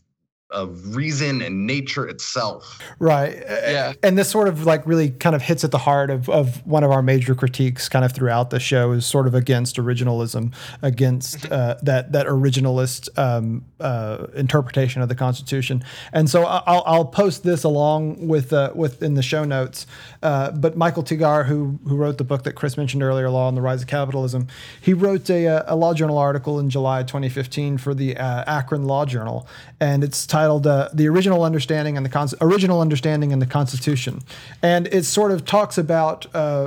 of 0.50 0.94
reason 0.94 1.42
and 1.42 1.66
nature 1.66 2.08
itself. 2.08 2.80
Right. 3.00 3.34
Yeah. 3.48 3.94
And 4.02 4.16
this 4.16 4.30
sort 4.30 4.46
of 4.46 4.64
like 4.64 4.86
really 4.86 5.10
kind 5.10 5.34
of 5.34 5.42
hits 5.42 5.64
at 5.64 5.72
the 5.72 5.78
heart 5.78 6.08
of, 6.08 6.28
of 6.28 6.64
one 6.64 6.84
of 6.84 6.92
our 6.92 7.02
major 7.02 7.34
critiques 7.34 7.88
kind 7.88 8.04
of 8.04 8.12
throughout 8.12 8.50
the 8.50 8.60
show 8.60 8.92
is 8.92 9.04
sort 9.04 9.26
of 9.26 9.34
against 9.34 9.76
originalism, 9.76 10.54
against 10.82 11.50
uh, 11.50 11.76
that 11.82 12.12
that 12.12 12.26
originalist 12.26 13.08
um, 13.18 13.64
uh, 13.80 14.26
interpretation 14.34 15.02
of 15.02 15.08
the 15.08 15.16
Constitution. 15.16 15.82
And 16.12 16.30
so 16.30 16.44
I'll, 16.44 16.82
I'll 16.86 17.04
post 17.04 17.42
this 17.42 17.64
along 17.64 18.28
with 18.28 18.52
uh, 18.52 18.70
with 18.74 19.02
in 19.02 19.14
the 19.14 19.22
show 19.22 19.44
notes. 19.44 19.86
Uh, 20.22 20.52
but 20.52 20.76
Michael 20.76 21.02
Tigar, 21.02 21.46
who 21.46 21.78
who 21.88 21.96
wrote 21.96 22.18
the 22.18 22.24
book 22.24 22.44
that 22.44 22.52
Chris 22.52 22.76
mentioned 22.76 23.02
earlier, 23.02 23.28
Law 23.30 23.48
and 23.48 23.56
the 23.56 23.62
Rise 23.62 23.82
of 23.82 23.88
Capitalism, 23.88 24.46
he 24.80 24.94
wrote 24.94 25.28
a, 25.28 25.48
uh, 25.48 25.62
a 25.66 25.76
law 25.76 25.92
journal 25.92 26.18
article 26.18 26.60
in 26.60 26.70
July 26.70 27.02
2015 27.02 27.78
for 27.78 27.94
the 27.94 28.16
uh, 28.16 28.44
Akron 28.46 28.84
Law 28.84 29.04
Journal, 29.04 29.48
and 29.80 30.04
it's 30.04 30.26
titled 30.36 30.66
uh, 30.66 30.90
"The 30.92 31.08
Original 31.08 31.44
Understanding 31.44 31.96
and 31.96 32.04
the 32.04 32.10
Con- 32.10 32.28
Original 32.42 32.82
Understanding 32.82 33.32
and 33.32 33.40
the 33.40 33.46
Constitution," 33.46 34.20
and 34.62 34.86
it 34.88 35.04
sort 35.04 35.32
of 35.32 35.46
talks 35.46 35.78
about 35.78 36.26
uh, 36.34 36.66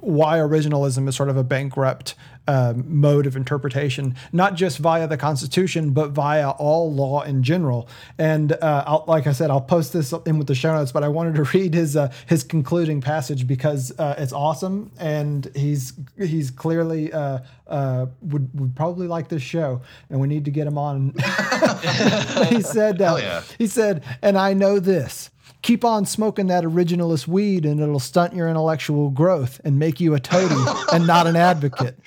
why 0.00 0.38
originalism 0.38 1.06
is 1.06 1.16
sort 1.16 1.28
of 1.28 1.36
a 1.36 1.44
bankrupt 1.44 2.14
um, 2.50 2.84
mode 2.88 3.26
of 3.26 3.36
interpretation, 3.36 4.16
not 4.32 4.56
just 4.56 4.78
via 4.78 5.06
the 5.06 5.16
Constitution, 5.16 5.92
but 5.92 6.10
via 6.10 6.50
all 6.50 6.92
law 6.92 7.22
in 7.22 7.44
general. 7.44 7.88
And 8.18 8.52
uh, 8.52 8.82
I'll, 8.88 9.04
like 9.06 9.28
I 9.28 9.32
said, 9.32 9.50
I'll 9.50 9.60
post 9.60 9.92
this 9.92 10.12
in 10.26 10.36
with 10.36 10.48
the 10.48 10.56
show 10.56 10.74
notes. 10.74 10.90
But 10.90 11.04
I 11.04 11.08
wanted 11.08 11.36
to 11.36 11.44
read 11.56 11.74
his 11.74 11.96
uh, 11.96 12.12
his 12.26 12.42
concluding 12.42 13.00
passage 13.00 13.46
because 13.46 13.92
uh, 14.00 14.16
it's 14.18 14.32
awesome, 14.32 14.90
and 14.98 15.48
he's 15.54 15.92
he's 16.18 16.50
clearly 16.50 17.12
uh, 17.12 17.38
uh, 17.68 18.06
would 18.22 18.50
would 18.58 18.74
probably 18.74 19.06
like 19.06 19.28
this 19.28 19.42
show, 19.42 19.82
and 20.08 20.18
we 20.18 20.26
need 20.26 20.44
to 20.46 20.50
get 20.50 20.66
him 20.66 20.76
on. 20.76 21.10
he 22.48 22.62
said, 22.62 23.00
uh, 23.00 23.16
yeah. 23.20 23.42
he 23.58 23.68
said, 23.68 24.02
and 24.22 24.36
I 24.36 24.54
know 24.54 24.80
this. 24.80 25.30
Keep 25.62 25.84
on 25.84 26.06
smoking 26.06 26.46
that 26.46 26.64
originalist 26.64 27.26
weed 27.26 27.66
and 27.66 27.80
it'll 27.80 28.00
stunt 28.00 28.34
your 28.34 28.48
intellectual 28.48 29.10
growth 29.10 29.60
and 29.64 29.78
make 29.78 30.00
you 30.00 30.14
a 30.14 30.20
toady 30.20 30.54
and 30.92 31.06
not 31.06 31.26
an 31.26 31.36
advocate. 31.36 31.98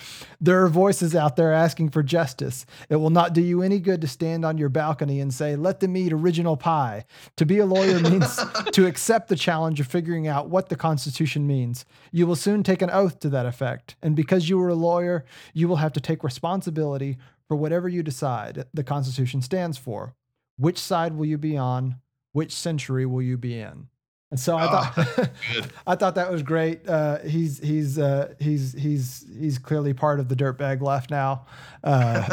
There 0.42 0.64
are 0.64 0.68
voices 0.68 1.16
out 1.16 1.36
there 1.36 1.54
asking 1.54 1.90
for 1.90 2.04
justice. 2.04 2.66
It 2.90 2.96
will 2.96 3.12
not 3.12 3.34
do 3.34 3.42
you 3.42 3.62
any 3.62 3.80
good 3.80 4.02
to 4.02 4.08
stand 4.08 4.44
on 4.44 4.58
your 4.58 4.70
balcony 4.70 5.20
and 5.20 5.34
say, 5.34 5.56
let 5.56 5.80
them 5.80 5.96
eat 5.96 6.12
original 6.12 6.58
pie. 6.58 7.06
To 7.38 7.46
be 7.46 7.60
a 7.60 7.66
lawyer 7.66 8.00
means 8.10 8.40
to 8.72 8.88
accept 8.88 9.30
the 9.30 9.36
challenge 9.36 9.80
of 9.80 9.88
figuring 9.88 10.28
out 10.28 10.50
what 10.50 10.70
the 10.70 10.76
Constitution 10.76 11.46
means. 11.46 11.86
You 12.12 12.26
will 12.26 12.36
soon 12.36 12.64
take 12.64 12.82
an 12.82 12.90
oath 12.90 13.20
to 13.20 13.30
that 13.30 13.46
effect. 13.46 13.96
And 14.02 14.16
because 14.16 14.50
you 14.50 14.60
are 14.62 14.70
a 14.70 14.76
lawyer, 14.76 15.26
you 15.54 15.68
will 15.68 15.78
have 15.78 15.94
to 15.94 16.02
take 16.02 16.24
responsibility 16.24 17.18
for 17.48 17.56
whatever 17.56 17.88
you 17.88 18.02
decide 18.04 18.66
the 18.74 18.84
Constitution 18.84 19.42
stands 19.42 19.78
for. 19.78 20.16
Which 20.58 20.80
side 20.80 21.14
will 21.16 21.26
you 21.26 21.38
be 21.38 21.58
on? 21.58 21.98
Which 22.34 22.52
century 22.54 23.06
will 23.06 23.22
you 23.22 23.38
be 23.38 23.58
in? 23.60 23.88
And 24.32 24.40
so 24.40 24.58
I 24.58 24.66
thought 24.66 24.96
good. 25.54 25.68
I 25.88 25.96
thought 25.96 26.16
that 26.16 26.32
was 26.32 26.42
great. 26.42 26.90
Uh, 26.90 27.20
he's 27.20 27.60
he's 27.60 28.00
uh, 28.00 28.34
he's 28.40 28.74
he's 28.74 29.26
he's 29.40 29.60
clearly 29.60 29.94
part 29.94 30.20
of 30.20 30.28
the 30.28 30.36
dirtbag 30.36 30.82
left 30.82 31.12
now. 31.12 31.46
Uh, 31.84 32.24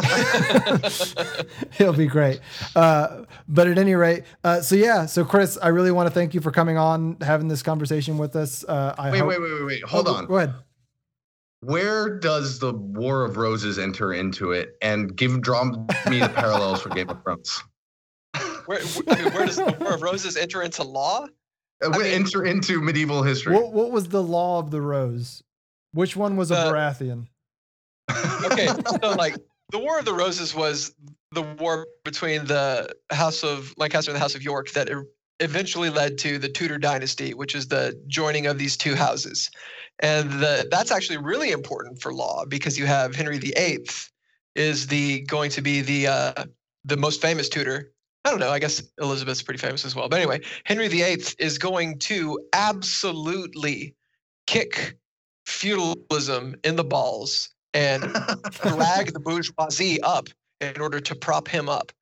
he'll 1.72 1.92
be 1.92 2.07
great. 2.07 2.40
Uh, 2.74 3.24
but 3.48 3.66
at 3.68 3.76
any 3.76 3.94
rate, 3.94 4.24
uh, 4.44 4.62
so 4.62 4.76
yeah. 4.76 5.05
So 5.05 5.26
Chris, 5.26 5.59
I 5.62 5.68
really 5.68 5.90
want 5.90 6.07
to 6.09 6.14
thank 6.14 6.32
you 6.32 6.40
for 6.40 6.51
coming 6.51 6.78
on, 6.78 7.18
having 7.20 7.48
this 7.48 7.62
conversation 7.62 8.16
with 8.16 8.34
us. 8.34 8.64
Uh, 8.64 8.94
I 8.96 9.11
Wait, 9.11 9.18
hope- 9.18 9.28
wait, 9.28 9.40
wait, 9.42 9.53
wait, 9.53 9.64
wait. 9.66 9.82
Hold 9.84 10.09
Oh, 10.09 10.14
on. 10.14 10.24
Go 10.26 10.38
ahead. 10.38 10.55
Where 11.62 12.18
does 12.18 12.59
the 12.61 12.72
War 12.72 13.22
of 13.26 13.36
Roses 13.36 13.78
enter 13.78 14.14
into 14.14 14.53
it? 14.53 14.76
And 14.80 15.14
give 15.14 15.42
draw 15.42 15.64
me 16.09 16.20
the 16.20 16.32
parallels 16.34 16.80
for 16.80 16.88
Game 16.88 17.11
of 17.11 17.22
Thrones. 17.22 17.62
Where, 18.70 18.78
I 19.08 19.22
mean, 19.24 19.32
where 19.32 19.46
does 19.46 19.56
the 19.56 19.76
War 19.80 19.94
of 19.94 20.02
Roses 20.02 20.36
enter 20.36 20.62
into 20.62 20.84
law? 20.84 21.26
Uh, 21.84 21.90
we 21.90 22.04
mean- 22.04 22.12
enter 22.12 22.44
into 22.44 22.80
medieval 22.80 23.24
history. 23.24 23.52
What 23.52 23.72
what 23.72 23.90
was 23.90 24.06
the 24.06 24.22
law 24.22 24.60
of 24.60 24.70
the 24.70 24.80
rose? 24.80 25.42
Which 25.92 26.14
one 26.14 26.36
was 26.36 26.52
a 26.52 26.54
The- 26.54 26.60
Baratheon? 26.70 27.26
Okay, 28.44 28.68
so 29.02 29.10
like 29.10 29.34
the 29.72 29.78
War 29.80 29.98
of 29.98 30.04
the 30.04 30.14
Roses 30.14 30.54
was 30.54 30.94
the 31.32 31.42
war 31.42 31.88
between 32.04 32.44
the 32.44 32.94
House 33.10 33.42
of 33.42 33.74
Lancaster 33.76 34.12
and 34.12 34.14
the 34.16 34.20
House 34.20 34.36
of 34.36 34.42
York 34.44 34.70
that 34.70 34.88
eventually 35.40 35.90
led 35.90 36.16
to 36.18 36.38
the 36.38 36.48
Tudor 36.48 36.78
dynasty, 36.78 37.34
which 37.34 37.56
is 37.56 37.66
the 37.66 38.00
joining 38.06 38.46
of 38.46 38.56
these 38.56 38.76
two 38.76 38.94
houses. 38.94 39.50
And 39.98 40.30
the, 40.30 40.68
that's 40.70 40.92
actually 40.92 41.18
really 41.18 41.50
important 41.50 42.00
for 42.00 42.14
law 42.14 42.44
because 42.44 42.78
you 42.78 42.86
have 42.86 43.16
Henry 43.16 43.38
VIII 43.38 43.88
is 44.54 44.86
the 44.86 45.22
going 45.22 45.50
to 45.50 45.60
be 45.60 45.80
the 45.80 46.06
uh, 46.06 46.44
the 46.84 46.96
most 46.96 47.20
famous 47.20 47.48
Tudor. 47.48 47.90
I 48.24 48.30
don't 48.30 48.40
know. 48.40 48.50
I 48.50 48.58
guess 48.58 48.82
Elizabeth's 49.00 49.42
pretty 49.42 49.58
famous 49.58 49.84
as 49.84 49.94
well. 49.94 50.08
But 50.08 50.20
anyway, 50.20 50.40
Henry 50.64 50.88
VIII 50.88 51.22
is 51.38 51.58
going 51.58 51.98
to 52.00 52.38
absolutely 52.52 53.94
kick 54.46 54.96
feudalism 55.46 56.56
in 56.64 56.76
the 56.76 56.84
balls 56.84 57.50
and 57.72 58.02
drag 58.52 59.12
the 59.12 59.20
bourgeoisie 59.24 60.00
up 60.02 60.28
in 60.60 60.80
order 60.80 61.00
to 61.00 61.14
prop 61.14 61.48
him 61.48 61.68
up, 61.68 61.92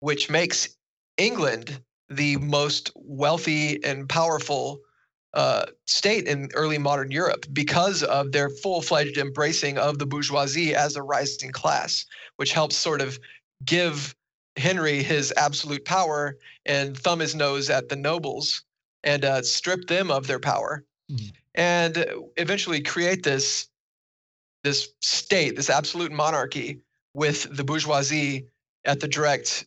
which 0.00 0.30
makes 0.30 0.76
England 1.16 1.80
the 2.08 2.36
most 2.36 2.92
wealthy 2.94 3.82
and 3.82 4.08
powerful 4.08 4.80
uh, 5.32 5.66
state 5.86 6.28
in 6.28 6.48
early 6.54 6.78
modern 6.78 7.10
Europe 7.10 7.44
because 7.52 8.04
of 8.04 8.30
their 8.30 8.48
full 8.48 8.80
fledged 8.80 9.18
embracing 9.18 9.78
of 9.78 9.98
the 9.98 10.06
bourgeoisie 10.06 10.74
as 10.74 10.94
a 10.94 11.02
rising 11.02 11.50
class, 11.50 12.06
which 12.36 12.52
helps 12.52 12.76
sort 12.76 13.00
of 13.00 13.18
give 13.64 14.14
Henry 14.56 15.02
his 15.02 15.32
absolute 15.36 15.84
power 15.84 16.36
and 16.66 16.96
thumb 16.96 17.20
his 17.20 17.34
nose 17.34 17.70
at 17.70 17.88
the 17.88 17.96
nobles 17.96 18.62
and 19.02 19.24
uh, 19.24 19.42
strip 19.42 19.86
them 19.86 20.10
of 20.10 20.26
their 20.26 20.40
power 20.40 20.84
Mhm. 21.10 21.32
and 21.54 21.98
uh, 21.98 22.04
eventually 22.36 22.80
create 22.80 23.22
this 23.22 23.68
this 24.62 24.88
state, 25.00 25.56
this 25.56 25.68
absolute 25.68 26.10
monarchy 26.10 26.80
with 27.12 27.46
the 27.54 27.62
bourgeoisie 27.62 28.46
at 28.86 28.98
the 28.98 29.06
direct, 29.06 29.66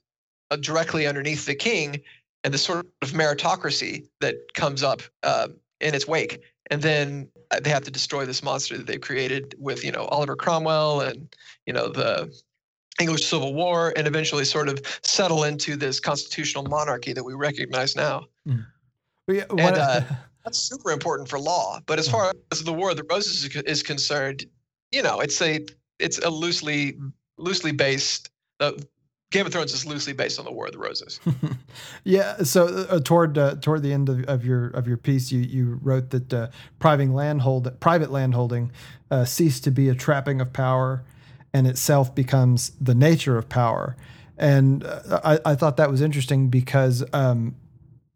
uh, 0.50 0.56
directly 0.56 1.06
underneath 1.06 1.46
the 1.46 1.56
king, 1.56 2.02
and 2.44 2.54
the 2.54 2.58
sort 2.58 2.86
of 3.04 3.12
meritocracy 3.12 4.08
that 4.22 4.36
comes 4.56 4.82
up 4.84 5.04
uh, 5.24 5.50
in 5.82 5.94
its 5.94 6.08
wake. 6.08 6.42
And 6.72 6.82
then 6.82 7.30
uh, 7.52 7.60
they 7.60 7.70
have 7.70 7.84
to 7.84 7.92
destroy 7.92 8.26
this 8.26 8.42
monster 8.42 8.76
that 8.76 8.88
they've 8.88 9.00
created 9.00 9.54
with, 9.60 9.84
you 9.84 9.92
know, 9.92 10.06
Oliver 10.06 10.36
Cromwell 10.36 11.02
and, 11.02 11.34
you 11.68 11.74
know, 11.74 11.90
the 11.90 12.34
English 13.00 13.26
Civil 13.26 13.54
War, 13.54 13.94
and 13.96 14.08
eventually 14.08 14.46
sort 14.46 14.70
of 14.70 14.80
settle 15.04 15.44
into 15.44 15.76
this 15.76 16.00
constitutional 16.00 16.64
monarchy 16.64 17.14
that 17.14 17.24
we 17.24 17.34
recognize 17.34 17.96
now. 17.96 18.26
But 19.26 19.36
yeah, 19.36 19.44
And, 19.50 19.78
uh, 19.78 20.02
That's 20.48 20.60
super 20.60 20.92
important 20.92 21.28
for 21.28 21.38
law. 21.38 21.82
But 21.86 22.00
as 22.00 22.08
far 22.08 22.32
as 22.54 22.64
the 22.64 22.72
War 22.72 22.92
of 22.92 22.96
the 22.96 23.04
Roses 23.12 23.44
is, 23.44 23.56
is 23.64 23.84
concerned, 23.84 24.46
you 24.94 25.04
know, 25.04 25.20
it's 25.20 25.42
a 25.42 25.66
it's 26.00 26.20
a 26.20 26.30
loosely 26.30 26.98
loosely 27.38 27.74
based. 27.74 28.30
Uh, 28.62 28.72
Game 29.30 29.46
of 29.46 29.52
Thrones 29.52 29.74
is 29.74 29.86
loosely 29.86 30.14
based 30.14 30.40
on 30.40 30.46
the 30.46 30.52
War 30.54 30.68
of 30.68 30.72
the 30.72 30.78
Roses. 30.78 31.20
Yeah. 32.06 32.38
So 32.44 32.68
uh, 32.68 33.02
toward 33.02 33.38
uh, 33.38 33.56
toward 33.56 33.84
the 33.84 33.92
end 33.92 34.08
of, 34.08 34.24
of 34.24 34.46
your 34.46 34.68
of 34.70 34.88
your 34.88 34.96
piece, 34.96 35.34
you 35.34 35.42
you 35.42 35.80
wrote 35.84 36.12
that 36.12 36.34
uh, 36.34 36.48
private 36.80 37.12
landhold 37.12 37.78
private 37.82 38.10
landholding 38.10 38.72
uh, 39.12 39.26
ceased 39.26 39.66
to 39.66 39.72
be 39.72 39.90
a 39.90 39.96
trapping 39.96 40.40
of 40.40 40.54
power, 40.54 41.04
and 41.54 41.68
itself 41.68 42.14
becomes 42.14 42.72
the 42.82 42.96
nature 42.96 43.38
of 43.38 43.50
power. 43.50 43.96
And 44.38 44.84
uh, 44.84 45.22
I, 45.24 45.40
I 45.52 45.56
thought 45.56 45.78
that 45.78 45.90
was 45.90 46.02
interesting 46.02 46.50
because 46.50 47.04
um, 47.14 47.56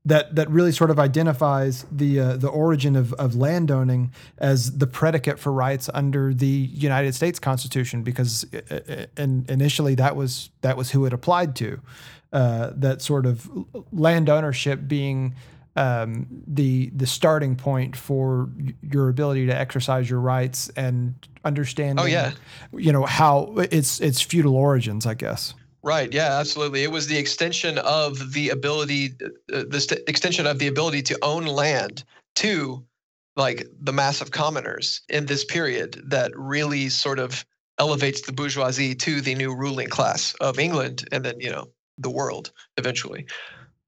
that 0.05 0.35
that 0.35 0.49
really 0.49 0.71
sort 0.71 0.89
of 0.89 0.99
identifies 0.99 1.85
the 1.91 2.19
uh, 2.19 2.37
the 2.37 2.47
origin 2.47 2.95
of, 2.95 3.13
of 3.13 3.35
landowning 3.35 4.11
as 4.37 4.77
the 4.77 4.87
predicate 4.87 5.37
for 5.39 5.51
rights 5.51 5.89
under 5.93 6.33
the 6.33 6.47
United 6.47 7.13
States 7.13 7.39
Constitution 7.39 8.01
because 8.01 8.45
uh, 8.53 8.79
uh, 8.87 9.05
in, 9.17 9.45
initially 9.47 9.95
that 9.95 10.15
was 10.15 10.49
that 10.61 10.75
was 10.75 10.91
who 10.91 11.05
it 11.05 11.13
applied 11.13 11.55
to 11.57 11.79
uh, 12.33 12.71
that 12.75 13.01
sort 13.01 13.25
of 13.25 13.49
land 13.91 14.29
ownership 14.29 14.87
being 14.87 15.35
um, 15.75 16.27
the 16.47 16.91
the 16.95 17.07
starting 17.07 17.55
point 17.55 17.95
for 17.95 18.49
your 18.81 19.09
ability 19.09 19.45
to 19.47 19.57
exercise 19.57 20.09
your 20.09 20.19
rights 20.19 20.69
and 20.75 21.15
understanding 21.45 22.03
Oh, 22.03 22.07
yeah. 22.07 22.31
you 22.73 22.91
know 22.91 23.05
how 23.05 23.53
it's 23.57 23.99
it's 24.01 24.21
feudal 24.21 24.55
origins 24.55 25.05
I 25.05 25.13
guess 25.13 25.53
Right. 25.83 26.13
Yeah. 26.13 26.37
Absolutely. 26.39 26.83
It 26.83 26.91
was 26.91 27.07
the 27.07 27.17
extension 27.17 27.79
of 27.79 28.33
the 28.33 28.49
ability, 28.49 29.15
uh, 29.51 29.63
the 29.67 29.81
st- 29.81 30.01
extension 30.07 30.45
of 30.45 30.59
the 30.59 30.67
ability 30.67 31.01
to 31.01 31.17
own 31.23 31.45
land 31.47 32.03
to 32.35 32.85
like 33.35 33.65
the 33.79 33.91
mass 33.91 34.21
of 34.21 34.29
commoners 34.29 35.01
in 35.09 35.25
this 35.25 35.43
period 35.43 35.99
that 36.05 36.31
really 36.35 36.87
sort 36.89 37.17
of 37.17 37.43
elevates 37.79 38.21
the 38.21 38.31
bourgeoisie 38.31 38.93
to 38.93 39.21
the 39.21 39.33
new 39.33 39.55
ruling 39.55 39.87
class 39.87 40.35
of 40.35 40.59
England 40.59 41.07
and 41.11 41.25
then 41.25 41.39
you 41.39 41.49
know 41.49 41.67
the 41.97 42.11
world 42.11 42.51
eventually. 42.77 43.25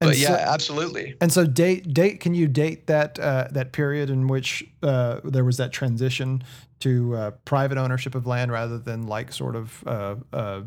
And 0.00 0.10
But 0.10 0.18
yeah, 0.18 0.28
so- 0.28 0.34
absolutely. 0.34 1.14
And 1.20 1.32
so 1.32 1.46
date 1.46 1.94
date 1.94 2.20
can 2.20 2.34
you 2.34 2.48
date 2.48 2.86
that 2.88 3.18
uh, 3.18 3.48
that 3.52 3.72
period 3.72 4.10
in 4.10 4.26
which 4.26 4.64
uh, 4.82 5.20
there 5.24 5.44
was 5.44 5.56
that 5.58 5.72
transition 5.72 6.42
to 6.80 7.16
uh, 7.16 7.30
private 7.44 7.78
ownership 7.78 8.14
of 8.14 8.26
land 8.26 8.52
rather 8.52 8.78
than 8.78 9.06
like 9.06 9.32
sort 9.32 9.56
of 9.56 9.82
uh, 9.86 10.16
uh, 10.32 10.62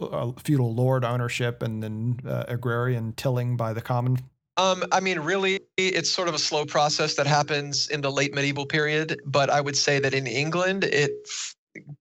uh, 0.00 0.32
feudal 0.44 0.74
lord 0.74 1.04
ownership 1.04 1.62
and 1.62 1.82
then 1.82 2.20
uh, 2.28 2.44
agrarian 2.48 3.12
tilling 3.14 3.56
by 3.56 3.72
the 3.72 3.80
common? 3.80 4.18
Um, 4.56 4.84
I 4.92 5.00
mean, 5.00 5.18
really, 5.18 5.60
it's 5.76 6.10
sort 6.10 6.28
of 6.28 6.34
a 6.34 6.38
slow 6.38 6.64
process 6.64 7.16
that 7.16 7.26
happens 7.26 7.88
in 7.88 8.02
the 8.02 8.12
late 8.12 8.32
medieval 8.34 8.66
period. 8.66 9.20
But 9.26 9.50
I 9.50 9.60
would 9.60 9.76
say 9.76 9.98
that 9.98 10.14
in 10.14 10.28
England, 10.28 10.84
it 10.84 11.10
f- 11.26 11.56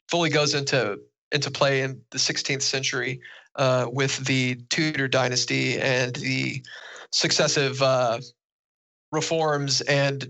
fully 0.08 0.30
goes 0.30 0.54
into 0.54 1.00
into 1.32 1.50
play 1.50 1.82
in 1.82 2.00
the 2.12 2.20
16th 2.20 2.62
century 2.62 3.20
uh, 3.56 3.88
with 3.92 4.26
the 4.26 4.56
Tudor 4.70 5.08
dynasty 5.08 5.80
and 5.80 6.16
the 6.16 6.64
successive 7.12 7.82
uh, 7.82 8.20
reforms 9.12 9.82
and 9.82 10.28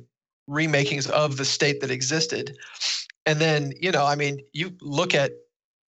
remakings 0.49 1.09
of 1.09 1.37
the 1.37 1.45
state 1.45 1.79
that 1.81 1.91
existed. 1.91 2.57
And 3.25 3.39
then, 3.39 3.73
you 3.79 3.91
know, 3.91 4.05
I 4.05 4.15
mean, 4.15 4.39
you 4.51 4.71
look 4.81 5.15
at 5.15 5.31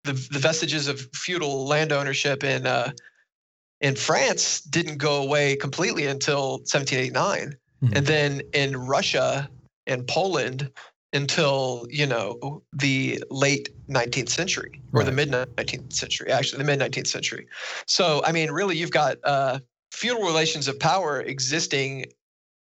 the, 0.05 0.13
the 0.13 0.39
vestiges 0.39 0.87
of 0.87 1.01
feudal 1.15 1.67
land 1.67 1.91
ownership 1.93 2.45
in 2.45 2.67
uh, 2.67 2.93
in 3.81 3.97
France 3.97 4.61
didn't 4.61 4.99
go 4.99 5.23
away 5.23 5.57
completely 5.57 6.07
until 6.07 6.59
1789, 6.59 7.57
Mhm. 7.83 7.97
and 7.97 8.07
then 8.07 8.41
in 8.53 8.77
Russia 8.77 9.49
and 9.87 10.07
Poland 10.07 10.71
until 11.15 11.87
you 11.89 12.07
know 12.07 12.63
the 12.73 13.23
late 13.31 13.71
19th 13.89 14.29
century 14.29 14.81
or 14.93 15.05
the 15.05 15.13
mid 15.13 15.31
19th 15.31 15.93
century, 15.93 16.31
actually 16.31 16.59
the 16.59 16.65
mid 16.65 16.81
19th 16.81 17.07
century. 17.07 17.47
So 17.87 18.23
I 18.25 18.33
mean, 18.33 18.51
really, 18.51 18.77
you've 18.77 18.91
got 18.91 19.17
uh, 19.25 19.61
feudal 19.93 20.25
relations 20.25 20.69
of 20.69 20.79
power 20.79 21.21
existing 21.21 22.07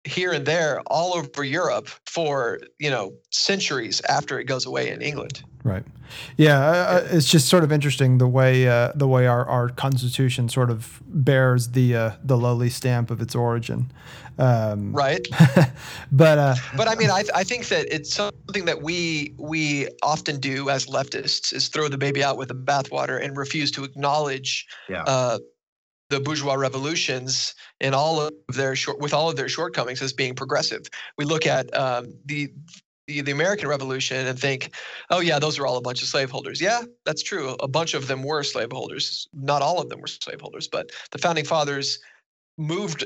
here 0.04 0.32
and 0.32 0.46
there 0.46 0.80
all 0.86 1.14
over 1.14 1.44
Europe 1.44 1.88
for 2.06 2.58
you 2.78 2.90
know 2.90 3.12
centuries 3.30 4.00
after 4.08 4.40
it 4.40 4.44
goes 4.44 4.66
away 4.66 4.90
in 4.90 5.02
England. 5.02 5.44
Right. 5.62 5.84
Yeah, 6.36 6.58
uh, 6.58 6.72
uh, 6.72 7.08
it's 7.10 7.26
just 7.28 7.48
sort 7.48 7.64
of 7.64 7.70
interesting 7.70 8.18
the 8.18 8.26
way 8.26 8.66
uh, 8.66 8.92
the 8.94 9.06
way 9.06 9.26
our, 9.26 9.44
our 9.46 9.68
constitution 9.68 10.48
sort 10.48 10.70
of 10.70 11.00
bears 11.06 11.68
the 11.68 11.94
uh, 11.94 12.10
the 12.24 12.36
lowly 12.36 12.70
stamp 12.70 13.10
of 13.10 13.20
its 13.20 13.34
origin. 13.34 13.92
Um, 14.38 14.92
Right. 14.94 15.26
but 16.12 16.38
uh, 16.38 16.54
but 16.76 16.88
I 16.88 16.94
mean, 16.94 17.10
I, 17.10 17.24
I 17.34 17.44
think 17.44 17.68
that 17.68 17.86
it's 17.94 18.12
something 18.12 18.64
that 18.64 18.82
we 18.82 19.34
we 19.38 19.88
often 20.02 20.40
do 20.40 20.70
as 20.70 20.86
leftists 20.86 21.52
is 21.52 21.68
throw 21.68 21.88
the 21.88 21.98
baby 21.98 22.24
out 22.24 22.38
with 22.38 22.48
the 22.48 22.54
bathwater 22.54 23.22
and 23.22 23.36
refuse 23.36 23.70
to 23.72 23.84
acknowledge 23.84 24.66
Yeah. 24.88 25.02
uh, 25.02 25.38
the 26.08 26.20
bourgeois 26.20 26.54
revolutions 26.54 27.54
and 27.80 27.94
all 27.94 28.20
of 28.20 28.32
their 28.48 28.74
short 28.74 28.98
with 28.98 29.12
all 29.12 29.28
of 29.28 29.36
their 29.36 29.48
shortcomings 29.48 30.00
as 30.02 30.12
being 30.12 30.34
progressive. 30.34 30.82
We 31.18 31.24
look 31.26 31.46
at 31.46 31.72
um, 31.76 32.14
the, 32.24 32.50
the 33.10 33.20
the 33.22 33.32
American 33.32 33.68
Revolution 33.68 34.26
and 34.26 34.38
think, 34.38 34.74
oh 35.10 35.20
yeah, 35.20 35.38
those 35.38 35.58
are 35.58 35.66
all 35.66 35.76
a 35.76 35.82
bunch 35.82 36.02
of 36.02 36.08
slaveholders. 36.08 36.60
Yeah, 36.60 36.82
that's 37.04 37.22
true. 37.22 37.56
A 37.60 37.68
bunch 37.68 37.94
of 37.94 38.06
them 38.06 38.22
were 38.22 38.42
slaveholders. 38.42 39.28
Not 39.32 39.62
all 39.62 39.80
of 39.80 39.88
them 39.88 40.00
were 40.00 40.06
slaveholders, 40.06 40.68
but 40.68 40.90
the 41.10 41.18
founding 41.18 41.44
fathers 41.44 41.98
moved 42.58 43.04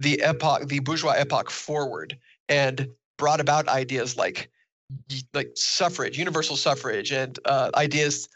the 0.00 0.20
epoch, 0.22 0.68
the 0.68 0.80
bourgeois 0.80 1.14
epoch 1.16 1.50
forward 1.50 2.16
and 2.48 2.88
brought 3.16 3.40
about 3.40 3.68
ideas 3.68 4.16
like 4.16 4.50
like 5.34 5.50
suffrage, 5.54 6.18
universal 6.18 6.56
suffrage, 6.56 7.12
and 7.12 7.38
uh, 7.44 7.70
ideas 7.74 8.28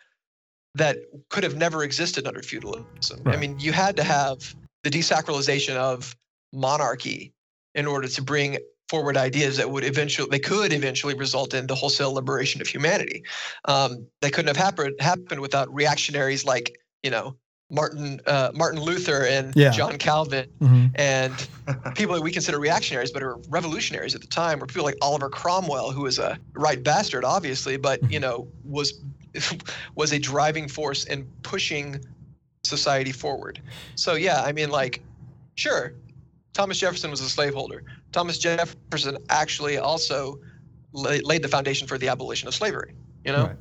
that 0.75 0.97
could 1.31 1.45
have 1.45 1.57
never 1.57 1.83
existed 1.83 2.27
under 2.27 2.43
feudalism. 2.43 3.23
I 3.27 3.37
mean, 3.37 3.59
you 3.59 3.73
had 3.73 3.97
to 3.97 4.05
have 4.05 4.55
the 4.85 4.91
desacralization 4.91 5.77
of 5.77 6.17
monarchy 6.53 7.33
in 7.75 7.87
order 7.87 8.09
to 8.09 8.23
bring 8.23 8.59
forward 8.89 9.17
ideas 9.17 9.57
that 9.57 9.71
would 9.71 9.85
eventually 9.85 10.29
they 10.31 10.39
could 10.39 10.73
eventually 10.73 11.15
result 11.15 11.55
in 11.55 11.67
the 11.67 11.75
wholesale 11.75 12.13
liberation 12.13 12.61
of 12.61 12.67
humanity. 12.67 13.23
Um, 13.65 14.07
they 14.21 14.31
couldn't 14.31 14.49
have 14.49 14.57
happened 14.57 14.95
happened 15.01 15.41
without 15.41 15.73
reactionaries 15.75 16.45
like 16.45 16.79
you 17.03 17.11
know 17.11 17.37
Martin 17.71 18.21
uh, 18.27 18.51
Martin 18.55 18.81
Luther 18.81 19.25
and 19.27 19.55
Yeah. 19.57 19.71
John 19.71 19.97
Calvin 19.97 20.47
mhm. 20.61 20.91
and 20.95 21.33
people 21.95 22.15
that 22.15 22.23
we 22.23 22.31
consider 22.31 22.61
reactionaries 22.61 23.11
but 23.11 23.23
are 23.23 23.39
revolutionaries 23.49 24.15
at 24.15 24.21
the 24.21 24.27
time 24.27 24.59
were 24.61 24.67
people 24.67 24.85
like 24.85 24.99
Oliver 25.01 25.31
Cromwell 25.31 25.91
who 25.91 26.03
was 26.03 26.19
a 26.19 26.39
right 26.55 26.83
bastard 26.83 27.25
obviously 27.25 27.79
but 27.79 27.99
you 28.11 28.21
know 28.21 28.47
was 28.65 29.01
was 29.95 30.13
a 30.13 30.19
driving 30.19 30.69
force 30.69 31.05
in 31.05 31.27
pushing 31.43 31.99
society 32.65 33.11
forward 33.13 33.61
so 33.97 34.15
yeah 34.15 34.43
i 34.43 34.53
mean 34.53 34.71
like 34.71 35.03
sure 35.57 35.95
thomas 36.53 36.79
jefferson 36.79 37.11
was 37.11 37.21
a 37.21 37.29
slaveholder 37.29 37.83
thomas 38.13 38.39
jefferson 38.39 39.17
actually 39.29 39.79
also 39.79 40.37
la- 40.93 41.19
laid 41.25 41.43
the 41.43 41.49
foundation 41.49 41.87
for 41.89 41.99
the 41.99 42.09
abolition 42.09 42.49
of 42.49 42.55
slavery 42.55 42.95
you 43.25 43.33
know 43.33 43.47
Right. 43.47 43.57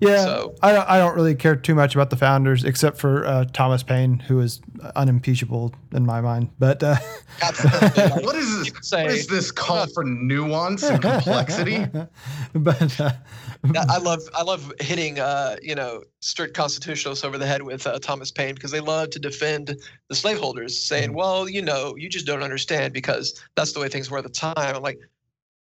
Yeah, 0.00 0.24
So- 0.24 0.54
I 0.62 0.72
don't. 0.72 0.88
I 0.88 0.98
don't 0.98 1.14
really 1.14 1.34
care 1.34 1.56
too 1.56 1.74
much 1.74 1.94
about 1.94 2.10
the 2.10 2.16
founders, 2.16 2.64
except 2.64 2.98
for 2.98 3.26
uh, 3.26 3.44
Thomas 3.52 3.82
Paine, 3.82 4.18
who 4.18 4.40
is 4.40 4.60
unimpeachable 4.94 5.74
in 5.92 6.04
my 6.04 6.20
mind. 6.20 6.50
But 6.58 6.82
uh, 6.82 6.96
What 8.20 8.36
is 8.36 8.58
this? 8.58 8.72
say- 8.88 9.04
what 9.04 9.12
is 9.12 9.26
this 9.26 9.50
call 9.50 9.86
for 9.88 10.04
nuance 10.04 10.82
and 10.82 11.00
complexity? 11.00 11.86
but 12.54 13.00
uh, 13.00 13.12
I 13.88 13.98
love 13.98 14.20
I 14.34 14.42
love 14.42 14.72
hitting 14.80 15.18
uh, 15.18 15.56
you 15.62 15.74
know 15.74 16.02
strict 16.20 16.54
constitutionalists 16.54 17.24
over 17.24 17.38
the 17.38 17.46
head 17.46 17.62
with 17.62 17.86
uh, 17.86 17.98
Thomas 17.98 18.30
Paine 18.30 18.54
because 18.54 18.70
they 18.70 18.80
love 18.80 19.10
to 19.10 19.18
defend 19.18 19.76
the 20.08 20.14
slaveholders, 20.14 20.78
saying, 20.78 21.08
Mm-hmm. 21.10 21.16
"Well, 21.18 21.48
you 21.48 21.62
know, 21.62 21.94
you 21.96 22.08
just 22.08 22.26
don't 22.26 22.42
understand 22.42 22.92
because 22.92 23.40
that's 23.56 23.72
the 23.72 23.80
way 23.80 23.88
things 23.88 24.10
were 24.10 24.18
at 24.18 24.24
the 24.24 24.30
time." 24.30 24.54
I'm 24.56 24.82
like, 24.82 24.98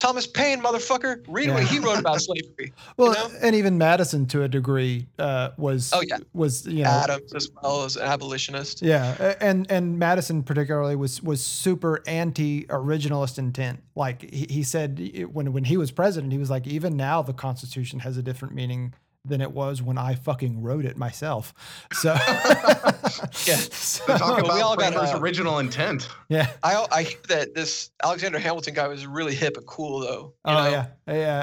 Thomas 0.01 0.25
Paine, 0.25 0.59
motherfucker, 0.61 1.23
read 1.27 1.51
what 1.51 1.63
he 1.63 1.77
wrote 1.77 1.99
about 1.99 2.19
slavery. 2.21 2.73
well, 2.97 3.13
know? 3.13 3.29
and 3.43 3.55
even 3.55 3.77
Madison 3.77 4.25
to 4.27 4.41
a 4.41 4.47
degree 4.47 5.05
uh, 5.19 5.51
was. 5.57 5.91
Oh, 5.93 6.01
yeah. 6.01 6.17
Was 6.33 6.65
you 6.65 6.83
know. 6.83 6.89
Adams 6.89 7.33
as 7.33 7.49
well 7.61 7.83
as 7.83 7.97
an 7.97 8.03
abolitionist. 8.03 8.81
Yeah, 8.81 9.35
and 9.39 9.69
and 9.69 9.99
Madison 9.99 10.41
particularly 10.41 10.95
was 10.95 11.21
was 11.21 11.45
super 11.45 12.01
anti 12.07 12.65
originalist 12.65 13.37
intent. 13.37 13.83
Like 13.95 14.27
he, 14.33 14.47
he 14.49 14.63
said 14.63 14.99
it- 14.99 15.31
when 15.31 15.53
when 15.53 15.65
he 15.65 15.77
was 15.77 15.91
president, 15.91 16.33
he 16.33 16.39
was 16.39 16.49
like, 16.49 16.65
even 16.65 16.97
now 16.97 17.21
the 17.21 17.33
Constitution 17.33 17.99
has 17.99 18.17
a 18.17 18.23
different 18.23 18.55
meaning 18.55 18.93
than 19.25 19.39
it 19.41 19.51
was 19.51 19.81
when 19.81 19.97
I 19.97 20.15
fucking 20.15 20.61
wrote 20.61 20.83
it 20.85 20.97
myself. 20.97 21.53
So 21.93 22.13
Yeah. 23.45 23.55
So- 23.55 24.03
They 24.07 24.17
talk 24.17 24.41
we 24.43 24.61
all 24.61 24.75
got, 24.75 24.93
framers' 24.93 25.13
uh, 25.13 25.19
original 25.19 25.59
intent. 25.59 26.07
yeah. 26.29 26.47
I 26.63 26.85
I 26.91 27.03
hear 27.03 27.17
that 27.27 27.53
this 27.53 27.91
Alexander 28.03 28.39
Hamilton 28.39 28.73
guy 28.73 28.87
was 28.87 29.05
really 29.05 29.35
hip 29.35 29.57
and 29.57 29.65
cool 29.67 29.99
though. 29.99 30.33
you 30.45 30.51
Oh 30.51 30.53
know? 30.63 30.69
yeah, 30.71 30.85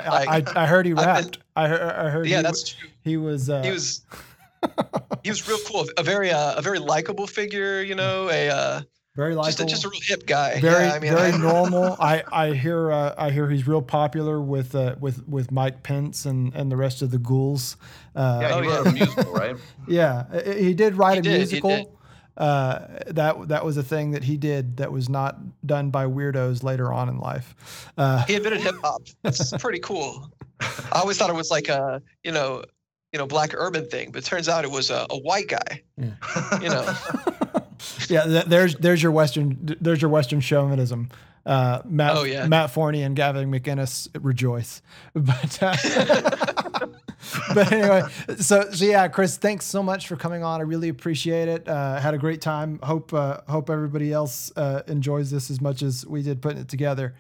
yeah. 0.05 0.11
Like, 0.11 0.57
I, 0.57 0.62
I 0.64 0.66
heard 0.66 0.87
he 0.87 0.93
I've 0.93 0.97
been- 0.97 1.07
rapped. 1.07 1.39
I 1.57 1.68
heard. 1.68 1.81
I 1.93 2.09
heard. 2.11 2.26
Yeah, 2.26 2.39
he, 2.39 2.43
that's 2.43 2.68
true. 2.70 2.89
he 3.03 3.16
was. 3.16 3.49
Uh, 3.51 3.62
He 3.62 3.70
was 3.70 4.03
he 5.22 5.31
was 5.31 5.49
real 5.49 5.59
cool. 5.66 5.87
A 5.97 6.03
very 6.03 6.31
uh, 6.33 6.57
a 6.59 6.62
very 6.62 6.79
likable 6.81 7.26
figure. 7.29 7.83
You 7.83 7.95
know, 7.95 8.29
a 8.31 8.85
very 9.19 9.35
just 9.35 9.59
a, 9.59 9.62
likable. 9.64 9.69
just 9.69 9.85
a 9.85 9.89
real 9.89 10.01
hip 10.03 10.27
guy. 10.27 10.61
very 10.61 10.87
yeah, 10.87 10.95
I 10.95 10.99
mean, 11.01 11.12
very 11.12 11.33
I- 11.33 11.37
normal. 11.53 11.97
I 12.01 12.23
I 12.33 12.53
hear 12.55 12.93
uh, 12.93 13.14
I 13.19 13.31
hear 13.31 13.51
he's 13.51 13.66
real 13.66 13.83
popular 13.83 14.41
with 14.41 14.75
uh, 14.75 14.95
with 15.01 15.27
with 15.29 15.51
Mike 15.51 15.83
Pence 15.83 16.25
and 16.25 16.55
and 16.55 16.71
the 16.71 16.77
rest 16.77 17.03
of 17.03 17.11
the 17.11 17.19
ghouls. 17.19 17.77
Uh, 18.14 18.39
Yeah, 18.43 18.61
he 18.62 18.69
wrote 18.69 18.87
a 18.87 18.93
musical, 19.01 19.33
right? 19.33 19.57
Yeah, 19.89 20.25
he 20.57 20.73
did 20.75 20.95
write 20.97 21.14
He 21.14 21.19
a 21.19 21.23
did, 21.23 21.33
he 21.33 21.39
musical. 21.39 21.71
did. 21.71 21.87
Uh, 22.37 23.01
that 23.09 23.49
that 23.49 23.64
was 23.64 23.77
a 23.77 23.83
thing 23.83 24.12
that 24.12 24.23
he 24.23 24.37
did 24.37 24.77
that 24.77 24.93
was 24.93 25.09
not 25.09 25.37
done 25.66 25.91
by 25.91 26.05
weirdos 26.07 26.62
later 26.62 26.93
on 26.93 27.09
in 27.09 27.19
life. 27.19 27.55
Uh, 27.99 28.25
he 28.27 28.37
invented 28.37 28.61
hip 28.61 28.77
hop. 28.81 29.03
That's 29.25 29.51
pretty 29.59 29.81
cool. 29.81 30.31
I 30.61 31.01
always 31.01 31.19
thought 31.19 31.31
it 31.31 31.37
was 31.37 31.51
like 31.51 31.69
a 31.69 32.01
you 32.23 32.31
know 32.31 32.62
you 33.12 33.19
know 33.19 33.27
black 33.27 33.55
urban 33.57 33.89
thing, 33.89 34.12
but 34.12 34.23
it 34.23 34.25
turns 34.27 34.49
out 34.49 34.64
it 34.64 34.71
was 34.71 34.89
a, 34.91 35.05
a 35.11 35.19
white 35.19 35.49
guy. 35.49 35.83
Yeah. 35.97 36.61
You 36.62 36.69
know, 36.69 36.95
yeah, 38.09 38.24
th- 38.24 38.45
there's 38.47 38.74
there's 38.76 39.03
your 39.03 39.12
western 39.12 39.76
there's 39.81 40.01
your 40.03 40.11
western 40.11 40.41
chauvinism. 40.41 41.11
Uh, 41.47 41.81
Matt 41.87 42.14
Oh, 42.16 42.24
yeah. 42.24 42.47
Matt 42.47 42.70
Forney 42.70 43.03
and 43.03 43.16
Gavin 43.16 43.51
McInnes 43.51 44.09
rejoice, 44.20 44.83
but 45.14 45.62
uh, 45.62 45.74
but 47.55 47.72
anyway, 47.72 48.03
so 48.39 48.70
so 48.70 48.85
yeah, 48.85 49.09
Chris, 49.09 49.39
thanks 49.39 49.64
so 49.64 49.83
much 49.83 50.09
for 50.09 50.16
coming 50.16 50.43
on. 50.43 50.61
I 50.61 50.64
really 50.64 50.89
appreciate 50.91 51.49
it. 51.49 51.66
Uh, 51.66 51.99
had 52.01 52.12
a 52.14 52.18
great 52.18 52.41
time. 52.43 52.79
Hope 52.83 53.14
uh, 53.14 53.41
hope 53.49 53.70
everybody 53.70 54.12
else 54.12 54.53
uh, 54.57 54.83
enjoys 54.89 55.31
this 55.31 55.51
as 55.51 55.61
much 55.61 55.83
as 55.83 56.05
we 56.07 56.22
did 56.22 56.43
putting 56.43 56.59
it 56.59 56.68
together. 56.68 57.14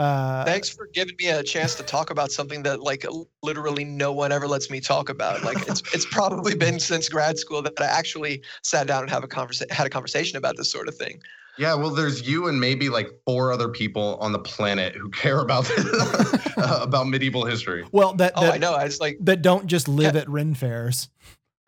Uh, 0.00 0.44
thanks 0.46 0.70
for 0.70 0.86
giving 0.94 1.14
me 1.18 1.28
a 1.28 1.42
chance 1.42 1.74
to 1.74 1.82
talk 1.82 2.08
about 2.08 2.32
something 2.32 2.62
that 2.62 2.80
like 2.80 3.04
literally 3.42 3.84
no 3.84 4.12
one 4.12 4.32
ever 4.32 4.48
lets 4.48 4.70
me 4.70 4.80
talk 4.80 5.10
about. 5.10 5.42
Like 5.44 5.58
it's 5.68 5.82
it's 5.92 6.06
probably 6.06 6.54
been 6.54 6.80
since 6.80 7.06
grad 7.10 7.38
school 7.38 7.60
that 7.60 7.78
I 7.78 7.84
actually 7.84 8.42
sat 8.62 8.86
down 8.86 9.02
and 9.02 9.10
have 9.10 9.24
a 9.24 9.28
conversa- 9.28 9.70
had 9.70 9.86
a 9.86 9.90
conversation 9.90 10.38
about 10.38 10.56
this 10.56 10.72
sort 10.72 10.88
of 10.88 10.94
thing. 10.96 11.20
Yeah, 11.58 11.74
well, 11.74 11.90
there's 11.90 12.26
you 12.26 12.48
and 12.48 12.58
maybe 12.58 12.88
like 12.88 13.10
four 13.26 13.52
other 13.52 13.68
people 13.68 14.16
on 14.20 14.32
the 14.32 14.38
planet 14.38 14.94
who 14.94 15.10
care 15.10 15.40
about 15.40 15.70
uh, 16.56 16.78
about 16.80 17.06
medieval 17.08 17.44
history. 17.44 17.84
well, 17.92 18.14
that, 18.14 18.32
Oh, 18.36 18.50
I 18.50 18.56
know. 18.56 18.72
I 18.72 18.84
was 18.84 19.00
like, 19.00 19.18
that 19.20 19.42
don't 19.42 19.66
just 19.66 19.86
live 19.86 20.16
at 20.16 20.30
Ren 20.30 20.54
fairs. 20.54 21.10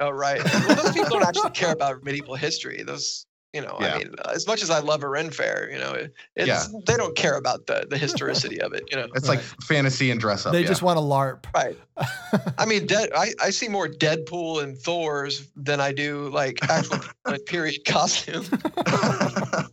oh 0.00 0.08
right. 0.08 0.42
Well, 0.42 0.76
those 0.76 0.92
people 0.94 1.10
don't 1.10 1.24
actually 1.24 1.50
care 1.50 1.72
about 1.72 2.02
medieval 2.02 2.34
history. 2.36 2.82
Those 2.82 3.26
You 3.52 3.60
know, 3.60 3.76
Yeah. 3.80 3.94
I 3.94 3.98
mean, 3.98 4.14
as 4.32 4.46
much 4.46 4.62
as 4.62 4.70
I 4.70 4.78
love 4.78 5.02
a 5.02 5.08
Ren 5.08 5.30
Fair, 5.30 5.68
you 5.70 5.78
know, 5.78 5.92
it, 5.92 6.14
it's 6.36 6.46
Yeah. 6.48 6.62
they 6.86 6.96
don't 6.96 7.14
care 7.14 7.36
about 7.36 7.66
the 7.66 7.86
the 7.88 7.98
historicity 7.98 8.60
of 8.60 8.72
it. 8.72 8.84
You 8.90 8.96
know, 8.96 9.08
It's 9.14 9.28
like 9.28 9.40
fantasy 9.62 10.10
and 10.10 10.18
dress 10.18 10.46
up. 10.46 10.52
They 10.52 10.62
yeah. 10.62 10.68
just 10.68 10.80
want 10.82 10.96
to 10.96 11.02
LARP. 11.02 11.44
right? 11.54 11.76
I 12.58 12.64
mean, 12.64 12.86
dead. 12.86 13.10
I, 13.14 13.32
I 13.42 13.50
see 13.50 13.68
more 13.68 13.88
Deadpool 13.88 14.62
and 14.62 14.78
Thor's 14.78 15.48
than 15.54 15.80
I 15.80 15.92
do 15.92 16.30
like 16.30 16.58
actual 16.70 17.00
like, 17.26 17.44
period 17.46 17.84
costume. 17.86 18.44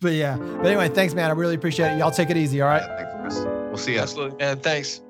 But 0.00 0.12
yeah. 0.14 0.36
But 0.36 0.66
anyway, 0.66 0.88
thanks, 0.88 1.14
man. 1.14 1.30
I 1.30 1.34
really 1.34 1.54
appreciate 1.54 1.92
it. 1.94 1.98
Y'all 1.98 2.10
take 2.10 2.28
it 2.30 2.36
easy. 2.36 2.60
All 2.60 2.68
right. 2.68 2.82
Thanks, 2.82 3.12
Chris. 3.38 3.46
We'll 3.68 3.76
see 3.76 3.92
you. 3.94 4.00
Absolutely, 4.00 4.36
man. 4.38 4.58
Thanks. 4.58 5.00